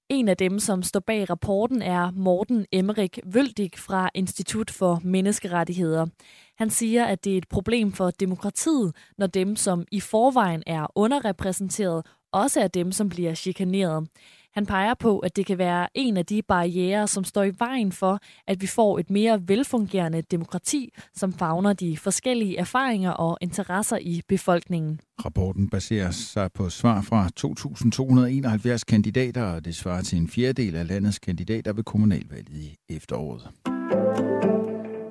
En 0.09 0.27
af 0.27 0.37
dem, 0.37 0.59
som 0.59 0.83
står 0.83 0.99
bag 0.99 1.29
rapporten, 1.29 1.81
er 1.81 2.11
Morten 2.11 2.65
Emmerik 2.71 3.19
Vøldig 3.25 3.71
fra 3.77 4.09
Institut 4.15 4.71
for 4.71 5.01
Menneskerettigheder. 5.03 6.05
Han 6.57 6.69
siger, 6.69 7.05
at 7.05 7.25
det 7.25 7.33
er 7.33 7.37
et 7.37 7.47
problem 7.47 7.91
for 7.91 8.09
demokratiet, 8.09 8.95
når 9.17 9.27
dem, 9.27 9.55
som 9.55 9.85
i 9.91 9.99
forvejen 9.99 10.63
er 10.67 10.87
underrepræsenteret, 10.95 12.05
også 12.31 12.61
er 12.61 12.67
dem, 12.67 12.91
som 12.91 13.09
bliver 13.09 13.33
chikaneret. 13.33 14.07
Han 14.53 14.65
peger 14.65 14.93
på, 14.93 15.19
at 15.19 15.35
det 15.35 15.45
kan 15.45 15.57
være 15.57 15.87
en 15.93 16.17
af 16.17 16.25
de 16.25 16.41
barriere, 16.41 17.07
som 17.07 17.23
står 17.23 17.43
i 17.43 17.51
vejen 17.59 17.91
for, 17.91 18.19
at 18.47 18.61
vi 18.61 18.67
får 18.67 18.99
et 18.99 19.09
mere 19.09 19.41
velfungerende 19.47 20.21
demokrati, 20.21 20.93
som 21.15 21.33
fagner 21.33 21.73
de 21.73 21.97
forskellige 21.97 22.57
erfaringer 22.57 23.11
og 23.11 23.37
interesser 23.41 23.97
i 24.01 24.21
befolkningen. 24.27 24.99
Rapporten 25.25 25.69
baserer 25.69 26.11
sig 26.11 26.51
på 26.51 26.69
svar 26.69 27.01
fra 27.01 27.29
2.271 28.77 28.83
kandidater, 28.87 29.43
og 29.43 29.65
det 29.65 29.75
svarer 29.75 30.01
til 30.01 30.17
en 30.17 30.29
fjerdedel 30.29 30.75
af 30.75 30.87
landets 30.87 31.19
kandidater 31.19 31.73
ved 31.73 31.83
kommunalvalget 31.83 32.53
i 32.53 32.75
efteråret. 32.89 33.78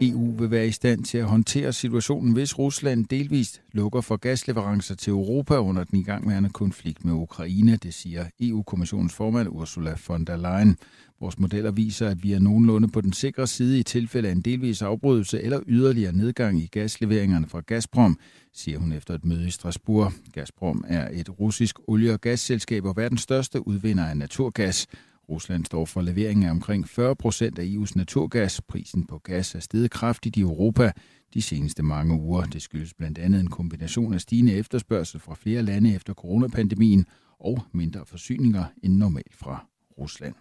EU 0.00 0.34
vil 0.38 0.50
være 0.50 0.66
i 0.66 0.70
stand 0.70 1.04
til 1.04 1.18
at 1.18 1.24
håndtere 1.24 1.72
situationen, 1.72 2.32
hvis 2.32 2.58
Rusland 2.58 3.06
delvist 3.06 3.62
lukker 3.72 4.00
for 4.00 4.16
gasleverancer 4.16 4.94
til 4.94 5.10
Europa 5.10 5.56
under 5.56 5.84
den 5.84 5.98
igangværende 5.98 6.50
konflikt 6.50 7.04
med 7.04 7.12
Ukraine, 7.14 7.76
det 7.76 7.94
siger 7.94 8.24
EU-kommissionens 8.40 9.14
formand 9.14 9.48
Ursula 9.48 9.94
von 10.08 10.24
der 10.24 10.36
Leyen. 10.36 10.76
Vores 11.20 11.38
modeller 11.38 11.70
viser, 11.70 12.08
at 12.08 12.22
vi 12.22 12.32
er 12.32 12.38
nogenlunde 12.38 12.88
på 12.88 13.00
den 13.00 13.12
sikre 13.12 13.46
side 13.46 13.78
i 13.78 13.82
tilfælde 13.82 14.28
af 14.28 14.32
en 14.32 14.40
delvis 14.40 14.82
afbrydelse 14.82 15.42
eller 15.42 15.60
yderligere 15.66 16.12
nedgang 16.12 16.60
i 16.60 16.66
gasleveringerne 16.66 17.46
fra 17.46 17.60
Gazprom, 17.60 18.18
siger 18.54 18.78
hun 18.78 18.92
efter 18.92 19.14
et 19.14 19.24
møde 19.24 19.46
i 19.46 19.50
Strasbourg. 19.50 20.12
Gazprom 20.32 20.84
er 20.88 21.08
et 21.12 21.40
russisk 21.40 21.76
olie- 21.86 22.12
og 22.12 22.20
gasselskab 22.20 22.84
og 22.84 22.96
verdens 22.96 23.20
største 23.20 23.66
udvinder 23.66 24.04
af 24.04 24.16
naturgas. 24.16 24.86
Rusland 25.28 25.64
står 25.64 25.84
for 25.84 26.00
levering 26.00 26.44
af 26.44 26.50
omkring 26.50 26.88
40 26.88 27.16
procent 27.16 27.58
af 27.58 27.64
EU's 27.64 27.92
naturgas. 27.96 28.60
Prisen 28.60 29.06
på 29.06 29.18
gas 29.18 29.54
er 29.54 29.60
steget 29.60 29.90
kraftigt 29.90 30.36
i 30.36 30.40
Europa 30.40 30.92
de 31.34 31.42
seneste 31.42 31.82
mange 31.82 32.14
uger. 32.14 32.42
Det 32.44 32.62
skyldes 32.62 32.94
blandt 32.94 33.18
andet 33.18 33.40
en 33.40 33.50
kombination 33.50 34.14
af 34.14 34.20
stigende 34.20 34.52
efterspørgsel 34.52 35.20
fra 35.20 35.34
flere 35.34 35.62
lande 35.62 35.94
efter 35.94 36.14
coronapandemien 36.14 37.06
og 37.38 37.62
mindre 37.72 38.06
forsyninger 38.06 38.64
end 38.82 38.96
normalt 38.96 39.34
fra 39.34 39.66
Rusland. 39.98 40.34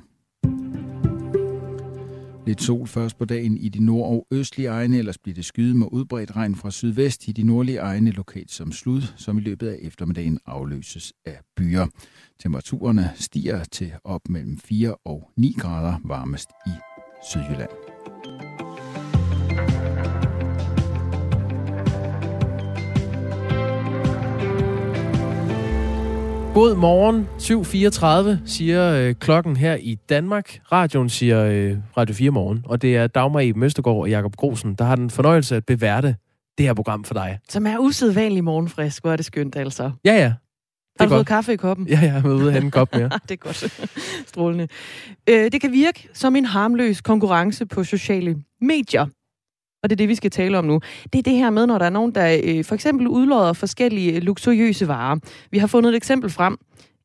Lidt 2.48 2.62
sol 2.62 2.88
først 2.88 3.18
på 3.18 3.26
dagen 3.26 3.58
i 3.58 3.70
de 3.70 3.86
nord- 3.86 4.10
og 4.10 4.28
østlige 4.32 4.70
egne, 4.70 4.98
ellers 4.98 5.18
bliver 5.18 5.36
det 5.36 5.46
skyet 5.46 5.76
med 5.76 5.88
udbredt 5.92 6.36
regn 6.36 6.56
fra 6.56 6.72
sydvest 6.72 7.28
i 7.28 7.32
de 7.32 7.44
nordlige 7.44 7.78
egne 7.78 8.12
lokalt 8.12 8.52
som 8.52 8.72
slud, 8.72 9.02
som 9.18 9.38
i 9.38 9.42
løbet 9.42 9.68
af 9.68 9.78
eftermiddagen 9.82 10.40
afløses 10.46 11.14
af 11.26 11.40
byer. 11.58 11.86
Temperaturerne 12.40 13.12
stiger 13.16 13.64
til 13.64 13.94
op 14.04 14.22
mellem 14.30 14.58
4 14.58 14.96
og 15.06 15.30
9 15.38 15.56
grader 15.60 16.00
varmest 16.04 16.50
i 16.68 16.72
Sydjylland. 17.32 17.97
God 26.58 26.76
morgen, 26.76 27.28
7.34, 28.38 28.42
siger 28.46 28.94
øh, 28.94 29.16
klokken 29.16 29.56
her 29.56 29.76
i 29.76 29.96
Danmark. 29.96 30.60
Radioen 30.72 31.10
siger 31.10 31.44
øh, 31.44 31.78
Radio 31.98 32.16
4 32.16 32.32
morgen, 32.32 32.64
og 32.66 32.82
det 32.82 32.96
er 32.98 33.08
Dagmar 33.08 33.40
i 33.40 33.52
Møstegård 33.52 34.02
og 34.02 34.10
Jakob 34.10 34.36
Grosen, 34.36 34.76
der 34.76 34.86
har 34.86 34.96
den 34.96 35.10
fornøjelse 35.10 35.56
at 35.56 35.66
beværte 35.66 36.16
det 36.58 36.66
her 36.66 36.74
program 36.74 37.04
for 37.04 37.14
dig. 37.14 37.40
Som 37.50 37.68
er 37.68 37.78
usædvanlig 37.78 38.44
morgenfrisk, 38.44 39.04
hvor 39.04 39.12
er 39.12 39.16
det 39.16 39.26
skønt 39.26 39.56
altså. 39.56 39.92
Ja, 40.06 40.14
ja. 40.14 40.34
Har 41.00 41.06
du 41.06 41.10
fået 41.10 41.28
kaffe 41.28 41.54
i 41.54 41.56
koppen? 41.56 41.88
Ja, 41.88 42.00
jeg 42.00 42.22
er 42.26 42.30
ude 42.30 42.54
at 42.54 42.64
en 42.64 42.72
kop 42.72 42.96
mere. 42.96 43.10
det 43.30 43.32
er 43.32 43.36
godt. 43.36 43.88
Strålende. 44.28 44.68
Øh, 45.30 45.52
det 45.52 45.62
kan 45.62 45.72
virke 45.72 46.10
som 46.14 46.36
en 46.36 46.46
harmløs 46.46 47.02
konkurrence 47.02 47.66
på 47.66 47.84
sociale 47.84 48.36
medier. 48.62 49.06
Og 49.84 49.90
det 49.90 49.96
er 49.96 49.98
det, 49.98 50.10
vi 50.10 50.16
skal 50.16 50.32
tale 50.32 50.58
om 50.58 50.66
nu. 50.66 50.80
Det 51.14 51.20
er 51.20 51.24
det 51.24 51.34
her 51.34 51.50
med, 51.50 51.68
når 51.68 51.78
der 51.78 51.86
er 51.86 51.90
nogen, 51.90 52.16
der 52.16 52.40
øh, 52.44 52.66
for 52.66 52.76
eksempel 52.76 53.08
udlodder 53.08 53.54
forskellige 53.54 54.20
luksuriøse 54.20 54.88
varer. 54.88 55.18
Vi 55.52 55.58
har 55.58 55.68
fundet 55.68 55.90
et 55.90 55.96
eksempel 55.96 56.30
frem. 56.30 56.58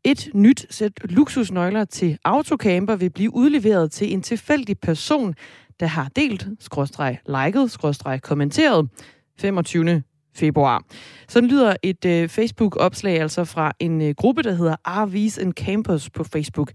Et 0.05 0.31
nyt 0.35 0.67
sæt 0.71 0.93
luksusnøgler 1.05 1.85
til 1.85 2.19
autocamper 2.25 2.97
vil 2.97 3.11
blive 3.11 3.35
udleveret 3.35 3.93
til 3.93 4.13
en 4.13 4.23
tilfældig 4.23 4.79
person, 4.79 5.35
der 5.81 5.87
har 5.87 6.09
delt, 6.17 6.47
skråstreg, 6.61 7.19
liket, 7.27 7.71
skråstreg, 7.71 8.23
kommenteret 8.23 8.89
25 9.41 10.03
februar. 10.35 10.85
Sådan 11.29 11.49
lyder 11.49 11.77
et 11.83 12.05
øh, 12.05 12.29
Facebook-opslag 12.29 13.21
altså 13.21 13.45
fra 13.45 13.73
en 13.79 14.03
øh, 14.03 14.15
gruppe, 14.17 14.43
der 14.43 14.53
hedder 14.53 14.77
RV's 14.89 15.41
and 15.41 15.53
Campers 15.53 16.11
på 16.11 16.25
Facebook. 16.25 16.73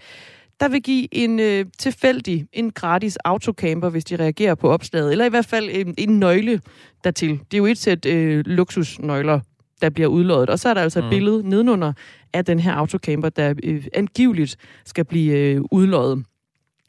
Der 0.59 0.67
vil 0.67 0.81
give 0.81 1.07
en 1.15 1.39
øh, 1.39 1.65
tilfældig, 1.79 2.47
en 2.53 2.71
gratis 2.71 3.17
autocamper, 3.17 3.89
hvis 3.89 4.05
de 4.05 4.15
reagerer 4.15 4.55
på 4.55 4.69
opslaget, 4.69 5.11
eller 5.11 5.25
i 5.25 5.29
hvert 5.29 5.45
fald 5.45 5.69
en, 5.71 5.95
en 5.97 6.19
nøgle 6.19 6.61
dertil. 7.03 7.29
Det 7.29 7.53
er 7.53 7.57
jo 7.57 7.65
et 7.65 7.77
sæt 7.77 8.05
øh, 8.05 8.43
luksusnøgler, 8.45 9.39
der 9.81 9.89
bliver 9.89 10.07
udløjet. 10.07 10.49
Og 10.49 10.59
så 10.59 10.69
er 10.69 10.73
der 10.73 10.81
altså 10.81 10.99
et 10.99 11.05
Mm. 11.05 11.09
billede 11.09 11.49
nedenunder 11.49 11.93
af 12.33 12.45
den 12.45 12.59
her 12.59 12.73
autocamper, 12.73 13.29
der 13.29 13.53
øh, 13.63 13.85
angiveligt 13.93 14.57
skal 14.85 15.05
blive 15.05 15.33
øh, 15.37 15.61
udløjet. 15.71 16.23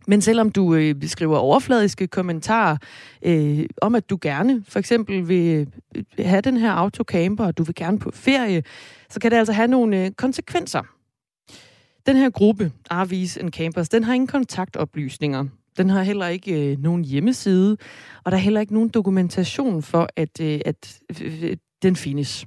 Men 0.06 0.20
selvom 0.20 0.50
du 0.50 0.74
øh, 0.74 0.94
skriver 1.06 1.36
overfladiske 1.38 2.06
kommentarer 2.06 2.76
øh, 3.22 3.64
om, 3.82 3.94
at 3.94 4.10
du 4.10 4.18
gerne 4.22 4.64
for 4.68 4.78
eksempel 4.78 5.28
vil 5.28 5.66
øh, 5.96 6.04
have 6.26 6.40
den 6.40 6.56
her 6.56 6.72
autocamper, 6.72 7.44
og 7.46 7.58
du 7.58 7.62
vil 7.62 7.74
gerne 7.74 7.98
på 7.98 8.10
ferie, 8.14 8.62
så 9.10 9.20
kan 9.20 9.30
det 9.30 9.36
altså 9.36 9.52
have 9.52 9.68
nogle 9.68 10.04
øh, 10.04 10.10
konsekvenser. 10.10 10.82
Den 12.08 12.16
her 12.16 12.30
gruppe, 12.30 12.72
RV's 12.92 13.40
and 13.40 13.50
Campers, 13.50 13.88
den 13.88 14.04
har 14.04 14.14
ingen 14.14 14.26
kontaktoplysninger. 14.26 15.44
Den 15.76 15.90
har 15.90 16.02
heller 16.02 16.26
ikke 16.26 16.70
øh, 16.70 16.78
nogen 16.78 17.04
hjemmeside, 17.04 17.76
og 18.24 18.32
der 18.32 18.36
er 18.36 18.40
heller 18.40 18.60
ikke 18.60 18.72
nogen 18.72 18.88
dokumentation 18.88 19.82
for, 19.82 20.08
at, 20.16 20.40
øh, 20.40 20.60
at 20.64 21.00
øh, 21.22 21.42
øh 21.42 21.56
den 21.82 21.96
findes. 21.96 22.46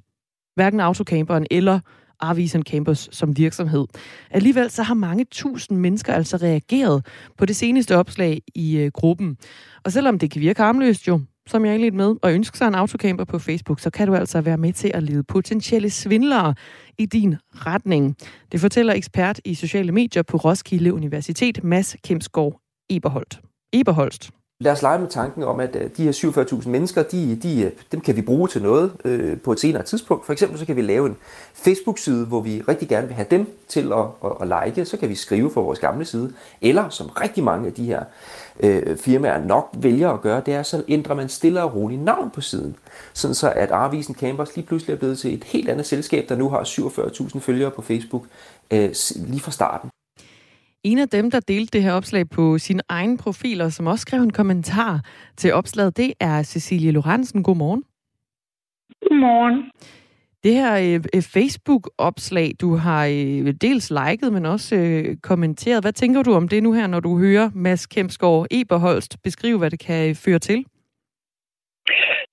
Hverken 0.56 0.80
autocamperen 0.80 1.46
eller 1.52 1.80
RV's 2.24 2.56
and 2.56 2.64
Campers 2.64 3.10
som 3.12 3.38
virksomhed. 3.38 3.86
Alligevel 4.32 4.70
så 4.70 4.84
har 4.84 4.94
mange 4.94 5.26
tusind 5.32 5.78
mennesker 5.78 6.14
altså 6.14 6.38
reageret 6.38 7.06
på 7.38 7.46
det 7.46 7.56
seneste 7.56 7.98
opslag 7.98 8.42
i 8.56 8.78
øh, 8.78 8.92
gruppen. 8.92 9.38
Og 9.84 9.92
selvom 9.92 10.20
det 10.20 10.32
kan 10.32 10.42
virke 10.42 10.62
harmløst 10.62 11.08
jo, 11.08 11.22
som 11.48 11.66
jeg 11.66 11.74
indledte 11.74 11.98
med, 11.98 12.16
og 12.22 12.34
ønsker 12.34 12.58
sig 12.58 12.68
en 12.68 12.76
autocamper 12.76 13.24
på 13.24 13.40
Facebook, 13.40 13.80
så 13.80 13.90
kan 13.90 14.08
du 14.08 14.16
altså 14.16 14.42
være 14.42 14.58
med 14.58 14.74
til 14.74 14.92
at 14.94 15.04
lede 15.04 15.24
potentielle 15.24 15.90
svindlere 15.90 16.56
i 16.98 17.06
din 17.06 17.36
retning. 17.54 18.16
Det 18.52 18.60
fortæller 18.60 18.94
ekspert 18.94 19.40
i 19.46 19.54
sociale 19.54 19.92
medier 19.92 20.24
på 20.24 20.38
Roskilde 20.38 20.94
Universitet, 20.94 21.64
Mads 21.64 21.96
Kemsgaard 22.04 22.60
Eberholdt. 22.90 23.42
Eberholst. 23.74 24.32
Lad 24.62 24.72
os 24.72 24.82
lege 24.82 25.00
med 25.00 25.08
tanken 25.08 25.44
om, 25.44 25.60
at 25.60 25.76
øh, 25.76 25.90
de 25.98 26.04
her 26.04 26.12
47.000 26.12 26.70
mennesker, 26.70 27.04
de, 27.04 27.36
de, 27.36 27.62
øh, 27.62 27.72
dem 27.92 28.02
kan 28.02 28.16
vi 28.16 28.22
bruge 28.22 28.48
til 28.48 28.62
noget 28.62 28.92
øh, 29.06 29.40
på 29.40 29.52
et 29.52 29.60
senere 29.60 29.84
tidspunkt. 29.84 30.26
For 30.26 30.34
eksempel 30.34 30.60
så 30.60 30.66
kan 30.66 30.76
vi 30.76 30.82
lave 30.82 31.08
en 31.08 31.18
Facebook-side, 31.54 32.26
hvor 32.26 32.42
vi 32.42 32.62
rigtig 32.68 32.90
gerne 32.90 33.08
vil 33.08 33.16
have 33.16 33.28
dem 33.32 33.48
til 33.68 33.94
at, 33.94 34.06
at, 34.26 34.32
at 34.42 34.66
like. 34.66 34.86
Så 34.86 34.98
kan 34.98 35.10
vi 35.10 35.16
skrive 35.16 35.52
for 35.52 35.62
vores 35.62 35.80
gamle 35.80 36.06
side. 36.06 36.34
Eller, 36.62 36.90
som 36.90 37.08
rigtig 37.08 37.44
mange 37.44 37.68
af 37.68 37.74
de 37.74 37.86
her 37.86 38.04
øh, 38.60 38.98
firmaer 38.98 39.46
nok 39.46 39.70
vælger 39.78 40.10
at 40.10 40.22
gøre, 40.22 40.42
det 40.46 40.54
er, 40.54 40.64
så 40.64 40.84
ændrer 40.88 41.16
man 41.16 41.30
stille 41.30 41.64
og 41.64 41.76
roligt 41.76 42.02
navn 42.02 42.30
på 42.30 42.42
siden. 42.42 42.76
Sådan 43.14 43.36
så, 43.36 43.54
at 43.56 43.72
Arvisen 43.72 44.16
Campers 44.16 44.56
lige 44.56 44.66
pludselig 44.66 44.94
er 44.94 44.98
blevet 44.98 45.20
til 45.20 45.34
et 45.34 45.44
helt 45.44 45.70
andet 45.70 45.86
selskab, 45.86 46.30
der 46.30 46.36
nu 46.36 46.50
har 46.50 46.64
47.000 46.64 47.40
følgere 47.40 47.72
på 47.72 47.82
Facebook 47.82 48.24
øh, 48.72 48.90
lige 49.16 49.40
fra 49.40 49.52
starten. 49.52 49.90
En 50.84 50.98
af 51.00 51.10
dem, 51.10 51.32
der 51.32 51.40
delte 51.40 51.78
det 51.78 51.84
her 51.84 51.94
opslag 51.94 52.30
på 52.30 52.58
sin 52.58 52.80
egen 52.90 53.18
profil, 53.18 53.62
og 53.62 53.72
som 53.72 53.88
også 53.88 54.02
skrev 54.02 54.22
en 54.22 54.34
kommentar 54.34 55.00
til 55.38 55.54
opslaget, 55.54 55.98
det 55.98 56.14
er 56.20 56.44
Cecilie 56.44 56.92
Lorentzen. 56.92 57.44
Godmorgen. 57.44 57.84
Godmorgen. 59.02 59.72
Det 60.44 60.54
her 60.54 60.74
øh, 61.16 61.22
Facebook-opslag, 61.22 62.52
du 62.62 62.76
har 62.76 63.06
øh, 63.06 63.54
dels 63.62 63.92
liket, 64.00 64.34
men 64.34 64.46
også 64.46 64.76
øh, 64.76 65.16
kommenteret. 65.24 65.84
Hvad 65.84 65.94
tænker 65.94 66.24
du 66.24 66.34
om 66.34 66.48
det 66.48 66.64
nu 66.64 66.74
her, 66.74 66.88
når 66.88 67.00
du 67.00 67.18
hører 67.18 67.50
Mads 67.56 67.88
Kemsgaard 67.88 68.48
Eberholst 68.52 69.18
beskrive, 69.24 69.58
hvad 69.58 69.70
det 69.70 69.80
kan 69.80 70.10
øh, 70.10 70.16
føre 70.26 70.40
til? 70.40 70.66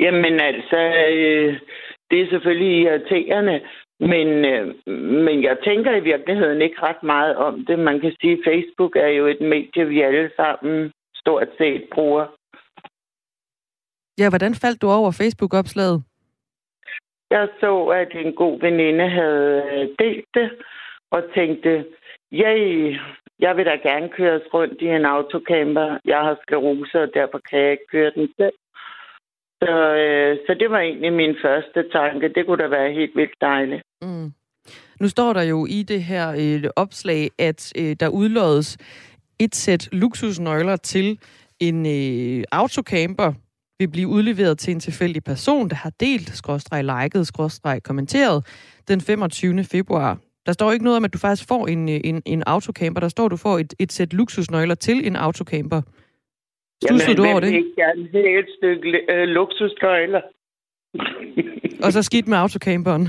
Jamen 0.01 0.41
altså, 0.41 0.81
øh, 1.17 1.61
det 2.11 2.21
er 2.21 2.31
selvfølgelig 2.31 2.83
irriterende, 2.83 3.61
men, 4.01 4.29
øh, 4.45 4.67
men 5.27 5.43
jeg 5.43 5.57
tænker 5.65 5.97
i 5.97 6.01
virkeligheden 6.01 6.63
ikke 6.63 6.83
ret 6.83 7.03
meget 7.03 7.37
om 7.37 7.65
det. 7.67 7.79
Man 7.79 8.01
kan 8.01 8.13
sige, 8.21 8.33
at 8.33 8.45
Facebook 8.47 8.97
er 8.97 9.09
jo 9.09 9.27
et 9.27 9.41
medie, 9.41 9.89
vi 9.89 10.01
alle 10.01 10.31
sammen 10.37 10.93
stort 11.15 11.49
set 11.59 11.89
bruger. 11.95 12.27
Ja, 14.19 14.29
hvordan 14.29 14.55
faldt 14.55 14.83
du 14.83 14.89
over 14.89 15.11
Facebook-opslaget? 15.11 16.03
Jeg 17.31 17.49
så, 17.61 17.85
at 17.85 18.11
en 18.15 18.35
god 18.35 18.61
veninde 18.61 19.09
havde 19.09 19.63
øh, 19.73 19.89
delt 19.99 20.29
det, 20.35 20.51
og 21.11 21.23
tænkte, 21.35 21.85
jeg, 22.33 22.57
jeg 23.39 23.57
vil 23.57 23.67
da 23.67 23.77
gerne 23.77 24.09
køres 24.09 24.43
rundt 24.55 24.83
i 24.83 24.87
en 24.87 25.05
autocamper. 25.05 25.99
Jeg 26.05 26.19
har 26.19 26.39
sklerose, 26.43 27.03
og 27.03 27.11
derfor 27.15 27.41
kan 27.51 27.61
jeg 27.61 27.71
ikke 27.71 27.87
køre 27.93 28.13
den 28.15 28.29
selv. 28.37 28.55
Så, 29.63 29.73
øh, 30.05 30.39
så 30.47 30.55
det 30.55 30.71
var 30.71 30.79
egentlig 30.79 31.13
min 31.13 31.37
første 31.43 31.89
tanke. 31.89 32.29
Det 32.29 32.47
kunne 32.47 32.63
da 32.63 32.69
være 32.69 32.93
helt 32.93 33.17
vildt 33.17 33.41
dejligt. 33.41 33.83
Mm. 34.03 34.33
Nu 35.01 35.09
står 35.09 35.33
der 35.33 35.43
jo 35.43 35.67
i 35.67 35.83
det 35.83 36.03
her 36.05 36.35
øh, 36.39 36.71
opslag, 36.77 37.31
at 37.39 37.73
øh, 37.79 37.97
der 38.01 38.09
udlådes 38.09 38.77
et 39.39 39.55
sæt 39.55 39.89
luksusnøgler 39.93 40.77
til 40.77 41.19
en 41.61 41.87
øh, 41.87 42.45
autocamper, 42.53 43.33
vil 43.79 43.89
blive 43.89 44.09
udleveret 44.09 44.59
til 44.59 44.73
en 44.75 44.81
tilfældig 44.81 45.25
person, 45.25 45.69
der 45.69 45.77
har 45.77 45.93
delt, 46.01 46.29
skråstreg 46.29 46.85
liket, 46.85 47.27
skråstreg 47.27 47.83
kommenteret 47.83 48.47
den 48.89 49.01
25. 49.01 49.65
februar. 49.65 50.19
Der 50.47 50.53
står 50.53 50.73
ikke 50.73 50.85
noget 50.85 50.97
om, 50.97 51.05
at 51.05 51.13
du 51.13 51.19
faktisk 51.19 51.49
får 51.49 51.67
en, 51.67 51.89
øh, 51.89 52.01
en, 52.05 52.23
en 52.27 52.43
autocamper. 52.47 53.01
Der 53.01 53.09
står, 53.09 53.25
at 53.25 53.31
du 53.31 53.37
får 53.37 53.59
et, 53.59 53.75
et 53.79 53.93
sæt 53.93 54.13
luksusnøgler 54.13 54.75
til 54.75 55.07
en 55.07 55.17
autocamper. 55.17 55.83
Stussede 56.85 57.17
du 57.17 57.25
over 57.25 57.41
det? 57.41 57.51
vil 57.51 57.57
ikke 57.57 57.75
gerne 57.77 58.09
have 58.13 58.39
et 58.39 58.49
stykke 58.59 59.13
øh, 59.13 59.29
luksusnøgler? 59.29 60.21
Og 61.85 61.93
så 61.93 62.03
skidt 62.03 62.29
med 62.29 62.39
autocamperen. 62.39 63.09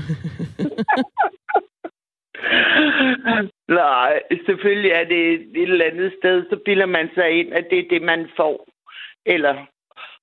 Nej, 3.68 4.22
selvfølgelig 4.46 4.90
er 4.90 5.04
det 5.04 5.32
et 5.32 5.70
eller 5.70 5.84
andet 5.84 6.12
sted, 6.18 6.44
så 6.50 6.56
bilder 6.64 6.86
man 6.86 7.10
sig 7.14 7.30
ind, 7.30 7.52
at 7.52 7.66
det 7.70 7.78
er 7.78 7.88
det, 7.90 8.02
man 8.02 8.28
får. 8.36 8.68
Eller, 9.26 9.54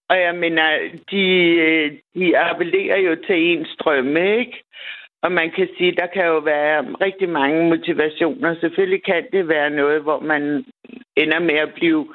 og 0.10 0.20
jeg 0.20 0.36
mener, 0.36 0.80
de, 1.12 1.26
øh, 1.68 1.92
de 2.16 2.38
appellerer 2.38 2.98
jo 2.98 3.16
til 3.28 3.36
ens 3.52 3.70
drømme, 3.80 4.38
ikke? 4.40 4.64
Og 5.22 5.32
man 5.32 5.52
kan 5.52 5.68
sige, 5.78 5.92
der 5.92 6.08
kan 6.08 6.26
jo 6.26 6.38
være 6.38 6.82
rigtig 7.02 7.30
mange 7.30 7.70
motivationer. 7.70 8.56
Selvfølgelig 8.60 9.04
kan 9.04 9.28
det 9.34 9.48
være 9.48 9.70
noget, 9.70 10.02
hvor 10.02 10.20
man 10.20 10.66
ender 11.16 11.40
med 11.40 11.56
at 11.56 11.74
blive 11.74 12.14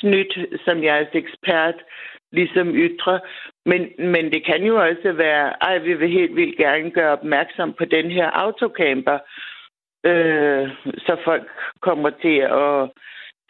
snydt 0.00 0.38
som 0.64 0.84
jeres 0.84 1.08
ekspert, 1.12 1.74
ligesom 2.32 2.68
ytre. 2.74 3.20
Men, 3.66 3.88
men 3.98 4.32
det 4.32 4.44
kan 4.46 4.62
jo 4.62 4.76
også 4.76 5.12
være, 5.12 5.52
ej, 5.60 5.78
vi 5.78 5.94
vil 5.94 6.08
helt 6.08 6.36
vildt 6.36 6.56
gerne 6.56 6.90
gøre 6.90 7.12
opmærksom 7.12 7.72
på 7.72 7.84
den 7.84 8.10
her 8.10 8.30
autocamper, 8.30 9.18
øh, 10.04 10.68
så 10.98 11.16
folk 11.24 11.48
kommer 11.80 12.10
til 12.10 12.38
at 12.38 12.90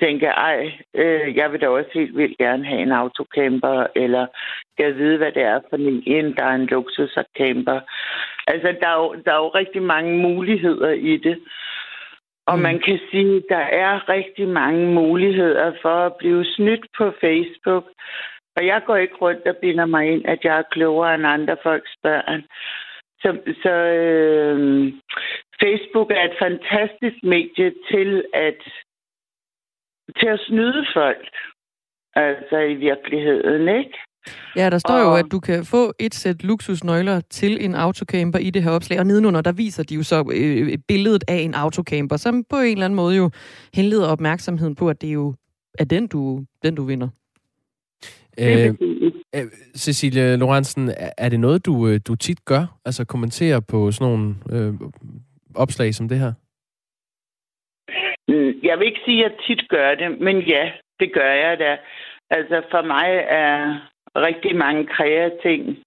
tænke, 0.00 0.26
ej, 0.26 0.72
øh, 0.94 1.36
jeg 1.36 1.52
vil 1.52 1.60
da 1.60 1.68
også 1.68 1.90
helt 1.94 2.16
vildt 2.16 2.38
gerne 2.38 2.64
have 2.64 2.82
en 2.82 2.92
autocamper, 2.92 3.86
eller 3.96 4.26
jeg 4.78 4.96
vide, 4.96 5.16
hvad 5.18 5.32
det 5.32 5.42
er 5.42 5.60
for 5.70 5.76
en, 6.06 6.36
der 6.36 6.44
er 6.44 6.54
en 6.54 6.66
luksuscamper. 6.66 7.80
Altså, 8.46 8.76
der 8.80 8.88
er, 8.88 8.98
jo, 9.02 9.14
der 9.24 9.32
er 9.32 9.36
jo 9.36 9.48
rigtig 9.48 9.82
mange 9.82 10.18
muligheder 10.18 10.90
i 10.90 11.16
det. 11.16 11.38
Og 12.46 12.56
mm. 12.56 12.62
man 12.62 12.78
kan 12.78 12.98
sige, 13.10 13.36
at 13.36 13.42
der 13.48 13.64
er 13.84 14.08
rigtig 14.08 14.48
mange 14.48 14.94
muligheder 14.94 15.72
for 15.82 15.96
at 16.06 16.16
blive 16.16 16.44
snydt 16.44 16.86
på 16.98 17.12
Facebook. 17.20 17.84
Og 18.60 18.66
jeg 18.66 18.80
går 18.86 18.96
ikke 18.96 19.14
rundt 19.24 19.46
og 19.46 19.56
binder 19.62 19.86
mig 19.86 20.04
ind, 20.12 20.22
at 20.32 20.38
jeg 20.44 20.58
er 20.58 20.70
klogere 20.72 21.14
end 21.14 21.26
andre 21.26 21.56
folks 21.62 21.94
børn. 22.02 22.40
Så, 23.22 23.30
så 23.62 23.72
øh, 24.02 24.58
Facebook 25.62 26.10
er 26.10 26.24
et 26.30 26.36
fantastisk 26.44 27.18
medie 27.22 27.68
til 27.90 28.10
at 28.34 28.60
til 30.18 30.26
at 30.26 30.40
snyde 30.48 30.86
folk. 30.94 31.26
Altså 32.14 32.56
i 32.58 32.74
virkeligheden, 32.74 33.68
ikke? 33.68 33.98
Ja, 34.56 34.70
der 34.70 34.78
står 34.78 34.94
Og- 34.94 35.04
jo, 35.04 35.14
at 35.14 35.32
du 35.32 35.40
kan 35.40 35.64
få 35.64 35.92
et 36.00 36.14
sæt 36.14 36.44
luksusnøgler 36.44 37.20
til 37.20 37.64
en 37.64 37.74
autocamper 37.74 38.38
i 38.38 38.50
det 38.50 38.62
her 38.62 38.70
opslag, 38.70 38.98
og 39.00 39.06
nedenunder, 39.06 39.40
der 39.40 39.52
viser 39.52 39.82
de 39.82 39.94
jo 39.94 40.02
så 40.02 40.18
øh, 40.34 40.78
billedet 40.88 41.24
af 41.28 41.36
en 41.36 41.54
autocamper, 41.54 42.16
som 42.16 42.44
på 42.50 42.56
en 42.56 42.72
eller 42.72 42.84
anden 42.84 42.96
måde 42.96 43.16
jo 43.16 43.30
henleder 43.74 44.08
opmærksomheden 44.08 44.74
på, 44.74 44.88
at 44.88 45.02
det 45.02 45.14
jo 45.14 45.34
er 45.78 45.84
den, 45.84 46.06
du, 46.08 46.44
den, 46.62 46.74
du 46.74 46.82
vinder. 46.84 47.08
Øh, 48.38 48.68
øh, 49.36 49.46
Cecilie 49.76 50.36
Lorentzen, 50.36 50.88
er- 51.18 51.28
det 51.28 51.40
noget, 51.40 51.66
du, 51.66 51.88
øh, 51.88 52.00
du 52.08 52.14
tit 52.14 52.44
gør? 52.44 52.78
Altså 52.84 53.04
kommenterer 53.04 53.60
på 53.60 53.90
sådan 53.92 54.08
nogle 54.12 54.34
øh, 54.52 54.74
opslag 55.54 55.94
som 55.94 56.08
det 56.08 56.18
her? 56.18 56.32
Mm, 58.28 58.60
Jeg 58.62 58.78
vil 58.78 58.86
ikke 58.86 59.00
sige, 59.04 59.24
at 59.24 59.30
jeg 59.32 59.38
tit 59.46 59.68
gør 59.68 59.94
det, 59.94 60.20
men 60.20 60.40
ja, 60.40 60.72
det 61.00 61.12
gør 61.12 61.32
jeg 61.32 61.58
da. 61.58 61.78
Altså 62.30 62.62
for 62.70 62.82
mig 62.82 63.08
er 63.28 63.88
rigtig 64.16 64.56
mange 64.56 64.86
kreative 64.86 65.38
ting 65.42 65.78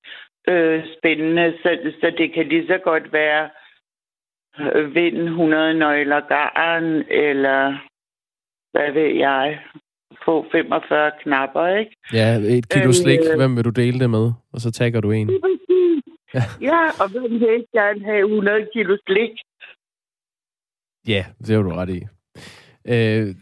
øh, 0.47 0.83
spændende, 0.97 1.53
så, 1.63 1.91
så 2.01 2.13
det 2.17 2.33
kan 2.33 2.47
lige 2.47 2.67
så 2.67 2.77
godt 2.83 3.13
være 3.13 3.49
øh, 4.59 4.95
vind 4.95 5.17
100 5.17 5.73
nøgler 5.73 6.19
garn, 6.19 6.83
eller 7.09 7.77
hvad 8.73 8.91
ved 8.91 9.09
jeg, 9.15 9.59
få 10.25 10.45
45 10.51 11.11
knapper, 11.21 11.67
ikke? 11.67 11.92
Ja, 12.13 12.35
et 12.35 12.69
kilo 12.69 12.87
Øh, 12.87 12.93
slik, 12.93 13.19
hvem 13.35 13.55
vil 13.55 13.65
du 13.65 13.69
dele 13.69 13.99
det 13.99 14.09
med? 14.09 14.31
Og 14.53 14.61
så 14.61 14.71
tagger 14.71 15.01
du 15.01 15.11
en. 15.11 15.29
Ja. 16.33 16.43
ja, 16.69 16.81
og 17.03 17.09
hvem 17.11 17.23
vil 17.23 17.33
ikke 17.33 17.67
gerne 17.73 18.05
have 18.05 18.19
100 18.19 18.67
kilo 18.73 18.97
slik? 19.07 19.31
Ja, 21.07 21.25
det 21.39 21.55
har 21.55 21.61
du 21.61 21.69
ret 21.69 21.89
i. 21.89 22.01
Øh, 22.87 23.35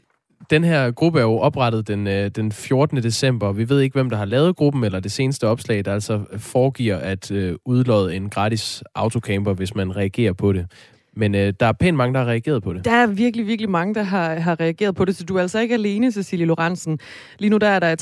Den 0.50 0.64
her 0.64 0.92
gruppe 0.92 1.20
er 1.20 1.24
jo 1.24 1.38
oprettet 1.38 1.88
den, 1.88 2.08
øh, 2.08 2.30
den 2.30 2.52
14. 2.52 2.98
december. 2.98 3.52
Vi 3.52 3.70
ved 3.70 3.80
ikke, 3.82 3.94
hvem 3.94 4.10
der 4.10 4.18
har 4.18 4.26
lavet 4.26 4.56
gruppen, 4.56 4.84
eller 4.84 5.00
det 5.00 5.12
seneste 5.12 5.48
opslag, 5.48 5.86
der 5.86 5.94
altså 5.94 6.26
foregiver 6.38 6.98
at 6.98 7.32
øh, 7.32 7.56
udlåde 7.66 8.16
en 8.16 8.30
gratis 8.30 8.84
autocamper, 8.96 9.54
hvis 9.54 9.76
man 9.76 9.96
reagerer 9.96 10.34
på 10.34 10.54
det. 10.54 10.72
Men 11.16 11.36
øh, 11.36 11.54
der 11.60 11.66
er 11.66 11.72
pænt 11.72 11.98
mange, 11.98 12.14
der 12.14 12.20
har 12.20 12.28
reageret 12.28 12.64
på 12.64 12.74
det. 12.74 12.86
Der 12.86 12.92
er 12.92 13.08
virkelig, 13.08 13.48
virkelig 13.48 13.70
mange, 13.70 13.96
der 13.96 14.04
har, 14.04 14.36
har 14.36 14.60
reageret 14.60 14.96
på 14.96 15.06
det, 15.06 15.16
så 15.16 15.24
du 15.24 15.36
er 15.36 15.42
altså 15.42 15.60
ikke 15.60 15.74
alene, 15.74 16.12
Cecilie 16.12 16.46
Lorentzen. 16.46 17.00
Lige 17.40 17.50
nu 17.50 17.58
der 17.58 17.68
er 17.68 17.80
der 17.80 17.96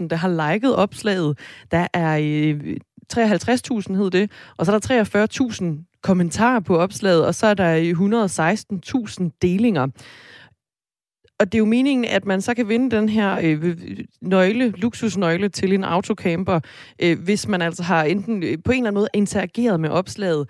53.000, 0.00 0.08
der 0.08 0.16
har 0.16 0.52
liket 0.52 0.76
opslaget. 0.76 1.38
Der 1.70 1.86
er 1.94 2.18
øh, 2.22 2.76
53.000 3.14 3.94
hed 3.94 4.10
det, 4.10 4.30
og 4.56 4.66
så 4.66 4.72
er 4.72 4.78
der 4.78 5.04
43.000 5.84 5.98
kommentarer 6.02 6.60
på 6.60 6.76
opslaget, 6.76 7.26
og 7.26 7.34
så 7.34 7.46
er 7.46 7.54
der 7.54 7.76
øh, 7.76 7.90
116.000 9.20 9.38
delinger. 9.42 9.86
Og 11.42 11.52
det 11.52 11.54
er 11.54 11.58
jo 11.58 11.64
meningen, 11.64 12.04
at 12.04 12.24
man 12.24 12.40
så 12.40 12.54
kan 12.54 12.68
vinde 12.68 12.96
den 12.96 13.08
her 13.08 13.38
øh, 13.42 13.76
nøgle, 14.20 14.70
luksusnøgle 14.70 15.48
til 15.48 15.72
en 15.72 15.84
autocamper, 15.84 16.60
øh, 17.02 17.18
hvis 17.18 17.48
man 17.48 17.62
altså 17.62 17.82
har 17.82 18.04
enten 18.04 18.42
øh, 18.42 18.58
på 18.64 18.72
en 18.72 18.78
eller 18.78 18.88
anden 18.88 18.94
måde 18.94 19.08
interageret 19.14 19.80
med 19.80 19.90
opslaget 19.90 20.48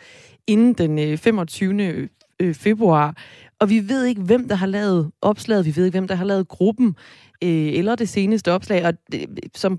inden 0.48 0.72
den 0.74 0.98
øh, 0.98 1.18
25. 1.18 2.08
Øh, 2.40 2.54
februar. 2.54 3.14
Og 3.60 3.70
vi 3.70 3.78
ved 3.88 4.04
ikke, 4.04 4.22
hvem 4.22 4.48
der 4.48 4.54
har 4.54 4.66
lavet 4.66 5.12
opslaget, 5.22 5.66
vi 5.66 5.72
ved 5.76 5.84
ikke, 5.84 5.98
hvem 5.98 6.08
der 6.08 6.14
har 6.14 6.24
lavet 6.24 6.48
gruppen, 6.48 6.96
øh, 7.44 7.78
eller 7.78 7.94
det 7.94 8.08
seneste 8.08 8.52
opslag, 8.52 8.86
og 8.86 8.92
det, 9.12 9.28
som 9.54 9.78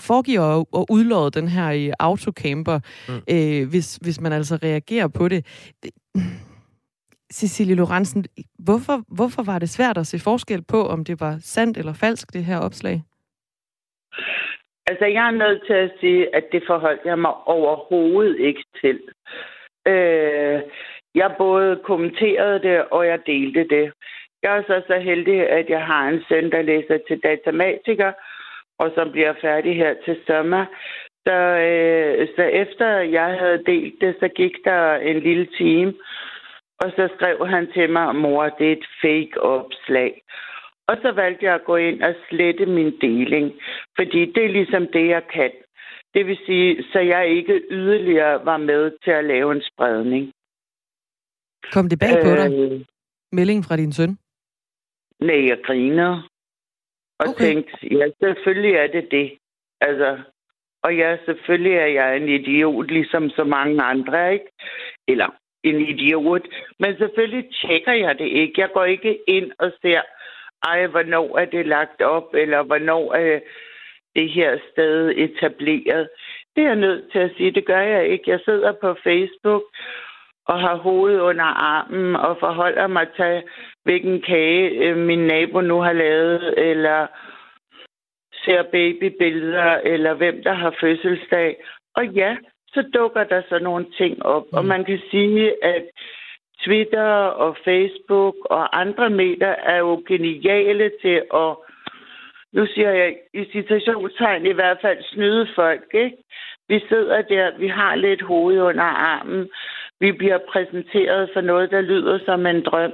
foregiver 0.00 0.44
at, 0.60 0.84
udlåde 0.90 1.30
den 1.30 1.48
her 1.48 1.70
i 1.70 1.92
autocamper, 1.98 2.78
mm. 3.08 3.14
øh, 3.34 3.68
hvis, 3.70 3.96
hvis 3.96 4.20
man 4.20 4.32
altså 4.32 4.58
reagerer 4.62 5.08
på 5.08 5.28
det. 5.28 5.46
Cecilie 7.32 7.74
Lorentzen, 7.74 8.24
hvorfor, 8.58 9.14
hvorfor 9.14 9.42
var 9.42 9.58
det 9.58 9.68
svært 9.68 9.98
at 9.98 10.06
se 10.06 10.18
forskel 10.18 10.62
på, 10.62 10.86
om 10.86 11.04
det 11.04 11.20
var 11.20 11.36
sandt 11.40 11.78
eller 11.78 11.92
falsk, 11.92 12.32
det 12.32 12.44
her 12.44 12.58
opslag? 12.58 13.02
Altså, 14.86 15.04
jeg 15.04 15.26
er 15.26 15.30
nødt 15.30 15.62
til 15.66 15.72
at 15.72 15.90
sige, 16.00 16.36
at 16.36 16.44
det 16.52 16.62
forholdt 16.66 17.00
jeg 17.04 17.18
mig 17.18 17.34
overhovedet 17.34 18.38
ikke 18.38 18.64
til. 18.80 18.98
Øh, 19.88 20.60
jeg 21.14 21.34
både 21.38 21.80
kommenterede 21.84 22.58
det, 22.58 22.84
og 22.90 23.06
jeg 23.06 23.26
delte 23.26 23.64
det. 23.76 23.92
Jeg 24.42 24.58
er 24.58 24.62
så 24.62 24.82
så 24.86 24.98
heldig, 24.98 25.50
at 25.50 25.68
jeg 25.68 25.86
har 25.86 26.08
en 26.08 26.22
søn, 26.28 26.50
der 26.50 26.62
læser 26.62 26.98
til 27.08 27.20
datamatiker, 27.22 28.12
og 28.78 28.92
som 28.94 29.12
bliver 29.12 29.34
færdig 29.40 29.76
her 29.76 29.94
til 30.04 30.16
sommer. 30.26 30.64
Så, 31.26 31.38
øh, 31.68 32.28
så 32.36 32.42
efter 32.42 32.88
jeg 32.98 33.36
havde 33.40 33.64
delt 33.66 34.00
det, 34.00 34.16
så 34.20 34.28
gik 34.28 34.54
der 34.64 34.94
en 34.94 35.20
lille 35.20 35.46
time, 35.46 35.94
og 36.80 36.90
så 36.96 37.08
skrev 37.16 37.46
han 37.46 37.72
til 37.72 37.90
mig, 37.90 38.14
mor, 38.14 38.48
det 38.58 38.68
er 38.68 38.72
et 38.72 38.86
fake 39.02 39.40
opslag. 39.42 40.22
Og 40.88 40.96
så 41.02 41.12
valgte 41.12 41.44
jeg 41.44 41.54
at 41.54 41.64
gå 41.64 41.76
ind 41.76 42.02
og 42.02 42.14
slette 42.28 42.66
min 42.66 42.92
deling, 43.00 43.52
fordi 43.96 44.32
det 44.32 44.44
er 44.44 44.48
ligesom 44.48 44.86
det, 44.86 45.08
jeg 45.08 45.22
kan. 45.32 45.50
Det 46.14 46.26
vil 46.26 46.38
sige, 46.46 46.84
så 46.92 46.98
jeg 46.98 47.28
ikke 47.28 47.62
yderligere 47.70 48.44
var 48.44 48.56
med 48.56 48.92
til 49.04 49.10
at 49.10 49.24
lave 49.24 49.52
en 49.52 49.62
spredning. 49.62 50.32
Kom 51.72 51.88
det 51.88 51.98
bag 51.98 52.14
på 52.24 52.30
dig? 52.40 52.48
Øh, 52.58 52.84
Meldingen 53.32 53.64
fra 53.64 53.76
din 53.76 53.92
søn? 53.92 54.18
Nej, 55.20 55.48
jeg 55.48 55.58
griner 55.64 56.28
og 57.20 57.26
okay. 57.28 57.44
tænkte, 57.44 57.72
ja, 57.96 58.06
selvfølgelig 58.22 58.74
er 58.74 58.86
det 58.86 59.08
det. 59.10 59.38
Altså, 59.80 60.18
og 60.82 60.96
ja, 60.96 61.16
selvfølgelig 61.26 61.72
er 61.72 61.86
jeg 61.86 62.16
en 62.16 62.28
idiot, 62.28 62.86
ligesom 62.86 63.30
så 63.30 63.44
mange 63.44 63.82
andre, 63.82 64.32
ikke? 64.32 64.50
Eller 65.08 65.28
en 65.62 65.80
idiot. 65.88 66.42
Men 66.78 66.96
selvfølgelig 66.98 67.50
tjekker 67.54 67.92
jeg 67.92 68.18
det 68.18 68.28
ikke. 68.28 68.60
Jeg 68.60 68.70
går 68.74 68.84
ikke 68.84 69.18
ind 69.28 69.52
og 69.58 69.72
ser, 69.82 70.00
ej, 70.62 70.86
hvornår 70.86 71.38
er 71.38 71.44
det 71.44 71.66
lagt 71.66 72.02
op, 72.02 72.34
eller 72.34 72.62
hvornår 72.62 73.14
er 73.14 73.40
det 74.18 74.28
her 74.30 74.58
sted 74.72 75.12
etableret. 75.16 76.08
Det 76.56 76.62
er 76.62 76.68
jeg 76.68 76.76
nødt 76.86 77.12
til 77.12 77.18
at 77.18 77.30
sige, 77.36 77.50
det 77.50 77.64
gør 77.66 77.80
jeg 77.80 78.08
ikke. 78.08 78.30
Jeg 78.30 78.40
sidder 78.44 78.72
på 78.72 78.96
Facebook 79.04 79.62
og 80.46 80.60
har 80.60 80.76
hovedet 80.76 81.20
under 81.20 81.44
armen 81.44 82.16
og 82.16 82.36
forholder 82.40 82.86
mig 82.86 83.06
til, 83.16 83.42
hvilken 83.84 84.20
kage 84.22 84.64
øh, 84.84 84.96
min 84.96 85.18
nabo 85.18 85.60
nu 85.60 85.80
har 85.80 85.92
lavet, 85.92 86.54
eller 86.70 87.06
ser 88.44 88.62
babybilleder, 88.62 89.70
eller 89.92 90.14
hvem 90.14 90.42
der 90.42 90.52
har 90.52 90.74
fødselsdag. 90.80 91.56
Og 91.94 92.06
ja, 92.06 92.36
så 92.74 92.82
dukker 92.94 93.24
der 93.24 93.42
så 93.48 93.58
nogle 93.58 93.86
ting 93.98 94.26
op. 94.26 94.44
Mm. 94.52 94.58
Og 94.58 94.64
man 94.64 94.84
kan 94.84 95.00
sige, 95.10 95.64
at 95.64 95.84
Twitter 96.64 97.10
og 97.44 97.56
Facebook 97.64 98.34
og 98.44 98.80
andre 98.80 99.10
medier 99.10 99.54
er 99.72 99.78
jo 99.78 100.02
geniale 100.08 100.90
til 101.02 101.22
at, 101.34 101.56
nu 102.52 102.66
siger 102.74 102.90
jeg 102.90 103.16
i 103.34 103.44
citationstegn 103.52 104.46
i 104.46 104.52
hvert 104.52 104.78
fald, 104.82 104.98
snyde 105.12 105.48
folk. 105.54 105.84
Ikke? 105.94 106.16
Vi 106.68 106.80
sidder 106.88 107.22
der, 107.22 107.58
vi 107.58 107.68
har 107.68 107.94
lidt 107.94 108.22
hoved 108.22 108.60
under 108.60 108.84
armen, 108.84 109.48
vi 110.00 110.12
bliver 110.12 110.38
præsenteret 110.52 111.30
for 111.34 111.40
noget, 111.40 111.70
der 111.70 111.80
lyder 111.80 112.18
som 112.24 112.46
en 112.46 112.62
drøm. 112.64 112.92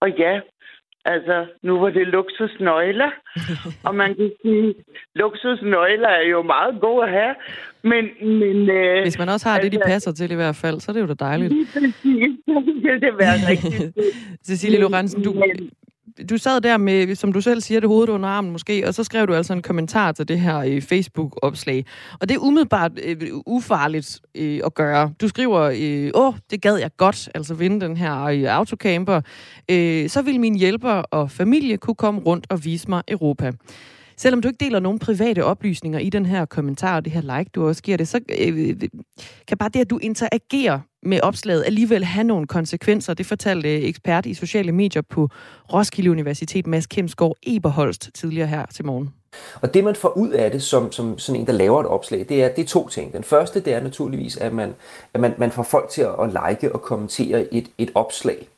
Og 0.00 0.10
ja, 0.18 0.40
altså, 1.04 1.46
nu 1.62 1.78
var 1.78 1.90
det 1.90 2.06
luksusnøgler. 2.06 3.10
og 3.86 3.94
man 3.94 4.14
kan 4.14 4.30
sige, 4.42 4.74
luksusnøgler 5.14 6.08
er 6.08 6.26
jo 6.28 6.42
meget 6.42 6.80
gode 6.80 7.04
at 7.04 7.10
have. 7.10 7.34
Men, 7.82 8.04
men, 8.40 8.70
øh, 8.70 9.02
Hvis 9.02 9.18
man 9.18 9.28
også 9.28 9.48
har 9.48 9.54
altså, 9.54 9.64
det, 9.64 9.72
de 9.72 9.76
altså- 9.76 9.92
passer 9.92 10.12
til 10.12 10.30
i 10.32 10.34
hvert 10.34 10.56
fald, 10.56 10.80
så 10.80 10.90
er 10.90 10.94
det 10.94 11.00
jo 11.00 11.06
da 11.06 11.14
dejligt. 11.14 11.52
Lige 11.52 11.66
præcis. 11.72 12.30
Så 12.46 12.62
vil 12.84 13.00
det 13.00 13.12
være 13.18 13.36
rigtigt. 13.50 13.98
Cecilie 14.48 14.80
Lorentzen, 14.80 15.22
du, 15.22 15.34
du 16.30 16.38
sad 16.38 16.60
der 16.60 16.76
med, 16.76 17.14
som 17.14 17.32
du 17.32 17.40
selv 17.40 17.60
siger, 17.60 17.80
det 17.80 17.88
hovedet 17.88 18.08
under 18.08 18.28
armen 18.28 18.52
måske, 18.52 18.86
og 18.86 18.94
så 18.94 19.04
skrev 19.04 19.26
du 19.26 19.34
altså 19.34 19.52
en 19.52 19.62
kommentar 19.62 20.12
til 20.12 20.28
det 20.28 20.40
her 20.40 20.58
øh, 20.58 20.82
Facebook-opslag. 20.82 21.84
Og 22.20 22.28
det 22.28 22.34
er 22.34 22.38
umiddelbart 22.38 22.92
øh, 23.04 23.16
ufarligt 23.46 24.20
øh, 24.34 24.60
at 24.64 24.74
gøre. 24.74 25.12
Du 25.20 25.28
skriver, 25.28 25.60
øh, 25.76 26.10
åh, 26.14 26.34
det 26.50 26.62
gad 26.62 26.76
jeg 26.76 26.90
godt, 26.96 27.28
altså 27.34 27.54
vinde 27.54 27.80
den 27.80 27.96
her 27.96 28.22
øh, 28.22 28.44
autocamper. 28.44 29.20
Øh, 29.70 30.08
så 30.08 30.22
vil 30.22 30.40
min 30.40 30.54
hjælper 30.54 30.90
og 30.90 31.30
familie 31.30 31.76
kunne 31.76 31.94
komme 31.94 32.20
rundt 32.20 32.46
og 32.50 32.64
vise 32.64 32.90
mig 32.90 33.02
Europa. 33.08 33.52
Selvom 34.16 34.42
du 34.42 34.48
ikke 34.48 34.64
deler 34.64 34.80
nogen 34.80 34.98
private 34.98 35.44
oplysninger 35.44 35.98
i 35.98 36.10
den 36.10 36.26
her 36.26 36.44
kommentar 36.44 36.96
og 36.96 37.04
det 37.04 37.12
her 37.12 37.38
like, 37.38 37.50
du 37.54 37.66
også 37.68 37.82
giver 37.82 37.96
det, 37.96 38.08
så 38.08 38.20
øh, 38.38 38.76
kan 39.48 39.58
bare 39.58 39.68
det, 39.68 39.80
at 39.80 39.90
du 39.90 39.98
interagerer 39.98 40.80
med 41.02 41.20
opslaget, 41.20 41.64
alligevel 41.66 42.04
have 42.04 42.24
nogle 42.24 42.46
konsekvenser. 42.46 43.14
Det 43.14 43.26
fortalte 43.26 43.82
ekspert 43.82 44.26
i 44.26 44.34
sociale 44.34 44.72
medier 44.72 45.02
på 45.02 45.28
Roskilde 45.72 46.10
Universitet, 46.10 46.66
Mads 46.66 46.86
Kemsgaard 46.86 47.36
Eberholst, 47.42 48.10
tidligere 48.14 48.46
her 48.46 48.66
til 48.66 48.86
morgen. 48.86 49.14
Og 49.60 49.74
det, 49.74 49.84
man 49.84 49.94
får 49.94 50.08
ud 50.16 50.30
af 50.30 50.50
det 50.50 50.62
som, 50.62 50.92
som 50.92 51.18
sådan 51.18 51.40
en, 51.40 51.46
der 51.46 51.52
laver 51.52 51.80
et 51.80 51.86
opslag, 51.86 52.26
det 52.28 52.44
er, 52.44 52.48
det 52.48 52.62
er 52.62 52.66
to 52.66 52.88
ting. 52.88 53.12
Den 53.12 53.24
første, 53.24 53.60
det 53.60 53.74
er 53.74 53.82
naturligvis, 53.82 54.36
at 54.36 54.52
man, 54.52 54.74
at 55.14 55.20
man, 55.20 55.34
man 55.38 55.50
får 55.50 55.62
folk 55.62 55.88
til 55.88 56.02
at, 56.02 56.48
like 56.50 56.72
og 56.72 56.82
kommentere 56.82 57.54
et, 57.54 57.68
et 57.78 57.90
opslag. 57.94 58.48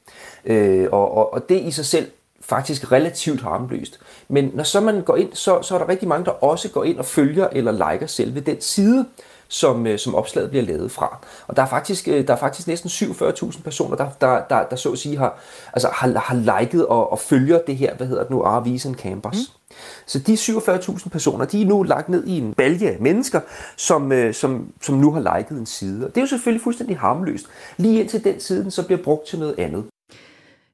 Øh, 0.45 0.89
og, 0.93 1.17
og, 1.17 1.35
og 1.35 1.49
det 1.49 1.61
i 1.61 1.71
sig 1.71 1.87
selv 1.87 2.11
faktisk 2.41 2.93
relativt 2.93 3.41
harmløst. 3.41 4.01
Men 4.29 4.51
når 4.55 4.65
så 4.65 4.81
man 4.81 5.03
går 5.03 5.17
ind, 5.17 5.33
så, 5.33 5.63
så 5.63 5.75
er 5.75 5.79
der 5.79 5.89
rigtig 5.89 6.09
mange, 6.09 6.25
der 6.25 6.31
også 6.31 6.69
går 6.69 6.85
ind 6.85 6.99
og 6.99 7.05
følger 7.05 7.49
eller 7.53 7.93
liker 7.93 8.07
selve 8.07 8.41
den 8.41 8.61
side, 8.61 9.07
som, 9.53 9.87
øh, 9.87 9.99
som 9.99 10.15
opslaget 10.15 10.51
bliver 10.51 10.65
lavet 10.65 10.91
fra. 10.91 11.19
Og 11.47 11.57
der 11.57 11.63
er 11.63 11.67
faktisk, 11.67 12.09
øh, 12.09 12.27
der 12.27 12.33
er 12.33 12.39
faktisk 12.39 12.69
næsten 12.69 12.91
47.000 12.91 13.63
personer, 13.63 13.97
der, 13.97 14.09
der, 14.21 14.41
der, 14.51 14.65
der 14.65 14.77
så 14.77 14.93
at 14.93 14.99
sige 14.99 15.17
har, 15.17 15.39
altså 15.73 15.89
har, 15.93 16.19
har 16.19 16.61
liket 16.61 16.87
og, 16.87 17.13
og 17.13 17.19
følger 17.19 17.59
det 17.67 17.77
her, 17.77 17.95
hvad 17.95 18.07
hedder 18.07 18.23
det 18.23 18.31
nu, 18.31 18.43
RV's 18.43 18.89
and 18.89 18.95
Campers. 18.95 19.37
Mm. 19.37 19.77
Så 20.07 20.19
de 20.19 20.35
47.000 20.35 21.09
personer, 21.09 21.45
de 21.45 21.63
er 21.63 21.67
nu 21.67 21.83
lagt 21.83 22.09
ned 22.09 22.27
i 22.27 22.39
en 22.39 22.55
balje 22.55 22.89
af 22.89 22.97
mennesker, 23.01 23.41
som, 23.77 24.13
øh, 24.13 24.35
som, 24.35 24.73
som 24.81 24.95
nu 24.95 25.13
har 25.13 25.37
liket 25.37 25.59
en 25.59 25.67
side. 25.67 26.07
Og 26.07 26.15
det 26.15 26.17
er 26.17 26.23
jo 26.23 26.27
selvfølgelig 26.27 26.63
fuldstændig 26.63 26.99
harmløst. 26.99 27.47
Lige 27.77 28.01
indtil 28.01 28.25
den 28.25 28.41
side 28.41 28.71
så 28.71 28.87
bliver 28.87 29.03
brugt 29.03 29.27
til 29.27 29.39
noget 29.39 29.55
andet. 29.59 29.85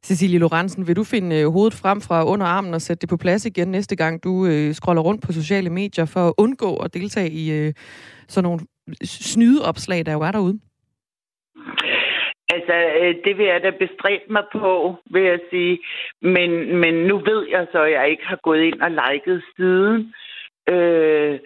Cecilie 0.05 0.39
Lorentzen, 0.39 0.87
vil 0.87 0.97
du 0.97 1.05
finde 1.05 1.45
hovedet 1.45 1.75
frem 1.75 2.01
fra 2.01 2.25
under 2.25 2.47
armen 2.47 2.75
og 2.75 2.83
sætte 2.83 3.01
det 3.01 3.09
på 3.09 3.17
plads 3.17 3.45
igen 3.45 3.69
næste 3.69 3.97
gang, 3.97 4.25
du 4.25 4.47
øh, 4.47 4.75
scroller 4.75 5.03
rundt 5.03 5.23
på 5.23 5.33
sociale 5.33 5.71
medier 5.71 6.05
for 6.05 6.29
at 6.29 6.35
undgå 6.37 6.77
at 6.77 6.95
deltage 6.95 7.31
i 7.31 7.51
øh, 7.51 7.73
sådan 8.29 8.45
nogle 8.49 8.61
snydeopslag, 9.05 10.07
der 10.07 10.13
jo 10.13 10.21
er 10.21 10.33
derude? 10.33 10.61
Altså, 12.51 12.75
øh, 13.01 13.15
det 13.25 13.39
vil 13.39 13.47
jeg 13.47 13.63
da 13.63 13.71
bestræbe 13.71 14.33
mig 14.33 14.45
på, 14.53 14.97
vil 15.11 15.23
jeg 15.23 15.41
sige. 15.51 15.79
Men, 16.23 16.77
men 16.77 16.95
nu 16.95 17.19
ved 17.19 17.47
jeg 17.49 17.67
så, 17.73 17.83
at 17.83 17.93
jeg 17.93 18.11
ikke 18.11 18.27
har 18.27 18.39
gået 18.43 18.63
ind 18.63 18.81
og 18.81 18.91
liket 18.91 19.43
siden. 19.57 20.15
Øh, 20.69 21.39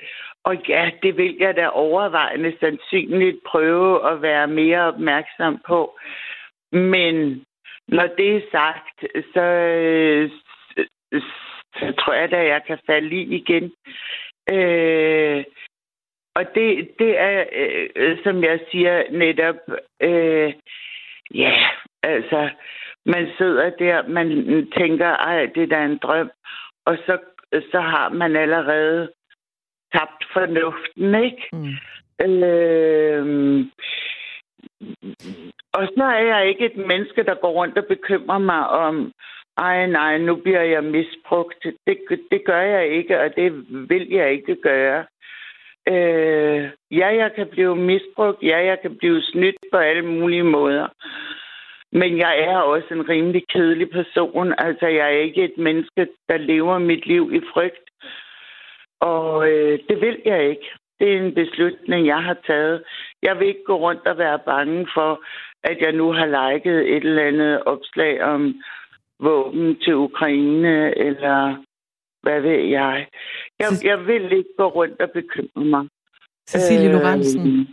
og 0.44 0.56
ja, 0.68 0.90
det 1.02 1.16
vil 1.16 1.36
jeg 1.40 1.56
da 1.56 1.68
overvejende 1.68 2.56
sandsynligt 2.60 3.44
prøve 3.46 4.12
at 4.12 4.22
være 4.22 4.46
mere 4.46 4.80
opmærksom 4.80 5.60
på. 5.66 5.98
Men 6.72 7.44
når 7.88 8.06
det 8.18 8.36
er 8.36 8.40
sagt, 8.52 9.04
så, 9.34 9.42
øh, 9.42 10.30
så 11.74 11.92
tror 11.98 12.12
jeg 12.12 12.30
da, 12.30 12.36
at 12.36 12.48
jeg 12.48 12.62
kan 12.66 12.78
falde 12.86 13.16
i 13.16 13.22
igen. 13.36 13.72
Øh, 14.52 15.44
og 16.34 16.44
det, 16.54 16.90
det 16.98 17.18
er, 17.18 17.44
øh, 17.96 18.18
som 18.24 18.44
jeg 18.44 18.60
siger 18.70 19.02
netop, 19.10 19.56
øh, 20.00 20.54
ja, 21.34 21.54
altså, 22.02 22.50
man 23.06 23.28
sidder 23.38 23.70
der, 23.70 24.08
man 24.08 24.28
tænker, 24.76 25.06
ej, 25.06 25.46
det 25.54 25.62
er 25.62 25.66
da 25.66 25.84
en 25.84 25.98
drøm, 25.98 26.30
og 26.86 26.96
så, 27.06 27.18
så 27.72 27.80
har 27.80 28.08
man 28.08 28.36
allerede 28.36 29.12
tabt 29.94 30.24
fornuften, 30.32 31.14
ikke? 31.24 31.48
Mm. 31.52 31.74
Øh, 32.26 33.66
og 35.72 35.88
så 35.96 36.04
er 36.04 36.24
jeg 36.34 36.48
ikke 36.48 36.64
et 36.64 36.76
menneske, 36.76 37.22
der 37.22 37.34
går 37.34 37.50
rundt 37.50 37.78
og 37.78 37.84
bekymrer 37.86 38.38
mig 38.38 38.68
om, 38.68 39.12
ej 39.58 39.86
nej, 39.86 40.18
nu 40.18 40.36
bliver 40.36 40.62
jeg 40.62 40.84
misbrugt. 40.84 41.66
Det, 41.86 41.98
det 42.30 42.44
gør 42.44 42.60
jeg 42.60 42.88
ikke, 42.88 43.20
og 43.20 43.36
det 43.36 43.52
vil 43.88 44.08
jeg 44.10 44.32
ikke 44.32 44.56
gøre. 44.56 45.04
Øh, 45.88 46.70
ja, 46.90 47.08
jeg 47.22 47.30
kan 47.36 47.48
blive 47.48 47.76
misbrugt. 47.76 48.42
Ja, 48.42 48.58
jeg 48.64 48.80
kan 48.82 48.96
blive 48.96 49.22
snydt 49.22 49.56
på 49.72 49.76
alle 49.78 50.02
mulige 50.02 50.44
måder. 50.44 50.88
Men 51.92 52.18
jeg 52.18 52.40
er 52.40 52.56
også 52.56 52.88
en 52.90 53.08
rimelig 53.08 53.42
kedelig 53.48 53.90
person. 53.90 54.54
Altså, 54.58 54.86
jeg 54.86 55.06
er 55.14 55.18
ikke 55.26 55.44
et 55.44 55.58
menneske, 55.58 56.08
der 56.28 56.36
lever 56.36 56.78
mit 56.78 57.06
liv 57.06 57.30
i 57.34 57.40
frygt. 57.52 57.90
Og 59.00 59.50
øh, 59.50 59.78
det 59.88 60.00
vil 60.00 60.18
jeg 60.24 60.48
ikke. 60.48 60.68
Det 61.00 61.12
er 61.12 61.20
en 61.20 61.34
beslutning, 61.34 62.06
jeg 62.06 62.22
har 62.22 62.36
taget. 62.46 62.84
Jeg 63.22 63.38
vil 63.38 63.48
ikke 63.48 63.64
gå 63.66 63.76
rundt 63.76 64.06
og 64.06 64.18
være 64.18 64.38
bange 64.38 64.88
for, 64.94 65.24
at 65.64 65.78
jeg 65.80 65.92
nu 65.92 66.12
har 66.12 66.26
liket 66.26 66.96
et 66.96 67.04
eller 67.04 67.22
andet 67.22 67.62
opslag 67.64 68.22
om 68.22 68.54
våben 69.20 69.80
til 69.80 69.94
Ukraine, 69.94 70.98
eller 70.98 71.56
hvad 72.22 72.40
ved 72.40 72.60
jeg. 72.78 73.06
Jeg, 73.60 73.68
jeg 73.84 73.98
vil 74.06 74.32
ikke 74.38 74.54
gå 74.58 74.66
rundt 74.66 75.00
og 75.00 75.10
bekymre 75.14 75.64
mig. 75.64 75.84
Cecilie 76.48 76.88
øh, 76.88 76.92
Lorentzen, 76.92 77.66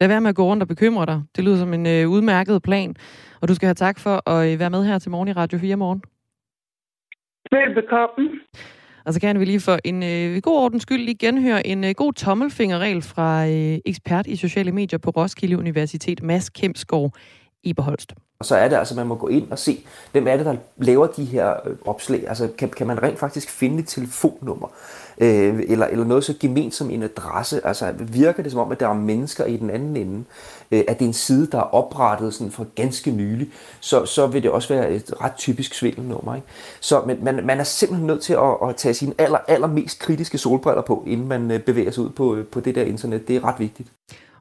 lad 0.00 0.08
være 0.08 0.20
med 0.20 0.28
at 0.28 0.36
gå 0.36 0.44
rundt 0.44 0.62
og 0.62 0.68
bekymre 0.68 1.06
dig. 1.06 1.22
Det 1.36 1.44
lyder 1.44 1.56
som 1.56 1.74
en 1.74 1.86
øh, 1.86 2.08
udmærket 2.08 2.62
plan, 2.62 2.94
og 3.40 3.48
du 3.48 3.54
skal 3.54 3.66
have 3.66 3.74
tak 3.74 3.98
for 3.98 4.30
at 4.30 4.52
øh, 4.52 4.60
være 4.60 4.70
med 4.70 4.84
her 4.84 4.98
til 4.98 5.10
morgen 5.10 5.28
i 5.28 5.32
Radio 5.32 5.58
4 5.58 5.76
morgen. 5.76 6.02
Velbekomme. 7.52 8.40
Og 9.06 9.14
så 9.14 9.20
kan 9.20 9.40
vi 9.40 9.44
lige 9.44 9.60
for 9.60 9.78
en 9.84 10.02
øh, 10.02 10.42
god 10.42 10.56
ordens 10.64 10.82
skyld 10.82 11.02
lige 11.02 11.18
genhøre 11.26 11.66
en 11.66 11.84
øh, 11.84 11.90
god 11.96 12.12
tommelfingerregel 12.12 13.02
fra 13.02 13.46
øh, 13.46 13.78
ekspert 13.84 14.26
i 14.26 14.36
sociale 14.36 14.72
medier 14.72 14.98
på 14.98 15.10
Roskilde 15.10 15.58
Universitet, 15.58 16.22
Mads 16.22 16.50
Kemsgaard 16.50 17.10
Iberholst. 17.66 18.14
Og 18.38 18.46
så 18.46 18.56
er 18.56 18.68
det 18.68 18.76
altså, 18.76 18.94
at 18.94 18.96
man 18.96 19.06
må 19.06 19.14
gå 19.14 19.28
ind 19.28 19.50
og 19.50 19.58
se, 19.58 19.84
hvem 20.12 20.26
er 20.28 20.36
det, 20.36 20.46
der 20.46 20.56
laver 20.76 21.06
de 21.06 21.24
her 21.24 21.54
øh, 21.66 21.76
opslag. 21.84 22.28
Altså, 22.28 22.48
kan, 22.58 22.68
kan 22.68 22.86
man 22.86 23.02
rent 23.02 23.18
faktisk 23.18 23.50
finde 23.50 23.78
et 23.78 23.88
telefonnummer? 23.88 24.68
Øh, 25.18 25.60
eller, 25.68 25.86
eller 25.86 26.04
noget 26.04 26.24
så 26.24 26.34
gement 26.40 26.74
som 26.74 26.90
en 26.90 27.02
adresse? 27.02 27.66
Altså, 27.66 27.92
virker 27.98 28.42
det 28.42 28.52
som 28.52 28.60
om, 28.60 28.72
at 28.72 28.80
der 28.80 28.88
er 28.88 28.94
mennesker 28.94 29.44
i 29.44 29.56
den 29.56 29.70
anden 29.70 29.96
ende? 29.96 30.24
Øh, 30.70 30.84
at 30.88 30.98
det 30.98 31.04
er 31.04 31.08
en 31.08 31.12
side, 31.12 31.46
der 31.52 31.58
er 31.58 31.74
oprettet 31.74 32.34
sådan 32.34 32.50
for 32.50 32.66
ganske 32.74 33.10
nylig? 33.10 33.48
Så, 33.80 34.04
så 34.04 34.26
vil 34.26 34.42
det 34.42 34.50
også 34.50 34.74
være 34.74 34.90
et 34.90 35.14
ret 35.20 35.34
typisk 35.36 35.74
svindelnummer. 35.74 36.34
Ikke? 36.34 36.46
Så 36.80 37.02
men, 37.06 37.24
man, 37.24 37.46
man 37.46 37.60
er 37.60 37.64
simpelthen 37.64 38.06
nødt 38.06 38.22
til 38.22 38.32
at, 38.32 38.68
at 38.68 38.76
tage 38.76 38.94
sine 38.94 39.14
aller, 39.18 39.38
allermest 39.48 39.98
kritiske 39.98 40.38
solbriller 40.38 40.82
på, 40.82 41.04
inden 41.06 41.28
man 41.28 41.50
øh, 41.50 41.60
bevæger 41.60 41.90
sig 41.90 42.04
ud 42.04 42.10
på, 42.10 42.34
øh, 42.34 42.46
på 42.46 42.60
det 42.60 42.74
der 42.74 42.82
internet. 42.82 43.28
Det 43.28 43.36
er 43.36 43.44
ret 43.44 43.58
vigtigt. 43.58 43.88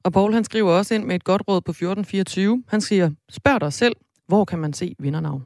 Og 0.05 0.13
Paul 0.13 0.33
han 0.33 0.43
skriver 0.43 0.71
også 0.71 0.95
ind 0.95 1.05
med 1.05 1.15
et 1.15 1.23
godt 1.23 1.41
råd 1.47 1.61
på 1.61 1.71
1424. 1.71 2.63
Han 2.67 2.81
siger, 2.81 3.11
spørg 3.29 3.61
dig 3.61 3.73
selv, 3.73 3.95
hvor 4.27 4.45
kan 4.45 4.59
man 4.59 4.73
se 4.73 4.95
vindernavn? 4.99 5.43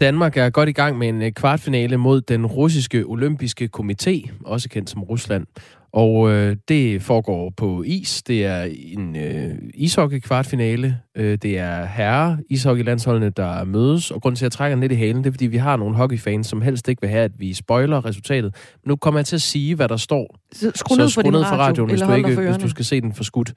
Danmark 0.00 0.36
er 0.36 0.50
godt 0.50 0.68
i 0.68 0.72
gang 0.72 0.98
med 0.98 1.08
en 1.08 1.22
øh, 1.22 1.32
kvartfinale 1.32 1.96
mod 1.96 2.20
den 2.20 2.46
russiske 2.46 3.04
olympiske 3.04 3.68
komité, 3.76 4.30
også 4.44 4.68
kendt 4.68 4.90
som 4.90 5.02
Rusland. 5.02 5.46
Og 5.92 6.30
øh, 6.30 6.56
det 6.68 7.02
foregår 7.02 7.52
på 7.56 7.82
is. 7.82 8.22
Det 8.22 8.44
er 8.44 8.62
en 8.92 9.16
øh, 9.16 9.54
ishockey-kvartfinale. 9.74 10.98
Øh, 11.16 11.38
det 11.42 11.58
er 11.58 11.84
herre 11.84 12.38
ishockeylandsholdene, 12.50 13.30
der 13.30 13.64
mødes. 13.64 14.10
Og 14.10 14.22
grund 14.22 14.36
til, 14.36 14.44
at 14.44 14.46
jeg 14.46 14.52
trækker 14.52 14.78
lidt 14.78 14.92
i 14.92 14.94
halen, 14.94 15.16
det 15.16 15.26
er, 15.26 15.32
fordi 15.32 15.46
vi 15.46 15.56
har 15.56 15.76
nogle 15.76 15.96
hockeyfans, 15.96 16.46
som 16.46 16.62
helst 16.62 16.88
ikke 16.88 17.02
vil 17.02 17.10
have, 17.10 17.24
at 17.24 17.32
vi 17.38 17.54
spoiler 17.54 18.04
resultatet. 18.04 18.54
Men 18.84 18.88
nu 18.88 18.96
kommer 18.96 19.20
jeg 19.20 19.26
til 19.26 19.36
at 19.36 19.42
sige, 19.42 19.74
hvad 19.74 19.88
der 19.88 19.96
står. 19.96 20.38
Skru 20.74 20.94
ned 20.94 21.10
for, 21.10 21.30
ned 21.30 21.44
for 21.44 21.56
radioen, 21.56 21.90
hvis 21.90 22.00
du, 22.00 22.12
ikke, 22.12 22.34
hvis 22.34 22.56
du 22.56 22.68
skal 22.68 22.84
se 22.84 23.00
den 23.00 23.12
for 23.14 23.24
skudt. 23.24 23.52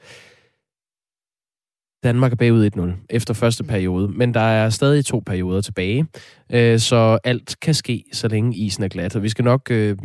Danmark 2.03 2.31
er 2.31 2.35
bagud 2.35 2.69
1-0 2.77 3.05
efter 3.09 3.33
første 3.33 3.63
periode, 3.63 4.07
men 4.07 4.33
der 4.33 4.39
er 4.39 4.69
stadig 4.69 5.05
to 5.05 5.23
perioder 5.25 5.61
tilbage, 5.61 6.05
øh, 6.51 6.79
så 6.79 7.19
alt 7.23 7.55
kan 7.61 7.73
ske, 7.73 8.03
så 8.13 8.27
længe 8.27 8.57
isen 8.57 8.83
er 8.83 8.87
glat. 8.87 9.15
Og 9.15 9.23
vi 9.23 9.29
skal 9.29 9.45
nok 9.45 9.71
øh, 9.71 9.97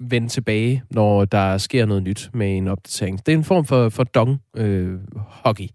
vende 0.00 0.28
tilbage, 0.28 0.82
når 0.90 1.24
der 1.24 1.58
sker 1.58 1.86
noget 1.86 2.02
nyt 2.02 2.30
med 2.34 2.56
en 2.56 2.68
opdatering. 2.68 3.26
Det 3.26 3.32
er 3.32 3.36
en 3.36 3.44
form 3.44 3.64
for, 3.64 3.88
for 3.88 4.04
dong 4.04 4.40
øh, 4.56 4.98
hockey, 5.16 5.68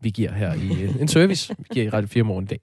vi 0.00 0.10
giver 0.10 0.32
her 0.32 0.54
i 0.54 0.82
øh, 0.82 1.00
en 1.00 1.08
service, 1.08 1.54
vi 1.58 1.64
giver 1.72 1.86
i 1.86 1.88
Radio 1.88 2.08
4 2.08 2.22
morgen 2.22 2.44
i 2.44 2.46
dag. 2.46 2.60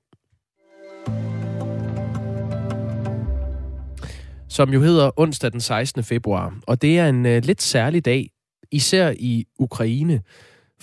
Som 4.50 4.74
jo 4.74 4.82
hedder 4.82 5.12
onsdag 5.20 5.52
den 5.52 5.62
16. 5.62 6.04
februar, 6.04 6.60
og 6.68 6.82
det 6.82 7.00
er 7.00 7.10
en 7.10 7.26
øh, 7.26 7.44
lidt 7.46 7.62
særlig 7.62 8.06
dag, 8.06 8.30
især 8.72 9.14
i 9.20 9.46
Ukraine, 9.60 10.22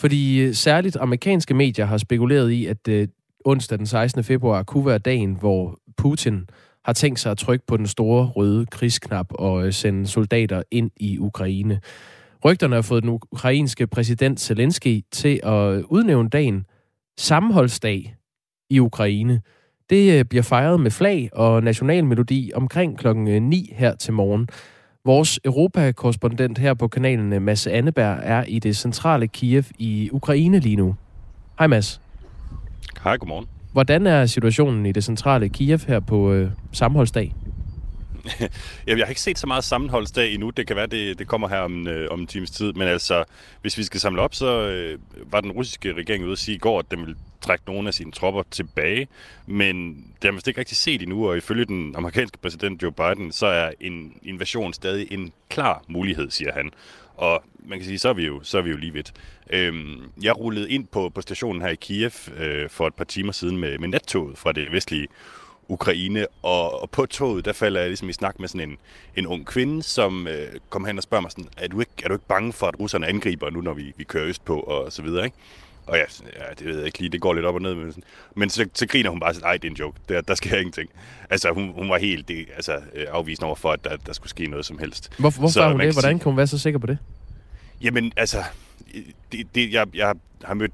fordi 0.01 0.40
øh, 0.40 0.55
særligt 0.55 0.96
amerikanske 1.01 1.55
medier 1.55 1.84
har 1.84 1.98
spekuleret 1.98 2.51
i, 2.51 2.66
at 2.66 2.88
øh, 2.88 3.09
onsdag 3.44 3.78
den 3.78 3.86
16. 3.86 4.24
februar 4.24 4.62
kunne 4.62 4.86
være 4.86 4.98
dagen, 4.98 5.34
hvor 5.34 5.78
Putin 5.96 6.48
har 6.84 6.92
tænkt 6.92 7.20
sig 7.20 7.30
at 7.32 7.38
trykke 7.38 7.66
på 7.66 7.76
den 7.76 7.86
store 7.86 8.26
røde 8.26 8.66
krigsknap 8.66 9.26
og 9.30 9.66
øh, 9.66 9.72
sende 9.72 10.07
soldater 10.07 10.62
ind 10.70 10.90
i 10.96 11.18
Ukraine. 11.18 11.80
Rygterne 12.44 12.74
har 12.74 12.82
fået 12.82 13.03
den 13.03 13.11
ukrainske 13.11 13.86
præsident 13.86 14.40
Zelensky 14.40 15.01
til 15.12 15.40
at 15.42 15.72
øh, 15.74 15.84
udnævne 15.88 16.28
dagen 16.28 16.66
sammenholdsdag 17.18 18.16
i 18.70 18.78
Ukraine. 18.78 19.40
Det 19.90 20.18
øh, 20.18 20.24
bliver 20.24 20.42
fejret 20.42 20.80
med 20.80 20.90
flag 20.90 21.30
og 21.32 21.62
nationalmelodi 21.62 22.51
omkring 22.55 22.98
klokken 22.98 23.42
9 23.42 23.72
her 23.76 23.94
til 23.94 24.12
morgen. 24.12 24.48
Vores 25.05 25.40
Europakorrespondent 25.44 26.59
her 26.59 26.74
på 26.74 26.88
kanalen, 26.88 27.42
Mads 27.42 27.66
Anneberg, 27.66 28.18
er 28.22 28.44
i 28.44 28.59
det 28.59 28.76
centrale 28.76 29.28
Kiev 29.28 29.64
i 29.78 30.09
Ukraine 30.12 30.59
lige 30.59 30.76
nu. 30.76 30.94
Hej 31.59 31.66
Mads. 31.66 32.01
Hej, 33.05 33.16
godmorgen. 33.16 33.46
Hvordan 33.72 34.07
er 34.07 34.26
situationen 34.26 34.86
i 34.86 34.92
det 34.92 35.05
centrale 35.05 35.48
Kiev 35.48 35.78
her 35.88 36.01
på 36.01 36.32
øh, 36.32 36.51
sammenholdsdag? 36.72 37.34
jeg 38.86 38.96
har 38.96 39.06
ikke 39.06 39.20
set 39.20 39.38
så 39.38 39.46
meget 39.46 39.64
sammenholdsdag 39.64 40.32
endnu. 40.32 40.50
Det 40.50 40.66
kan 40.66 40.76
være, 40.76 40.86
det, 40.86 41.18
det 41.18 41.28
kommer 41.28 41.48
her 41.48 41.58
om, 41.58 41.88
øh, 41.88 42.10
om 42.10 42.20
en 42.20 42.26
times 42.26 42.50
tid. 42.50 42.72
Men 42.72 42.88
altså, 42.88 43.24
hvis 43.62 43.78
vi 43.78 43.82
skal 43.82 44.00
samle 44.00 44.22
op, 44.22 44.34
så 44.34 44.46
øh, 44.46 44.98
var 45.32 45.40
den 45.40 45.52
russiske 45.52 45.92
regering 45.92 46.24
ude 46.24 46.32
at 46.32 46.38
sige 46.38 46.54
i 46.54 46.58
går, 46.58 46.78
at 46.78 46.90
den 46.90 47.06
vil 47.06 47.16
trække 47.40 47.64
nogle 47.66 47.88
af 47.88 47.94
sine 47.94 48.12
tropper 48.12 48.42
tilbage. 48.50 49.08
Men 49.46 49.94
det 49.94 50.24
har 50.24 50.32
man 50.32 50.42
ikke 50.46 50.60
rigtig 50.60 50.76
set 50.76 51.02
endnu, 51.02 51.28
og 51.28 51.36
ifølge 51.36 51.64
den 51.64 51.94
amerikanske 51.96 52.38
præsident 52.38 52.82
Joe 52.82 52.92
Biden, 52.92 53.32
så 53.32 53.46
er 53.46 53.70
en 53.80 54.12
invasion 54.22 54.72
stadig 54.72 55.12
en 55.12 55.32
klar 55.48 55.82
mulighed, 55.88 56.30
siger 56.30 56.52
han. 56.52 56.70
Og 57.14 57.42
man 57.64 57.78
kan 57.78 57.86
sige, 57.86 57.98
så 57.98 58.08
er 58.08 58.12
vi 58.12 58.26
jo, 58.26 58.40
så 58.42 58.58
er 58.58 58.62
vi 58.62 58.70
jo 58.70 58.76
lige 58.76 58.92
vidt. 58.92 59.12
Øhm, 59.50 60.10
jeg 60.22 60.38
rullede 60.38 60.70
ind 60.70 60.86
på, 60.86 61.08
på 61.08 61.20
stationen 61.20 61.62
her 61.62 61.68
i 61.68 61.74
Kiev 61.74 62.12
øh, 62.36 62.70
for 62.70 62.86
et 62.86 62.94
par 62.94 63.04
timer 63.04 63.32
siden 63.32 63.56
med, 63.56 63.78
med 63.78 63.88
nattoget 63.88 64.38
fra 64.38 64.52
det 64.52 64.72
vestlige 64.72 65.06
Ukraine, 65.70 66.26
og, 66.42 66.82
og 66.82 66.90
på 66.90 67.06
toget, 67.06 67.44
der 67.44 67.52
falder 67.52 67.80
jeg 67.80 67.88
ligesom 67.88 68.08
i 68.08 68.12
snak 68.12 68.40
med 68.40 68.48
sådan 68.48 68.70
en, 68.70 68.76
en 69.16 69.26
ung 69.26 69.46
kvinde, 69.46 69.82
som 69.82 70.26
øh, 70.26 70.48
kommer 70.70 70.88
hen 70.88 70.96
og 70.96 71.02
spørger 71.02 71.22
mig 71.22 71.30
sådan, 71.30 71.48
er 71.56 71.68
du, 71.68 71.80
ikke, 71.80 71.92
er 72.02 72.08
du 72.08 72.14
ikke 72.14 72.26
bange 72.28 72.52
for, 72.52 72.66
at 72.66 72.80
russerne 72.80 73.06
angriber 73.06 73.50
nu, 73.50 73.60
når 73.60 73.74
vi, 73.74 73.92
vi 73.96 74.04
kører 74.04 74.26
øst 74.26 74.44
på, 74.44 74.60
og 74.60 74.92
så 74.92 75.02
videre, 75.02 75.24
ikke? 75.24 75.36
Og 75.86 75.96
ja, 75.96 76.04
ja, 76.38 76.44
det 76.58 76.66
ved 76.66 76.76
jeg 76.76 76.86
ikke 76.86 76.98
lige, 76.98 77.10
det 77.10 77.20
går 77.20 77.34
lidt 77.34 77.46
op 77.46 77.54
og 77.54 77.62
ned. 77.62 77.74
Men, 77.74 77.94
men 78.34 78.50
så, 78.50 78.68
så 78.74 78.86
griner 78.86 79.10
hun 79.10 79.20
bare 79.20 79.34
sådan, 79.34 79.46
nej, 79.46 79.56
det 79.56 79.64
er 79.64 79.70
en 79.70 79.76
joke, 79.76 79.98
der, 80.08 80.20
der 80.20 80.34
sker 80.34 80.56
ingenting. 80.56 80.90
Altså, 81.30 81.50
hun, 81.52 81.72
hun 81.72 81.90
var 81.90 81.98
helt 81.98 82.28
det, 82.28 82.46
altså, 82.56 82.72
øh, 82.94 83.06
afvisende 83.10 83.46
over 83.46 83.56
for, 83.56 83.72
at 83.72 83.84
der, 83.84 83.96
der 83.96 84.12
skulle 84.12 84.30
ske 84.30 84.46
noget 84.46 84.66
som 84.66 84.78
helst. 84.78 85.10
Hvor, 85.18 85.30
hvorfor 85.30 85.48
så, 85.48 85.62
er 85.62 85.68
hun 85.68 85.80
det? 85.80 85.92
Hvordan 85.92 86.18
kan 86.18 86.24
hun 86.24 86.36
være 86.36 86.46
så 86.46 86.58
sikker 86.58 86.78
på 86.78 86.86
det? 86.86 86.98
Jamen, 87.82 88.12
altså, 88.16 88.44
det, 89.32 89.54
det, 89.54 89.72
jeg, 89.72 89.86
jeg 89.94 90.14
har 90.44 90.54
mødt 90.54 90.72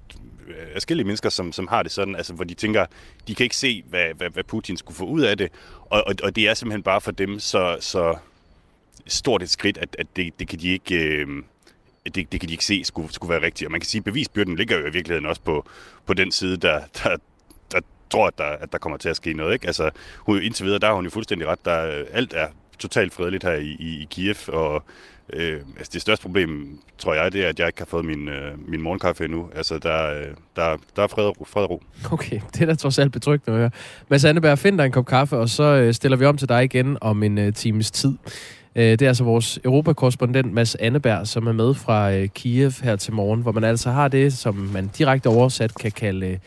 Øh, 0.49 0.73
forskellige 0.73 1.07
mennesker, 1.07 1.29
som, 1.29 1.53
som 1.53 1.69
har 1.69 1.83
det 1.83 1.93
sådan, 1.93 2.17
altså, 2.17 2.33
hvor 2.33 2.45
de 2.45 2.55
tænker, 2.55 2.87
de 3.29 3.35
kan 3.35 3.45
ikke 3.45 3.57
se, 3.57 3.83
hvad, 3.89 4.15
hvad, 4.17 4.31
hvad 4.31 4.45
Putin 4.45 4.77
skulle 4.77 4.97
få 4.97 5.05
ud 5.05 5.21
af 5.21 5.39
det, 5.39 5.53
og, 5.81 6.07
og, 6.07 6.15
og 6.23 6.37
det 6.37 6.49
er 6.49 6.55
simpelthen 6.55 6.83
bare 6.83 7.01
for 7.01 7.11
dem 7.11 7.39
så, 7.39 7.77
så 7.81 8.17
stort 9.07 9.43
et 9.43 9.51
skridt, 9.51 9.79
at, 9.79 9.97
at 9.99 10.07
det, 10.17 10.39
det 10.39 10.49
kan 10.49 10.59
de 10.59 10.69
ikke... 10.69 10.95
Øh, 10.95 11.27
det, 12.15 12.33
det 12.33 12.41
kan 12.41 12.49
de 12.49 12.53
ikke 12.55 12.65
se 12.65 12.85
skulle, 12.85 13.13
skulle 13.13 13.31
være 13.31 13.43
rigtigt. 13.43 13.67
Og 13.67 13.73
man 13.73 13.81
kan 13.81 13.89
sige, 13.89 14.01
at 14.01 14.05
bevisbyrden 14.05 14.57
ligger 14.57 14.79
jo 14.79 14.87
i 14.87 14.93
virkeligheden 14.93 15.27
også 15.27 15.43
på, 15.43 15.67
på 16.07 16.15
den 16.15 16.33
side, 16.33 16.57
der, 16.57 16.81
der, 17.05 17.17
der 17.73 17.81
tror, 18.11 18.27
at 18.27 18.39
der, 18.39 18.45
at 18.45 18.73
der 18.73 18.79
kommer 18.79 18.99
til 18.99 19.09
at 19.09 19.17
ske 19.17 19.33
noget. 19.33 19.53
Ikke? 19.53 19.67
Altså, 19.67 19.91
hun, 20.17 20.43
indtil 20.43 20.65
videre, 20.65 20.79
der 20.79 20.87
har 20.87 20.95
hun 20.95 21.05
jo 21.05 21.11
fuldstændig 21.11 21.49
ret. 21.49 21.65
Der, 21.65 22.05
alt 22.13 22.33
er 22.33 22.49
totalt 22.79 23.15
fredeligt 23.15 23.45
her 23.45 23.53
i, 23.53 23.77
i, 23.79 24.03
i 24.03 24.07
Kiev, 24.11 24.37
og 24.49 24.85
øh, 25.33 25.61
altså 25.77 25.91
det 25.93 26.03
største 26.03 26.23
problem, 26.23 26.79
tror 26.99 27.15
jeg, 27.15 27.33
det 27.33 27.45
er, 27.45 27.49
at 27.49 27.59
jeg 27.59 27.67
ikke 27.67 27.79
har 27.79 27.87
fået 27.87 28.05
min, 28.05 28.29
øh, 28.29 28.69
min 28.69 28.83
morgenkaffe 28.83 29.25
endnu. 29.25 29.49
Altså, 29.55 29.79
der, 29.79 30.19
øh, 30.19 30.27
der, 30.57 30.77
der 30.97 31.03
er 31.03 31.07
fred 31.07 31.25
og, 31.25 31.41
ro, 31.41 31.45
fred 31.45 31.63
og 31.63 31.71
ro. 31.71 31.83
Okay, 32.11 32.41
det 32.55 32.63
er 32.63 32.67
da 32.67 32.75
trods 32.75 32.99
alt 32.99 33.13
betryggende 33.13 33.57
at 33.57 33.61
høre. 33.61 33.71
Mads 34.09 34.25
Anneberg, 34.25 34.59
find 34.59 34.79
dig 34.79 34.87
en 34.87 34.93
kop 34.93 35.07
kaffe, 35.07 35.37
og 35.37 35.49
så 35.49 35.63
øh, 35.63 35.95
stiller 35.95 36.17
vi 36.17 36.25
om 36.25 36.37
til 36.37 36.49
dig 36.49 36.65
igen 36.65 36.99
om 37.01 37.23
en 37.23 37.39
øh, 37.39 37.53
times 37.53 37.91
tid. 37.91 38.15
Øh, 38.77 38.85
det 38.85 39.03
er 39.03 39.09
altså 39.09 39.25
vores 39.25 39.59
europakorrespondent 39.65 40.53
Mads 40.53 40.75
Anneberg, 40.75 41.27
som 41.27 41.47
er 41.47 41.53
med 41.53 41.75
fra 41.75 42.13
øh, 42.13 42.29
Kiev 42.29 42.73
her 42.83 42.97
til 42.97 43.13
morgen, 43.13 43.41
hvor 43.43 43.53
man 43.53 43.65
altså 43.65 43.91
har 43.91 44.09
det, 44.09 44.33
som 44.33 44.55
man 44.55 44.91
direkte 44.99 45.27
oversat 45.27 45.75
kan 45.75 45.93
kalde 45.93 46.27
øh, 46.27 46.39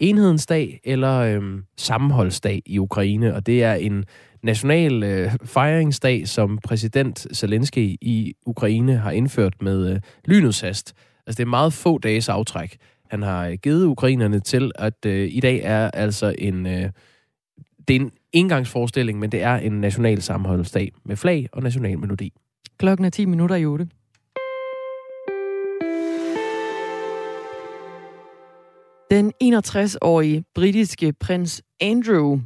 enhedens 0.00 0.46
dag 0.46 0.80
eller 0.84 1.18
øh, 1.18 1.42
sammenholdsdag 1.76 2.62
i 2.66 2.78
Ukraine. 2.78 3.34
Og 3.34 3.46
det 3.46 3.64
er 3.64 3.74
en 3.74 4.04
national 4.46 5.02
øh, 5.02 5.30
fejringsdag, 5.44 6.28
som 6.28 6.58
præsident 6.64 7.26
Zelensky 7.34 7.96
i 8.00 8.34
Ukraine 8.46 8.96
har 8.96 9.10
indført 9.10 9.62
med 9.62 9.90
øh, 9.92 10.00
lynets 10.24 10.60
hast. 10.60 10.94
Altså 11.26 11.36
det 11.36 11.40
er 11.40 11.50
meget 11.50 11.72
få 11.72 11.98
dages 11.98 12.28
aftræk. 12.28 12.76
Han 13.10 13.22
har 13.22 13.46
øh, 13.46 13.54
givet 13.62 13.84
ukrainerne 13.84 14.40
til, 14.40 14.72
at 14.74 15.06
øh, 15.06 15.28
i 15.32 15.40
dag 15.40 15.60
er 15.64 15.90
altså 15.90 16.34
en... 16.38 16.66
Øh, 16.66 16.90
det 17.88 17.96
er 17.96 18.00
en 18.00 18.10
engangsforestilling, 18.32 19.18
men 19.18 19.32
det 19.32 19.42
er 19.42 19.56
en 19.56 19.72
national 19.72 20.22
sammenholdsdag 20.22 20.92
med 21.04 21.16
flag 21.16 21.48
og 21.52 21.62
national 21.62 21.98
melodi. 21.98 22.32
Klokken 22.78 23.04
er 23.04 23.10
10 23.10 23.24
minutter 23.24 23.56
i 23.56 23.66
8. 23.66 23.88
Den 29.10 29.32
61-årige 29.44 30.44
britiske 30.54 31.12
prins 31.12 31.62
Andrew, 31.80 32.40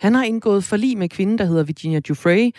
han 0.00 0.14
har 0.14 0.24
indgået 0.24 0.64
forlig 0.64 0.98
med 0.98 1.08
kvinden, 1.08 1.38
der 1.38 1.44
hedder 1.44 1.64
Virginia 1.64 2.00
Giuffre, 2.00 2.52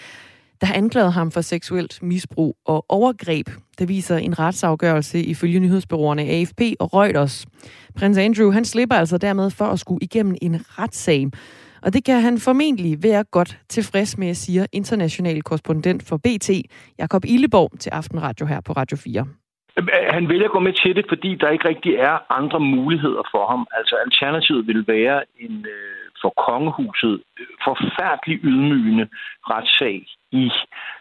der 0.62 0.68
har 0.68 0.74
anklaget 0.74 1.14
ham 1.14 1.32
for 1.32 1.42
seksuelt 1.42 2.04
misbrug 2.04 2.58
og 2.66 2.86
overgreb. 2.90 3.48
Det 3.80 3.90
viser 3.90 4.18
en 4.18 4.40
retsafgørelse 4.40 5.20
ifølge 5.20 5.60
nyhedsbyråerne 5.60 6.22
AFP 6.22 6.62
og 6.80 6.94
Reuters. 6.94 7.46
Prins 8.00 8.18
Andrew 8.18 8.52
han 8.52 8.66
slipper 8.66 8.96
altså 8.96 9.18
dermed 9.18 9.52
for 9.52 9.66
at 9.66 9.80
skulle 9.80 10.00
igennem 10.02 10.36
en 10.42 10.56
retssag. 10.80 11.28
Og 11.82 11.94
det 11.94 12.06
kan 12.06 12.22
han 12.22 12.38
formentlig 12.38 13.04
være 13.04 13.24
godt 13.24 13.58
tilfreds 13.70 14.18
med, 14.18 14.34
siger 14.34 14.66
international 14.74 15.42
korrespondent 15.42 16.04
for 16.10 16.18
BT, 16.18 16.50
Jakob 17.00 17.24
Illeborg, 17.26 17.80
til 17.80 17.90
Aftenradio 17.90 18.46
her 18.46 18.62
på 18.62 18.74
Radio 18.74 18.98
4. 18.98 19.26
Øh, 19.78 19.86
han 20.10 20.30
vælger 20.30 20.46
at 20.46 20.52
gå 20.52 20.60
med 20.60 20.74
til 20.74 20.96
det, 20.96 21.06
fordi 21.10 21.36
der 21.36 21.50
ikke 21.50 21.68
rigtig 21.68 21.94
er 21.96 22.34
andre 22.40 22.60
muligheder 22.60 23.24
for 23.34 23.44
ham. 23.52 23.68
Altså 23.78 23.96
alternativet 24.06 24.68
vil 24.68 24.88
være 24.88 25.24
en 25.40 25.66
øh, 25.76 26.05
for 26.22 26.34
kongehuset 26.48 27.22
forfærdelig 27.64 28.40
ydmygende 28.44 29.08
retssag 29.52 30.06
i 30.32 30.52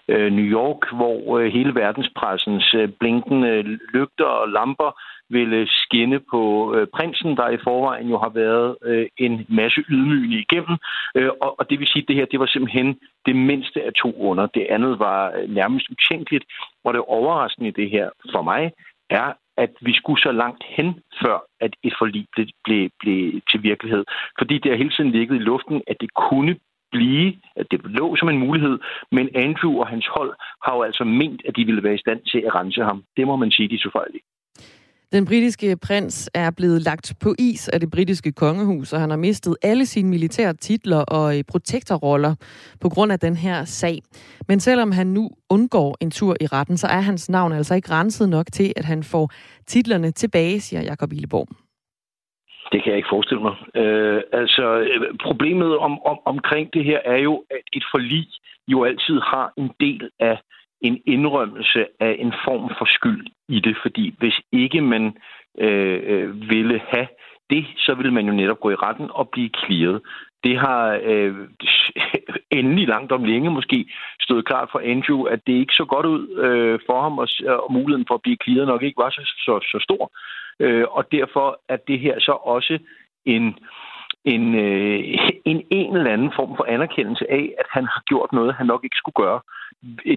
øh, 0.09 0.33
New 0.33 0.45
York, 0.45 0.83
hvor 0.93 1.39
øh, 1.39 1.53
hele 1.53 1.75
verdenspressens 1.75 2.75
øh, 2.75 2.89
blinkende 3.01 3.63
lygter 3.95 4.25
og 4.25 4.49
lamper 4.49 4.91
ville 5.29 5.57
øh, 5.57 5.67
skinne 5.69 6.21
på 6.33 6.43
øh, 6.75 6.87
prinsen, 6.97 7.37
der 7.37 7.49
i 7.49 7.63
forvejen 7.65 8.09
jo 8.09 8.19
har 8.19 8.29
været 8.29 8.77
øh, 8.85 9.07
en 9.17 9.47
masse 9.49 9.81
ydmygende 9.89 10.39
igennem. 10.39 10.77
Øh, 11.15 11.31
og, 11.43 11.51
og 11.59 11.71
det 11.71 11.79
vil 11.79 11.89
sige, 11.89 12.03
at 12.03 12.09
det 12.09 12.17
her 12.17 12.33
det 12.33 12.41
var 12.41 12.47
simpelthen 12.47 12.99
det 13.27 13.37
mindste 13.37 13.83
af 13.83 13.93
to 13.93 14.09
under. 14.29 14.47
Det 14.47 14.67
andet 14.71 14.99
var 14.99 15.33
øh, 15.37 15.51
nærmest 15.51 15.87
utænkeligt. 15.91 16.45
Og 16.85 16.95
det 16.95 17.01
overraskende 17.01 17.69
i 17.69 17.79
det 17.81 17.91
her 17.91 18.09
for 18.33 18.43
mig 18.43 18.73
er, 19.11 19.33
at 19.57 19.71
vi 19.81 19.93
skulle 19.95 20.21
så 20.21 20.33
langt 20.33 20.65
hen, 20.77 21.01
før 21.23 21.39
at 21.61 21.77
et 21.83 21.95
forlig 21.99 22.27
blev, 22.33 22.47
blev, 22.65 22.91
blev 23.01 23.41
til 23.51 23.63
virkelighed. 23.63 24.05
Fordi 24.39 24.59
det 24.59 24.71
har 24.71 24.77
hele 24.77 24.91
tiden 24.91 25.11
ligget 25.11 25.37
i 25.37 25.49
luften, 25.51 25.83
at 25.87 25.97
det 26.01 26.15
kunne 26.15 26.57
blive, 26.93 27.29
at 27.57 27.67
det 27.71 27.81
lå 27.85 28.17
som 28.17 28.29
en 28.29 28.39
mulighed, 28.39 28.79
men 29.13 29.29
Andrew 29.35 29.81
og 29.81 29.87
hans 29.87 30.07
hold 30.07 30.33
har 30.65 30.75
jo 30.77 30.83
altså 30.83 31.05
ment, 31.05 31.43
at 31.49 31.57
de 31.57 31.65
ville 31.65 31.83
være 31.83 31.95
i 31.95 32.05
stand 32.05 32.21
til 32.33 32.39
at 32.47 32.55
rense 32.55 32.83
ham. 32.83 33.05
Det 33.17 33.27
må 33.27 33.37
man 33.37 33.51
sige, 33.51 33.69
de 33.69 33.79
så 33.79 33.91
fejl 33.93 34.13
den 35.15 35.25
britiske 35.27 35.77
prins 35.87 36.31
er 36.35 36.51
blevet 36.57 36.81
lagt 36.83 37.07
på 37.23 37.35
is 37.39 37.69
af 37.69 37.81
det 37.81 37.91
britiske 37.91 38.33
kongehus, 38.33 38.93
og 38.93 39.01
han 39.01 39.11
har 39.11 39.17
mistet 39.17 39.57
alle 39.63 39.87
sine 39.87 40.09
militære 40.11 40.55
titler 40.55 41.03
og 41.19 41.39
øh, 41.39 41.45
protektorroller 41.51 42.35
på 42.83 42.89
grund 42.89 43.13
af 43.13 43.19
den 43.19 43.37
her 43.37 43.65
sag. 43.65 43.99
Men 44.49 44.61
selvom 44.61 44.93
han 44.93 45.07
nu 45.07 45.31
undgår 45.51 45.97
en 46.01 46.11
tur 46.11 46.35
i 46.41 46.47
retten, 46.47 46.77
så 46.77 46.87
er 46.87 47.01
hans 47.01 47.31
navn 47.31 47.53
altså 47.53 47.75
ikke 47.75 47.91
renset 47.91 48.29
nok 48.29 48.47
til, 48.53 48.73
at 48.77 48.85
han 48.85 49.03
får 49.03 49.31
titlerne 49.67 50.11
tilbage, 50.11 50.61
siger 50.61 50.83
Jakob 50.83 51.13
Illeborg. 51.13 51.49
Det 52.73 52.83
kan 52.83 52.91
jeg 52.91 52.97
ikke 52.97 53.13
forestille 53.13 53.43
mig. 53.43 53.57
Øh, 53.81 54.23
altså, 54.33 54.67
øh, 54.79 55.01
problemet 55.27 55.79
om, 55.79 55.93
om, 56.11 56.19
omkring 56.25 56.75
det 56.75 56.85
her 56.85 56.99
er 57.05 57.19
jo, 57.19 57.45
at 57.51 57.65
et 57.73 57.85
forlig 57.95 58.27
jo 58.69 58.85
altid 58.85 59.21
har 59.33 59.53
en 59.57 59.71
del 59.81 60.11
af 60.21 60.37
en 60.81 61.03
indrømmelse 61.07 61.87
af 62.01 62.17
en 62.19 62.33
form 62.45 62.71
for 62.79 62.85
skyld 62.85 63.27
i 63.49 63.61
det, 63.61 63.77
fordi 63.83 64.15
hvis 64.19 64.41
ikke 64.53 64.81
man 64.81 65.17
øh, 65.59 66.01
øh, 66.07 66.51
ville 66.51 66.81
have 66.89 67.09
det, 67.51 67.67
så 67.77 67.95
ville 67.95 68.13
man 68.13 68.27
jo 68.27 68.33
netop 68.33 68.61
gå 68.61 68.71
i 68.71 68.75
retten 68.75 69.09
og 69.11 69.29
blive 69.29 69.51
clearet. 69.65 70.01
Det 70.45 70.59
har 70.59 71.01
øh, 71.03 71.35
endelig 72.59 72.89
langt 72.89 73.13
om 73.13 73.25
længe 73.25 73.51
måske 73.51 73.87
stået 74.21 74.47
klart 74.47 74.69
for 74.73 74.79
Andrew, 74.85 75.23
at 75.23 75.41
det 75.47 75.53
ikke 75.53 75.75
så 75.75 75.85
godt 75.85 76.07
ud 76.07 76.29
øh, 76.47 76.79
for 76.87 77.03
ham, 77.03 77.19
og, 77.19 77.29
og 77.65 77.73
muligheden 77.73 78.07
for 78.09 78.15
at 78.15 78.23
blive 78.23 78.37
clearet 78.45 78.69
nok 78.69 78.83
ikke 78.83 79.03
var 79.03 79.11
så, 79.11 79.23
så, 79.47 79.61
så 79.73 79.79
stor. 79.83 80.13
Øh, 80.61 80.85
og 80.91 81.13
derfor 81.13 81.61
er 81.69 81.77
det 81.77 82.01
her 82.01 82.21
så 82.21 82.33
også 82.33 82.79
en 83.25 83.55
en, 84.25 84.55
øh, 84.55 85.01
en 85.45 85.63
en 85.71 85.97
eller 85.97 86.13
anden 86.13 86.33
form 86.37 86.57
for 86.57 86.65
anerkendelse 86.65 87.31
af, 87.31 87.55
at 87.59 87.67
han 87.71 87.85
har 87.85 88.03
gjort 88.07 88.33
noget, 88.33 88.55
han 88.55 88.67
nok 88.67 88.85
ikke 88.85 88.97
skulle 88.97 89.25
gøre. 89.25 89.41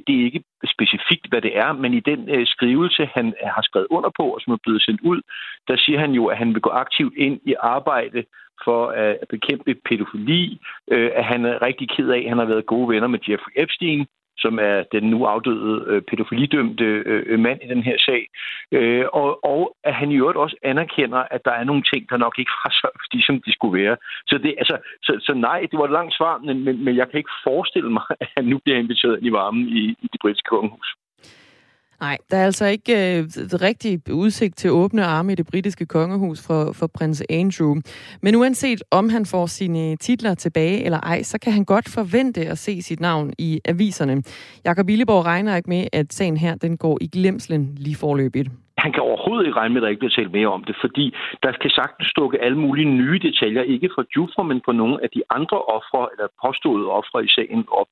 Det 0.08 0.14
er 0.20 0.26
ikke 0.26 0.44
specifikt, 0.74 1.26
hvad 1.30 1.42
det 1.42 1.58
er, 1.58 1.74
men 1.74 1.94
i 1.94 2.00
den 2.00 2.30
øh, 2.30 2.48
skrivelse, 2.48 3.10
han 3.14 3.28
øh, 3.28 3.50
har 3.56 3.62
skrevet 3.62 3.88
under 3.90 4.12
på, 4.20 4.24
og 4.36 4.42
som 4.42 4.54
er 4.54 4.64
blevet 4.64 4.82
sendt 4.82 5.02
ud, 5.02 5.22
der 5.68 5.78
siger 5.78 6.00
han 6.00 6.12
jo, 6.12 6.26
at 6.26 6.38
han 6.38 6.54
vil 6.54 6.62
gå 6.62 6.70
aktivt 6.70 7.14
ind 7.18 7.40
i 7.46 7.54
arbejde 7.60 8.24
for 8.64 8.82
øh, 8.88 9.16
at 9.22 9.28
bekæmpe 9.30 9.76
pædofili, 9.86 10.60
øh, 10.92 11.12
at 11.16 11.26
han 11.26 11.46
er 11.46 11.62
rigtig 11.62 11.90
ked 11.90 12.10
af, 12.10 12.20
at 12.20 12.30
han 12.30 12.38
har 12.38 12.46
været 12.46 12.66
gode 12.66 12.90
venner 12.90 13.08
med 13.08 13.20
Jeffrey 13.30 13.54
Epstein, 13.56 14.06
som 14.40 14.60
er 14.60 14.84
den 14.92 15.04
nu 15.10 15.26
afdøde 15.26 15.84
øh, 15.88 16.02
pædofilidømte 16.02 16.84
øh, 16.84 17.24
øh, 17.28 17.40
mand 17.40 17.60
i 17.64 17.68
den 17.68 17.84
her 17.84 17.98
sag. 18.08 18.28
Øh, 18.72 19.06
og, 19.14 19.46
og 19.46 19.76
at 19.84 19.94
han 19.96 20.12
i 20.12 20.18
øvrigt 20.18 20.38
også 20.38 20.56
anerkender, 20.64 21.22
at 21.32 21.42
der 21.46 21.52
er 21.52 21.64
nogle 21.64 21.84
ting, 21.94 22.10
der 22.10 22.18
nok 22.18 22.36
ikke 22.40 22.52
var 22.64 22.72
så 22.72 22.90
de, 23.14 23.26
som 23.26 23.42
de 23.46 23.52
skulle 23.54 23.84
være. 23.84 23.98
Så, 24.28 24.38
det, 24.38 24.56
altså, 24.58 24.78
så, 25.04 25.12
så 25.22 25.34
nej, 25.34 25.60
det 25.72 25.80
var 25.80 25.86
et 25.86 25.98
langt 26.00 26.14
svar, 26.18 26.38
men, 26.38 26.84
men 26.86 26.96
jeg 26.96 27.10
kan 27.10 27.18
ikke 27.18 27.40
forestille 27.44 27.90
mig, 27.90 28.04
at 28.20 28.30
han 28.38 28.46
nu 28.46 28.58
bliver 28.64 28.78
inviteret 28.78 29.18
ind 29.18 29.26
i 29.28 29.32
varmen 29.32 29.68
i, 29.68 29.84
i 30.04 30.08
det 30.14 30.20
britiske 30.22 30.50
kongehus. 30.50 30.90
Nej, 32.02 32.18
der 32.32 32.38
er 32.38 32.46
altså 32.46 32.66
ikke 32.66 33.18
øh, 33.18 33.30
rigtig 33.38 34.14
udsigt 34.14 34.58
til 34.58 34.72
åbne 34.72 35.06
arme 35.06 35.32
i 35.32 35.36
det 35.36 35.46
britiske 35.46 35.86
kongehus 35.86 36.42
for, 36.42 36.72
for 36.72 36.88
prins 36.88 37.24
Andrew. 37.30 37.76
Men 38.22 38.36
uanset 38.36 38.84
om 38.92 39.10
han 39.10 39.26
får 39.26 39.46
sine 39.46 39.96
titler 39.96 40.36
tilbage 40.36 40.84
eller 40.84 41.00
ej, 41.00 41.24
så 41.24 41.38
kan 41.38 41.54
han 41.54 41.66
godt 41.66 41.90
forvente 41.90 42.42
at 42.42 42.58
se 42.58 42.82
sit 42.82 43.00
navn 43.00 43.34
i 43.38 43.62
aviserne. 43.66 44.24
Jakob 44.66 44.90
Illeborg 44.90 45.26
regner 45.26 45.56
ikke 45.56 45.70
med, 45.70 45.88
at 45.94 46.14
sagen 46.14 46.38
her 46.38 46.56
den 46.56 46.78
går 46.78 46.98
i 47.02 47.08
glemslen 47.08 47.76
lige 47.78 47.96
forløbigt 47.96 48.50
han 48.78 48.92
kan 48.92 49.04
overhovedet 49.04 49.46
ikke 49.46 49.60
regne 49.60 49.74
med, 49.74 49.82
at 49.82 49.84
der 49.84 49.90
ikke 49.90 50.00
bliver 50.00 50.18
talt 50.18 50.32
mere 50.32 50.48
om 50.48 50.64
det, 50.64 50.76
fordi 50.82 51.16
der 51.44 51.52
kan 51.52 51.70
sagtens 51.70 52.14
dukke 52.14 52.42
alle 52.42 52.58
mulige 52.58 52.90
nye 53.02 53.20
detaljer, 53.20 53.62
ikke 53.62 53.90
fra 53.96 54.04
Jufra, 54.16 54.44
men 54.44 54.62
på 54.66 54.72
nogle 54.72 55.04
af 55.04 55.10
de 55.10 55.22
andre 55.30 55.58
ofre, 55.62 56.10
eller 56.14 56.28
påståede 56.46 56.88
ofre 57.00 57.26
i 57.26 57.28
sagen 57.28 57.66
op. 57.72 57.88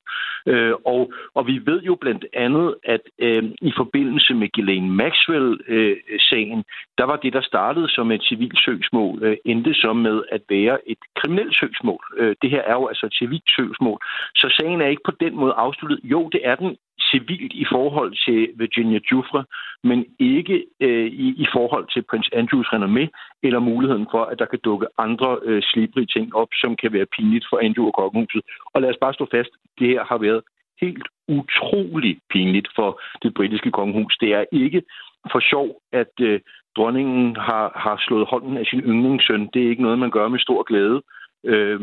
Øh, 0.47 0.73
og, 0.85 1.13
og 1.33 1.47
vi 1.47 1.61
ved 1.65 1.81
jo 1.81 1.95
blandt 1.95 2.25
andet, 2.33 2.75
at 2.83 3.01
øh, 3.19 3.43
i 3.61 3.71
forbindelse 3.77 4.33
med 4.33 4.47
Ghislaine 4.53 4.89
Maxwell-sagen, 4.89 6.59
øh, 6.59 6.63
der 6.97 7.03
var 7.03 7.15
det, 7.15 7.33
der 7.33 7.41
startede 7.41 7.89
som 7.89 8.11
et 8.11 8.23
civilt 8.23 8.59
søgsmål, 8.59 9.23
øh, 9.23 9.37
endte 9.45 9.73
så 9.73 9.93
med 9.93 10.23
at 10.31 10.41
være 10.49 10.77
et 10.89 10.97
kriminelt 11.15 11.55
søgsmål. 11.55 12.03
Øh, 12.17 12.35
det 12.41 12.49
her 12.49 12.61
er 12.61 12.73
jo 12.73 12.87
altså 12.87 13.05
et 13.05 13.13
civilt 13.13 13.49
søgsmål. 13.57 13.99
Så 14.35 14.47
sagen 14.59 14.81
er 14.81 14.87
ikke 14.87 15.05
på 15.05 15.15
den 15.19 15.35
måde 15.35 15.53
afsluttet. 15.53 15.99
Jo, 16.03 16.29
det 16.29 16.41
er 16.43 16.55
den 16.55 16.77
civilt 16.99 17.53
i 17.53 17.65
forhold 17.71 18.11
til 18.25 18.49
Virginia 18.55 18.99
Giuffre, 18.99 19.43
men 19.83 20.05
ikke 20.19 20.65
øh, 20.79 21.07
i, 21.07 21.27
i 21.43 21.45
forhold 21.53 21.87
til 21.93 22.01
prins 22.09 22.29
Andrews 22.33 22.67
renommé, 22.67 23.05
eller 23.43 23.59
muligheden 23.59 24.07
for, 24.11 24.23
at 24.23 24.39
der 24.39 24.45
kan 24.45 24.59
dukke 24.63 24.87
andre 24.97 25.39
øh, 25.43 25.61
slibrige 25.63 26.11
ting 26.15 26.35
op, 26.35 26.47
som 26.61 26.75
kan 26.75 26.93
være 26.93 27.05
pinligt 27.15 27.45
for 27.49 27.57
Andrew 27.57 27.85
og 27.87 27.93
kongehuset. 27.93 28.41
Og 28.73 28.81
lad 28.81 28.89
os 28.89 29.01
bare 29.01 29.13
stå 29.13 29.27
fast, 29.31 29.49
det 29.79 29.87
her 29.87 30.03
har 30.03 30.17
været 30.17 30.41
helt 30.81 31.07
utrolig 31.27 32.19
pinligt 32.29 32.67
for 32.75 33.01
det 33.23 33.33
britiske 33.33 33.71
kongehus. 33.71 34.17
Det 34.21 34.33
er 34.33 34.45
ikke 34.51 34.81
for 35.31 35.39
sjov, 35.39 35.67
at 35.91 36.13
øh, 36.21 36.39
dronningen 36.77 37.35
har, 37.35 37.71
har 37.75 38.03
slået 38.07 38.27
hånden 38.27 38.57
af 38.57 38.65
sin 38.65 38.79
yndlingssøn. 38.79 39.49
Det 39.53 39.65
er 39.65 39.69
ikke 39.69 39.81
noget, 39.81 39.99
man 39.99 40.11
gør 40.11 40.27
med 40.27 40.39
stor 40.39 40.63
glæde 40.63 41.01
øh, 41.45 41.81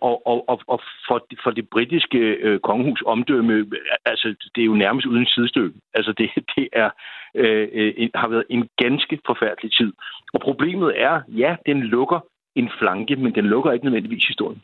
og, 0.00 0.26
og, 0.26 0.48
og, 0.48 0.60
og 0.66 0.80
for, 1.08 1.26
for 1.44 1.50
det 1.50 1.68
britiske 1.68 2.18
øh, 2.18 2.60
kongehus 2.60 3.02
omdømme, 3.06 3.66
altså 4.06 4.34
det 4.54 4.60
er 4.60 4.66
jo 4.66 4.74
nærmest 4.74 5.06
uden 5.06 5.26
sidestykke. 5.26 5.78
Altså 5.94 6.12
det, 6.18 6.30
det 6.56 6.68
er, 6.72 6.90
øh, 7.34 7.68
øh, 7.72 8.08
har 8.14 8.28
været 8.28 8.44
en 8.50 8.68
ganske 8.82 9.18
forfærdelig 9.26 9.72
tid. 9.72 9.92
Og 10.34 10.40
problemet 10.40 11.00
er, 11.00 11.20
ja, 11.28 11.56
den 11.66 11.80
lukker 11.80 12.20
en 12.54 12.70
flanke, 12.78 13.16
men 13.16 13.34
den 13.34 13.44
lukker 13.44 13.72
ikke 13.72 13.84
nødvendigvis 13.84 14.26
historien. 14.26 14.62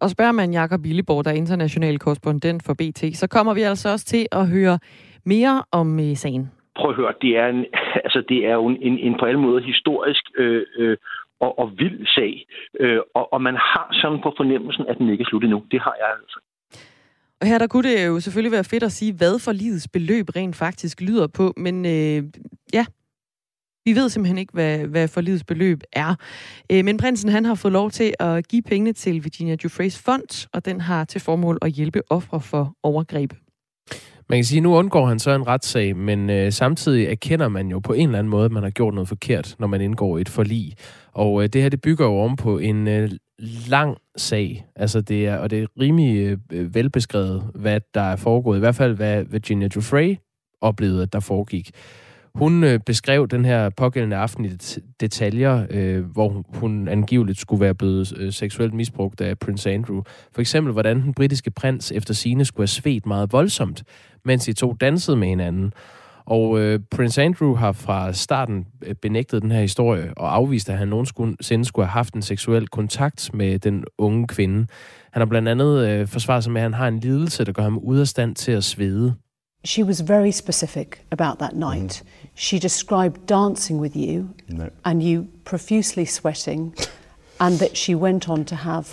Og 0.00 0.10
spørger 0.10 0.32
man 0.32 0.52
Jakob 0.52 0.80
Billeborg, 0.82 1.24
der 1.24 1.30
er 1.30 1.34
international 1.34 1.98
korrespondent 1.98 2.62
for 2.66 2.74
BT, 2.74 3.16
så 3.16 3.28
kommer 3.30 3.54
vi 3.54 3.62
altså 3.62 3.92
også 3.92 4.06
til 4.06 4.26
at 4.32 4.48
høre 4.48 4.78
mere 5.24 5.62
om 5.72 6.00
øh, 6.00 6.16
sagen. 6.16 6.50
Prøv 6.76 6.90
at 6.90 6.96
høre, 6.96 7.12
det 7.22 7.38
er, 7.38 7.46
en, 7.46 7.66
altså, 8.06 8.22
det 8.28 8.46
er 8.46 8.54
jo 8.54 8.66
en, 8.66 8.76
en, 8.82 8.98
en 8.98 9.14
på 9.20 9.24
alle 9.24 9.40
måder 9.40 9.60
historisk 9.60 10.24
øh, 10.38 10.62
øh, 10.78 10.96
og, 11.44 11.58
og 11.58 11.66
vild 11.78 12.06
sag. 12.16 12.46
Øh, 12.80 13.00
og, 13.14 13.32
og 13.32 13.42
man 13.42 13.54
har 13.54 13.88
sådan 14.00 14.20
på 14.22 14.30
fornemmelsen, 14.36 14.84
at 14.90 14.98
den 14.98 15.08
ikke 15.08 15.22
er 15.22 15.30
slut 15.30 15.44
endnu. 15.44 15.62
Det 15.70 15.80
har 15.80 15.94
jeg 16.00 16.08
altså. 16.20 16.38
Og 17.40 17.46
her 17.48 17.58
der 17.58 17.66
kunne 17.66 17.88
det 17.88 18.06
jo 18.06 18.20
selvfølgelig 18.20 18.52
være 18.52 18.64
fedt 18.64 18.82
at 18.82 18.92
sige, 18.92 19.12
hvad 19.12 19.38
for 19.38 19.52
livets 19.52 19.88
beløb 19.88 20.26
rent 20.36 20.56
faktisk 20.56 21.00
lyder 21.00 21.26
på, 21.26 21.52
men 21.56 21.86
øh, 21.86 22.22
ja, 22.72 22.84
vi 23.84 23.92
ved 23.94 24.08
simpelthen 24.08 24.38
ikke, 24.38 24.52
hvad, 24.52 24.78
hvad 24.86 25.08
for 25.08 25.20
livets 25.20 25.44
beløb 25.44 25.80
er. 25.92 26.14
Øh, 26.72 26.84
men 26.84 26.96
prinsen 26.96 27.30
han 27.30 27.44
har 27.44 27.54
fået 27.54 27.72
lov 27.72 27.90
til 27.90 28.14
at 28.20 28.48
give 28.48 28.62
pengene 28.62 28.92
til 28.92 29.24
Virginia 29.24 29.54
Giuffres 29.54 30.02
fond, 30.04 30.48
og 30.52 30.64
den 30.64 30.80
har 30.80 31.04
til 31.04 31.20
formål 31.20 31.58
at 31.62 31.70
hjælpe 31.70 32.00
ofre 32.10 32.40
for 32.40 32.74
overgreb. 32.82 33.32
Man 34.32 34.38
kan 34.38 34.44
sige, 34.44 34.58
at 34.58 34.62
nu 34.62 34.76
undgår 34.76 35.06
han 35.06 35.18
så 35.18 35.30
en 35.30 35.46
retssag, 35.46 35.96
men 35.96 36.30
øh, 36.30 36.52
samtidig 36.52 37.06
erkender 37.06 37.48
man 37.48 37.68
jo 37.68 37.78
på 37.78 37.92
en 37.92 38.08
eller 38.08 38.18
anden 38.18 38.30
måde, 38.30 38.44
at 38.44 38.52
man 38.52 38.62
har 38.62 38.70
gjort 38.70 38.94
noget 38.94 39.08
forkert, 39.08 39.56
når 39.58 39.66
man 39.66 39.80
indgår 39.80 40.18
et 40.18 40.28
forlig. 40.28 40.74
Og 41.12 41.42
øh, 41.42 41.48
det 41.48 41.62
her, 41.62 41.68
det 41.68 41.80
bygger 41.80 42.06
jo 42.06 42.18
om 42.18 42.36
på 42.36 42.58
en 42.58 42.88
øh, 42.88 43.10
lang 43.68 43.96
sag. 44.16 44.66
Altså 44.76 45.00
det 45.00 45.26
er, 45.26 45.36
og 45.36 45.50
det 45.50 45.62
er 45.62 45.66
rimelig 45.80 46.38
øh, 46.52 46.74
velbeskrevet, 46.74 47.50
hvad 47.54 47.80
der 47.94 48.00
er 48.00 48.16
foregået. 48.16 48.56
I 48.56 48.60
hvert 48.60 48.74
fald, 48.74 48.96
hvad 48.96 49.24
Virginia 49.24 49.68
Giuffre 49.68 50.16
oplevede, 50.60 51.02
at 51.02 51.12
der 51.12 51.20
foregik. 51.20 51.70
Hun 52.34 52.64
øh, 52.64 52.80
beskrev 52.86 53.28
den 53.28 53.44
her 53.44 53.70
pågældende 53.70 54.16
aften 54.16 54.44
i 54.44 54.48
detaljer, 55.00 55.66
øh, 55.70 56.04
hvor 56.04 56.44
hun 56.58 56.88
angiveligt 56.88 57.38
skulle 57.38 57.60
være 57.60 57.74
blevet 57.74 58.12
øh, 58.16 58.32
seksuelt 58.32 58.74
misbrugt 58.74 59.20
af 59.20 59.38
Prince 59.38 59.70
Andrew. 59.70 60.02
For 60.32 60.40
eksempel, 60.40 60.72
hvordan 60.72 61.02
den 61.02 61.14
britiske 61.14 61.50
prins 61.50 61.92
efter 61.92 62.14
sine 62.14 62.44
skulle 62.44 62.62
have 62.62 62.68
svedt 62.68 63.06
meget 63.06 63.32
voldsomt, 63.32 63.82
mens 64.24 64.44
de 64.44 64.52
to 64.52 64.72
dansede 64.72 65.16
med 65.16 65.28
hinanden. 65.28 65.72
Og 66.24 66.58
øh, 66.60 66.80
Prince 66.90 67.22
Andrew 67.22 67.54
har 67.54 67.72
fra 67.72 68.12
starten 68.12 68.66
øh, 68.82 68.94
benægtet 68.94 69.42
den 69.42 69.50
her 69.50 69.60
historie 69.60 70.12
og 70.16 70.34
afvist, 70.34 70.70
at 70.70 70.78
han 70.78 70.88
nogensinde 70.88 71.64
skulle 71.64 71.86
have 71.86 71.92
haft 71.92 72.14
en 72.14 72.22
seksuel 72.22 72.68
kontakt 72.68 73.30
med 73.34 73.58
den 73.58 73.84
unge 73.98 74.26
kvinde. 74.26 74.66
Han 75.12 75.20
har 75.20 75.26
blandt 75.26 75.48
andet 75.48 75.88
øh, 75.88 76.08
forsvaret 76.08 76.44
sig 76.44 76.52
med, 76.52 76.60
at 76.60 76.64
han 76.64 76.74
har 76.74 76.88
en 76.88 77.00
lidelse, 77.00 77.44
der 77.44 77.52
gør 77.52 77.62
ham 77.62 77.78
ud 77.78 77.98
af 77.98 78.08
stand 78.08 78.34
til 78.34 78.52
at 78.52 78.64
svede. 78.64 79.14
She 79.64 79.84
was 79.84 80.08
very 80.08 80.30
specific 80.30 80.86
about 81.10 81.38
that 81.38 81.56
night. 81.56 82.02
Mm. 82.04 82.28
She 82.36 82.58
described 82.58 83.26
dancing 83.28 83.80
with 83.80 83.96
you 83.96 84.24
no. 84.48 84.64
and 84.84 85.02
you 85.02 85.24
profusely 85.44 86.04
sweating, 86.04 86.74
and 87.38 87.58
that 87.58 87.78
she 87.78 87.94
went 87.96 88.28
on 88.28 88.44
to 88.44 88.54
have 88.54 88.84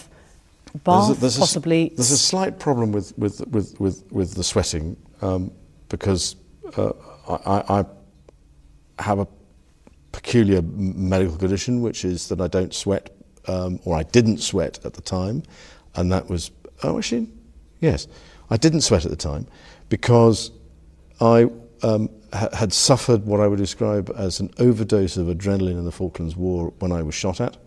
bath, 0.86 1.06
there's 1.06 1.18
a, 1.18 1.20
there's 1.20 1.40
possibly. 1.40 1.82
A, 1.82 1.90
there's 1.90 2.12
a 2.12 2.18
slight 2.18 2.60
problem 2.60 2.92
with, 2.92 3.14
with, 3.18 3.42
with, 3.48 3.80
with, 3.80 4.04
with 4.12 4.36
the 4.36 4.44
sweating 4.44 4.96
um, 5.22 5.52
because 5.90 6.36
uh, 6.78 6.92
I, 7.28 7.80
I 7.80 7.86
have 9.02 9.20
a 9.20 9.28
peculiar 10.12 10.62
medical 10.62 11.38
condition, 11.38 11.82
which 11.82 12.06
is 12.06 12.30
that 12.30 12.42
I 12.42 12.48
don't 12.48 12.74
sweat, 12.74 13.10
um, 13.48 13.80
or 13.86 13.96
I 13.96 14.04
didn't 14.04 14.40
sweat 14.40 14.80
at 14.86 14.94
the 14.94 15.02
time, 15.02 15.44
and 15.96 16.12
that 16.12 16.30
was 16.30 16.52
oh 16.84 16.98
actually, 16.98 17.28
yes, 17.80 18.08
I 18.50 18.58
didn't 18.58 18.82
sweat 18.82 19.06
at 19.06 19.12
the 19.12 19.18
time 19.18 19.48
because 19.90 20.52
I 21.22 21.50
um, 21.84 22.10
ha- 22.34 22.50
had 22.54 22.74
suffered 22.74 23.26
what 23.26 23.40
I 23.40 23.48
would 23.48 23.60
describe 23.60 24.12
as 24.16 24.40
an 24.40 24.52
overdose 24.60 25.18
of 25.18 25.28
adrenaline 25.28 25.78
in 25.78 25.86
the 25.86 25.92
Falklands 25.92 26.36
War 26.36 26.74
when 26.80 26.92
I 26.92 27.02
was 27.02 27.16
shot 27.16 27.42
at. 27.42 27.58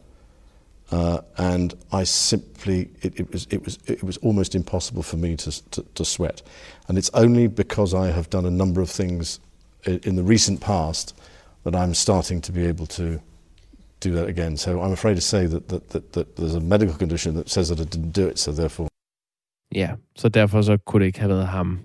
Uh, 0.92 1.20
and 1.38 1.74
I 1.90 2.04
simply 2.04 2.90
it, 3.00 3.18
it, 3.18 3.32
was 3.32 3.46
it 3.50 3.64
was 3.64 3.78
it 3.86 4.02
was 4.02 4.18
almost 4.18 4.54
impossible 4.54 5.02
for 5.02 5.16
me 5.16 5.36
to, 5.36 5.70
to, 5.70 5.82
to 5.94 6.04
sweat, 6.04 6.42
and 6.88 6.98
it's 6.98 7.10
only 7.14 7.46
because 7.46 7.94
I 7.94 8.10
have 8.10 8.28
done 8.28 8.44
a 8.44 8.50
number 8.50 8.82
of 8.82 8.90
things 8.90 9.40
in 9.86 10.16
the 10.16 10.22
recent 10.22 10.60
past 10.60 11.14
that 11.64 11.74
I'm 11.74 11.94
starting 11.94 12.42
to 12.42 12.52
be 12.52 12.66
able 12.66 12.86
to 12.86 13.20
do 14.00 14.12
that 14.12 14.28
again. 14.28 14.56
So 14.56 14.82
I'm 14.82 14.92
afraid 14.92 15.14
to 15.14 15.20
say 15.20 15.46
that, 15.46 15.68
that, 15.68 15.90
that, 15.90 16.12
that 16.12 16.36
there's 16.36 16.54
a 16.54 16.60
medical 16.60 16.94
condition 16.94 17.34
that 17.36 17.48
says 17.48 17.68
that 17.68 17.80
I 17.80 17.84
didn't 17.84 18.12
do 18.12 18.28
it, 18.28 18.38
so 18.38 18.52
therefore... 18.52 18.88
Ja, 19.74 19.90
så 20.16 20.28
derfor 20.28 20.62
så 20.62 20.76
kunne 20.76 21.00
det 21.00 21.06
ikke 21.06 21.20
have 21.20 21.30
været 21.30 21.46
ham. 21.48 21.80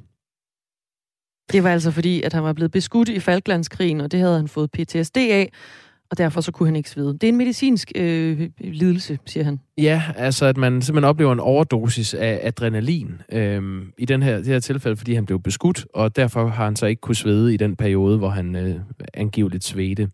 Det 1.51 1.63
var 1.63 1.71
altså 1.71 1.91
fordi, 1.91 2.21
at 2.21 2.33
han 2.33 2.43
var 2.43 2.53
blevet 2.53 2.71
beskudt 2.71 3.09
i 3.09 3.19
Falklandskrigen, 3.19 4.01
og 4.01 4.11
det 4.11 4.19
havde 4.19 4.35
han 4.35 4.47
fået 4.47 4.71
PTSD 4.71 5.17
af, 5.17 5.51
og 6.11 6.17
derfor 6.17 6.41
så 6.41 6.51
kunne 6.51 6.67
han 6.67 6.75
ikke 6.75 6.89
svede. 6.89 7.13
Det 7.13 7.23
er 7.23 7.27
en 7.29 7.37
medicinsk 7.37 7.91
øh, 7.95 8.49
lidelse, 8.59 9.19
siger 9.25 9.43
han. 9.43 9.59
Ja, 9.77 10.03
altså 10.15 10.45
at 10.45 10.57
man 10.57 10.81
simpelthen 10.81 11.09
oplever 11.09 11.33
en 11.33 11.39
overdosis 11.39 12.13
af 12.13 12.39
adrenalin 12.43 13.21
øh, 13.31 13.81
i 13.97 14.05
den 14.05 14.23
her, 14.23 14.37
det 14.37 14.47
her 14.47 14.59
tilfælde, 14.59 14.97
fordi 14.97 15.13
han 15.13 15.25
blev 15.25 15.41
beskudt, 15.41 15.85
og 15.93 16.15
derfor 16.15 16.47
har 16.47 16.65
han 16.65 16.75
så 16.75 16.85
ikke 16.85 17.01
kunne 17.01 17.15
svede 17.15 17.53
i 17.53 17.57
den 17.57 17.75
periode, 17.75 18.17
hvor 18.17 18.29
han 18.29 18.55
øh, 18.55 18.75
angiveligt 19.13 19.63
svedte. 19.63 20.09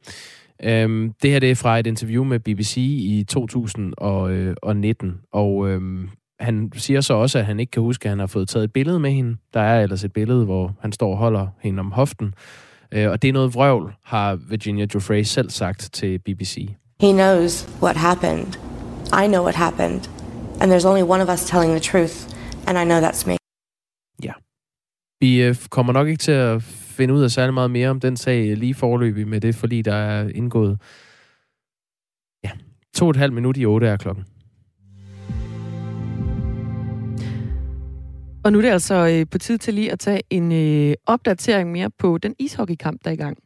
Øh, 0.64 1.10
det 1.22 1.32
her 1.32 1.40
det 1.40 1.52
er 1.52 1.56
fra 1.56 1.80
et 1.80 1.88
interview 1.88 2.24
med 2.24 2.40
BBC 2.40 2.78
i 2.78 3.26
2019, 3.30 5.16
og 5.32 5.68
øh, 5.68 5.76
øhm, 5.76 6.10
han 6.40 6.72
siger 6.76 7.02
så 7.02 7.14
også, 7.14 7.40
at 7.40 7.46
han 7.46 7.60
ikke 7.60 7.72
kan 7.72 7.82
huske, 7.82 8.06
at 8.06 8.10
han 8.10 8.20
har 8.20 8.28
fået 8.28 8.50
taget 8.50 8.64
et 8.64 8.74
billede 8.74 9.00
med 9.00 9.12
hende. 9.12 9.38
Der 9.54 9.60
er 9.60 9.84
ellers 9.84 10.04
et 10.04 10.14
billede, 10.14 10.46
hvor 10.46 10.76
han 10.80 10.92
står 10.92 11.12
og 11.12 11.18
holder 11.18 11.48
hende 11.62 11.80
om 11.80 11.92
hoften. 11.92 12.34
Øh, 12.94 13.10
og 13.10 13.22
det 13.22 13.28
er 13.28 13.34
noget 13.34 13.54
vrøvl, 13.54 13.94
har 14.04 14.36
Virginia 14.36 14.86
Giuffre 14.86 15.24
selv 15.24 15.50
sagt 15.50 15.90
til 15.94 16.20
BBC. 16.20 16.76
He 17.02 17.12
knows 17.12 17.70
what 17.82 17.98
happened. 17.98 18.48
I 19.24 19.28
know 19.28 19.42
what 19.44 19.56
happened. 19.56 20.02
And 20.62 20.72
there's 20.72 20.86
only 20.86 21.04
one 21.04 21.22
of 21.24 21.30
us 21.30 21.46
telling 21.46 21.72
the 21.72 21.80
truth. 21.80 22.16
And 22.68 22.78
I 22.78 22.84
know 22.84 23.00
that's 23.02 23.28
me. 23.28 23.38
Ja. 24.24 24.34
Vi 25.20 25.44
øh, 25.44 25.56
kommer 25.70 25.94
nok 25.94 26.08
ikke 26.08 26.20
til 26.20 26.32
at 26.32 26.64
finde 26.98 27.14
ud 27.14 27.24
af 27.24 27.32
særlig 27.32 27.54
meget 27.54 27.72
mere 27.72 27.90
om 27.90 28.00
den 28.00 28.18
sag 28.18 28.58
lige 28.58 28.74
forløbig 28.74 29.28
med 29.28 29.42
det 29.42 29.56
forlig, 29.56 29.86
der 29.86 29.96
er 29.96 30.30
indgået. 30.36 30.82
Ja, 32.44 32.52
to 32.96 33.06
og 33.06 33.10
et 33.10 33.16
halvt 33.16 33.34
minut 33.34 33.58
i 33.58 33.66
otte 33.66 33.88
er 33.88 33.98
klokken. 33.98 34.26
Og 38.46 38.52
nu 38.52 38.58
er 38.58 38.62
det 38.62 38.70
altså 38.70 38.96
øh, 39.12 39.26
på 39.32 39.38
tid 39.38 39.58
til 39.58 39.74
lige 39.74 39.92
at 39.92 40.00
tage 40.00 40.22
en 40.30 40.52
øh, 40.52 40.94
opdatering 41.06 41.72
mere 41.72 41.90
på 41.92 42.18
den 42.18 42.36
ishockeykamp, 42.40 43.04
der 43.04 43.10
er 43.10 43.14
i 43.14 43.24
gang. 43.26 43.38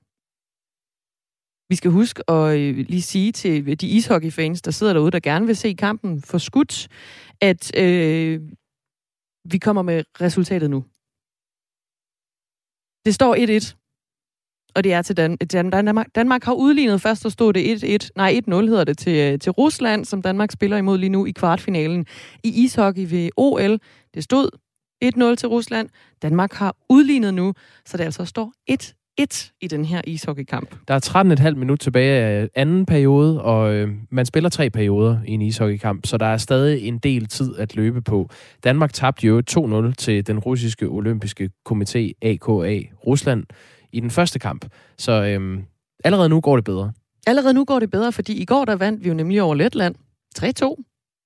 Vi 1.69 1.75
skal 1.75 1.91
huske 1.91 2.29
at 2.29 2.57
øh, 2.59 2.77
lige 2.77 3.01
sige 3.01 3.31
til 3.31 3.81
de 3.81 3.87
ishockeyfans, 3.87 4.61
der 4.61 4.71
sidder 4.71 4.93
derude, 4.93 5.11
der 5.11 5.19
gerne 5.19 5.45
vil 5.45 5.55
se 5.55 5.73
kampen 5.73 6.21
for 6.21 6.37
skudt, 6.37 6.87
at 7.41 7.77
øh, 7.77 8.41
vi 9.51 9.57
kommer 9.57 9.81
med 9.81 10.03
resultatet 10.21 10.69
nu. 10.69 10.79
Det 13.05 13.13
står 13.15 13.35
1-1, 13.35 13.73
og 14.75 14.83
det 14.83 14.93
er 14.93 15.01
til 15.01 15.17
Dan- 15.17 15.69
Danmark. 15.69 16.07
Danmark 16.15 16.43
har 16.43 16.53
udlignet 16.53 17.01
først, 17.01 17.21
så 17.21 17.29
stod 17.29 17.53
det 17.53 17.83
1-1, 18.05 18.09
nej 18.15 18.39
1-0 18.47 18.55
hedder 18.55 18.83
det 18.83 18.97
til, 18.97 19.33
øh, 19.33 19.39
til 19.39 19.51
Rusland, 19.51 20.05
som 20.05 20.21
Danmark 20.21 20.51
spiller 20.51 20.77
imod 20.77 20.97
lige 20.97 21.09
nu 21.09 21.25
i 21.25 21.31
kvartfinalen 21.31 22.05
i 22.43 22.63
ishockey 22.63 23.05
ved 23.09 23.29
OL. 23.37 23.79
Det 24.13 24.23
stod 24.23 24.49
1-0 25.05 25.35
til 25.35 25.47
Rusland. 25.47 25.89
Danmark 26.21 26.53
har 26.53 26.75
udlignet 26.89 27.33
nu, 27.33 27.53
så 27.85 27.97
det 27.97 28.03
altså 28.03 28.25
står 28.25 28.53
1-1 28.71 29.57
i 29.61 29.67
den 29.67 29.85
her 29.85 30.01
ishockeykamp. 30.07 30.75
Der 30.87 30.93
er 30.93 31.49
13,5 31.49 31.55
minut 31.55 31.79
tilbage 31.79 32.21
af 32.21 32.49
anden 32.55 32.85
periode, 32.85 33.41
og 33.41 33.73
øh, 33.73 33.89
man 34.09 34.25
spiller 34.25 34.49
tre 34.49 34.69
perioder 34.69 35.19
i 35.27 35.31
en 35.31 35.41
ishockeykamp, 35.41 36.05
så 36.05 36.17
der 36.17 36.25
er 36.25 36.37
stadig 36.37 36.87
en 36.87 36.97
del 36.97 37.25
tid 37.25 37.55
at 37.57 37.75
løbe 37.75 38.01
på. 38.01 38.29
Danmark 38.63 38.93
tabte 38.93 39.27
jo 39.27 39.41
2-0 39.51 39.93
til 39.93 40.27
den 40.27 40.39
russiske 40.39 40.87
olympiske 40.87 41.49
komité 41.69 42.11
AKA 42.21 42.79
Rusland 43.07 43.43
i 43.91 43.99
den 43.99 44.09
første 44.09 44.39
kamp. 44.39 44.65
Så 44.97 45.23
øh, 45.23 45.59
allerede 46.03 46.29
nu 46.29 46.41
går 46.41 46.55
det 46.55 46.65
bedre. 46.65 46.91
Allerede 47.27 47.53
nu 47.53 47.65
går 47.65 47.79
det 47.79 47.91
bedre, 47.91 48.11
fordi 48.11 48.41
i 48.41 48.45
går 48.45 48.65
der 48.65 48.75
vandt 48.75 49.03
vi 49.03 49.09
jo 49.09 49.15
nemlig 49.15 49.41
over 49.41 49.55
Letland 49.55 49.95
3-2. 50.39 50.83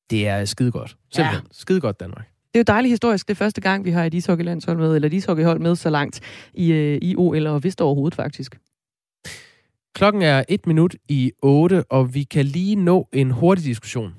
Det 0.09 0.27
er 0.27 0.45
skide 0.45 0.71
godt. 0.71 0.97
Simpelthen. 1.13 1.43
Ja. 1.43 1.47
Skide 1.51 1.81
godt, 1.81 1.99
Danmark. 1.99 2.30
Det 2.53 2.59
er 2.59 2.59
jo 2.59 2.73
dejligt 2.73 2.91
historisk. 2.91 3.27
Det 3.27 3.33
er 3.33 3.37
første 3.37 3.61
gang, 3.61 3.85
vi 3.85 3.91
har 3.91 4.05
et 4.05 4.13
ishockeylandshold 4.13 4.77
med, 4.77 4.95
eller 4.95 5.07
et 5.07 5.13
ishockeyhold 5.13 5.59
med 5.59 5.75
så 5.75 5.89
langt 5.89 6.19
i, 6.53 6.71
øh, 6.71 6.99
i 7.01 7.15
OL, 7.15 7.47
og 7.47 7.63
vist 7.63 7.81
overhovedet 7.81 8.15
faktisk. 8.15 8.59
Klokken 9.95 10.21
er 10.21 10.43
et 10.49 10.67
minut 10.67 10.95
i 11.09 11.31
8, 11.41 11.83
og 11.83 12.13
vi 12.13 12.23
kan 12.23 12.45
lige 12.45 12.75
nå 12.75 13.07
en 13.13 13.31
hurtig 13.31 13.65
diskussion. 13.65 14.13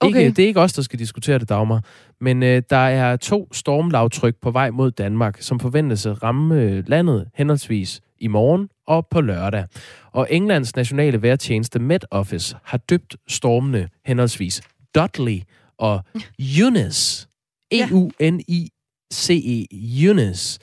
Okay. 0.00 0.18
Ikke, 0.18 0.30
det 0.30 0.42
er 0.42 0.46
ikke 0.46 0.60
os, 0.60 0.72
der 0.72 0.82
skal 0.82 0.98
diskutere 0.98 1.38
det, 1.38 1.48
Dagmar. 1.48 1.84
Men 2.20 2.42
øh, 2.42 2.62
der 2.70 2.76
er 2.76 3.16
to 3.16 3.48
stormlavtryk 3.52 4.34
på 4.42 4.50
vej 4.50 4.70
mod 4.70 4.90
Danmark, 4.90 5.36
som 5.40 5.60
forventes 5.60 6.06
at 6.06 6.22
ramme 6.22 6.62
øh, 6.62 6.88
landet 6.88 7.28
henholdsvis 7.34 8.00
i 8.18 8.26
morgen 8.26 8.68
og 8.86 9.06
på 9.06 9.20
lørdag. 9.20 9.64
Og 10.12 10.26
Englands 10.30 10.76
nationale 10.76 11.22
vejrtjeneste 11.22 11.78
Met 11.78 12.04
Office 12.10 12.56
har 12.64 12.78
døbt 12.78 13.16
stormene 13.28 13.88
henholdsvis 14.04 14.62
Dudley 14.94 15.40
og 15.78 16.04
Eunice. 16.38 17.27
E-U-N-I-C-E, 17.70 19.66
Eunice. 20.02 20.60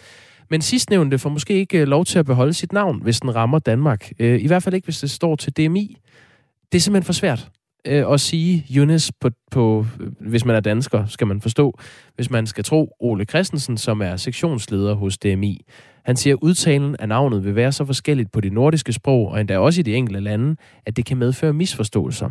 Men 0.49 0.61
sidstnævnte 0.61 1.19
får 1.19 1.29
måske 1.29 1.53
ikke 1.53 1.79
øh, 1.79 1.87
lov 1.87 2.05
til 2.05 2.19
at 2.19 2.25
beholde 2.25 2.53
sit 2.53 2.73
navn, 2.73 3.01
hvis 3.01 3.19
den 3.19 3.35
rammer 3.35 3.59
Danmark. 3.59 4.11
Øh, 4.19 4.41
I 4.41 4.47
hvert 4.47 4.63
fald 4.63 4.75
ikke, 4.75 4.85
hvis 4.85 4.99
det 4.99 5.11
står 5.11 5.35
til 5.35 5.53
DMI. 5.53 5.97
Det 6.71 6.77
er 6.77 6.81
simpelthen 6.81 7.05
for 7.05 7.13
svært 7.13 7.49
øh, 7.85 8.11
at 8.11 8.19
sige 8.19 8.65
Eunice 8.69 9.13
på, 9.19 9.29
på, 9.51 9.85
hvis 10.19 10.45
man 10.45 10.55
er 10.55 10.59
dansker, 10.59 11.05
skal 11.05 11.27
man 11.27 11.41
forstå. 11.41 11.79
Hvis 12.15 12.29
man 12.29 12.47
skal 12.47 12.63
tro 12.63 12.95
Ole 12.99 13.25
Christensen, 13.25 13.77
som 13.77 14.01
er 14.01 14.15
sektionsleder 14.15 14.93
hos 14.93 15.17
DMI. 15.17 15.61
Han 16.05 16.15
siger, 16.15 16.35
at 16.35 16.39
udtalen 16.41 16.95
af 16.99 17.07
navnet 17.07 17.45
vil 17.45 17.55
være 17.55 17.71
så 17.71 17.85
forskelligt 17.85 18.31
på 18.31 18.41
de 18.41 18.49
nordiske 18.49 18.93
sprog, 18.93 19.27
og 19.27 19.39
endda 19.39 19.57
også 19.57 19.79
i 19.79 19.83
de 19.83 19.95
enkelte 19.95 20.19
lande, 20.19 20.55
at 20.85 20.97
det 20.97 21.05
kan 21.05 21.17
medføre 21.17 21.53
misforståelser. 21.53 22.29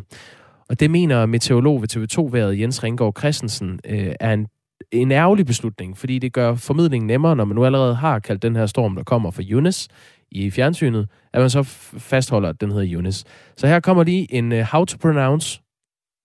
Og 0.69 0.81
det 0.81 0.91
mener 0.91 1.27
meteorolog 1.27 1.83
ved 1.83 1.97
TV2-været 1.97 2.61
Jens 2.61 2.85
Ringgaard 2.85 3.19
Christensen 3.19 3.81
øh, 3.85 4.13
er 4.21 4.33
en 4.33 4.47
en 4.95 5.13
ærgerlig 5.13 5.47
beslutning, 5.47 5.99
fordi 5.99 6.19
det 6.19 6.33
gør 6.33 6.55
formidlingen 6.55 7.07
nemmere, 7.07 7.37
når 7.37 7.45
man 7.45 7.55
nu 7.55 7.65
allerede 7.65 7.95
har 7.95 8.19
kaldt 8.19 8.43
den 8.43 8.57
her 8.57 8.67
storm, 8.67 8.97
der 8.97 9.03
kommer 9.03 9.31
fra 9.31 9.43
Eunice 9.47 9.89
i 10.31 10.51
fjernsynet, 10.51 11.09
at 11.33 11.41
man 11.41 11.51
så 11.51 11.63
fastholder, 11.99 12.49
at 12.49 12.61
den 12.61 12.71
hedder 12.71 12.95
Eunice. 12.95 13.27
Så 13.57 13.67
her 13.67 13.81
kommer 13.81 14.05
lige 14.05 14.35
en 14.35 14.53
uh, 14.53 14.59
how 14.59 14.85
to 14.85 14.97
pronounce. 15.01 15.63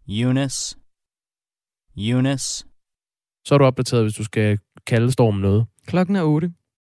Eunice. 0.08 0.78
Eunice. 1.98 2.66
Så 3.46 3.54
er 3.54 3.58
du 3.58 3.66
opdateret, 3.66 4.04
hvis 4.04 4.14
du 4.14 4.24
skal 4.24 4.60
kalde 4.88 5.12
stormen 5.12 5.42
noget. 5.42 5.66
Klokken 5.88 6.16
er 6.16 6.24
8. 6.24 6.54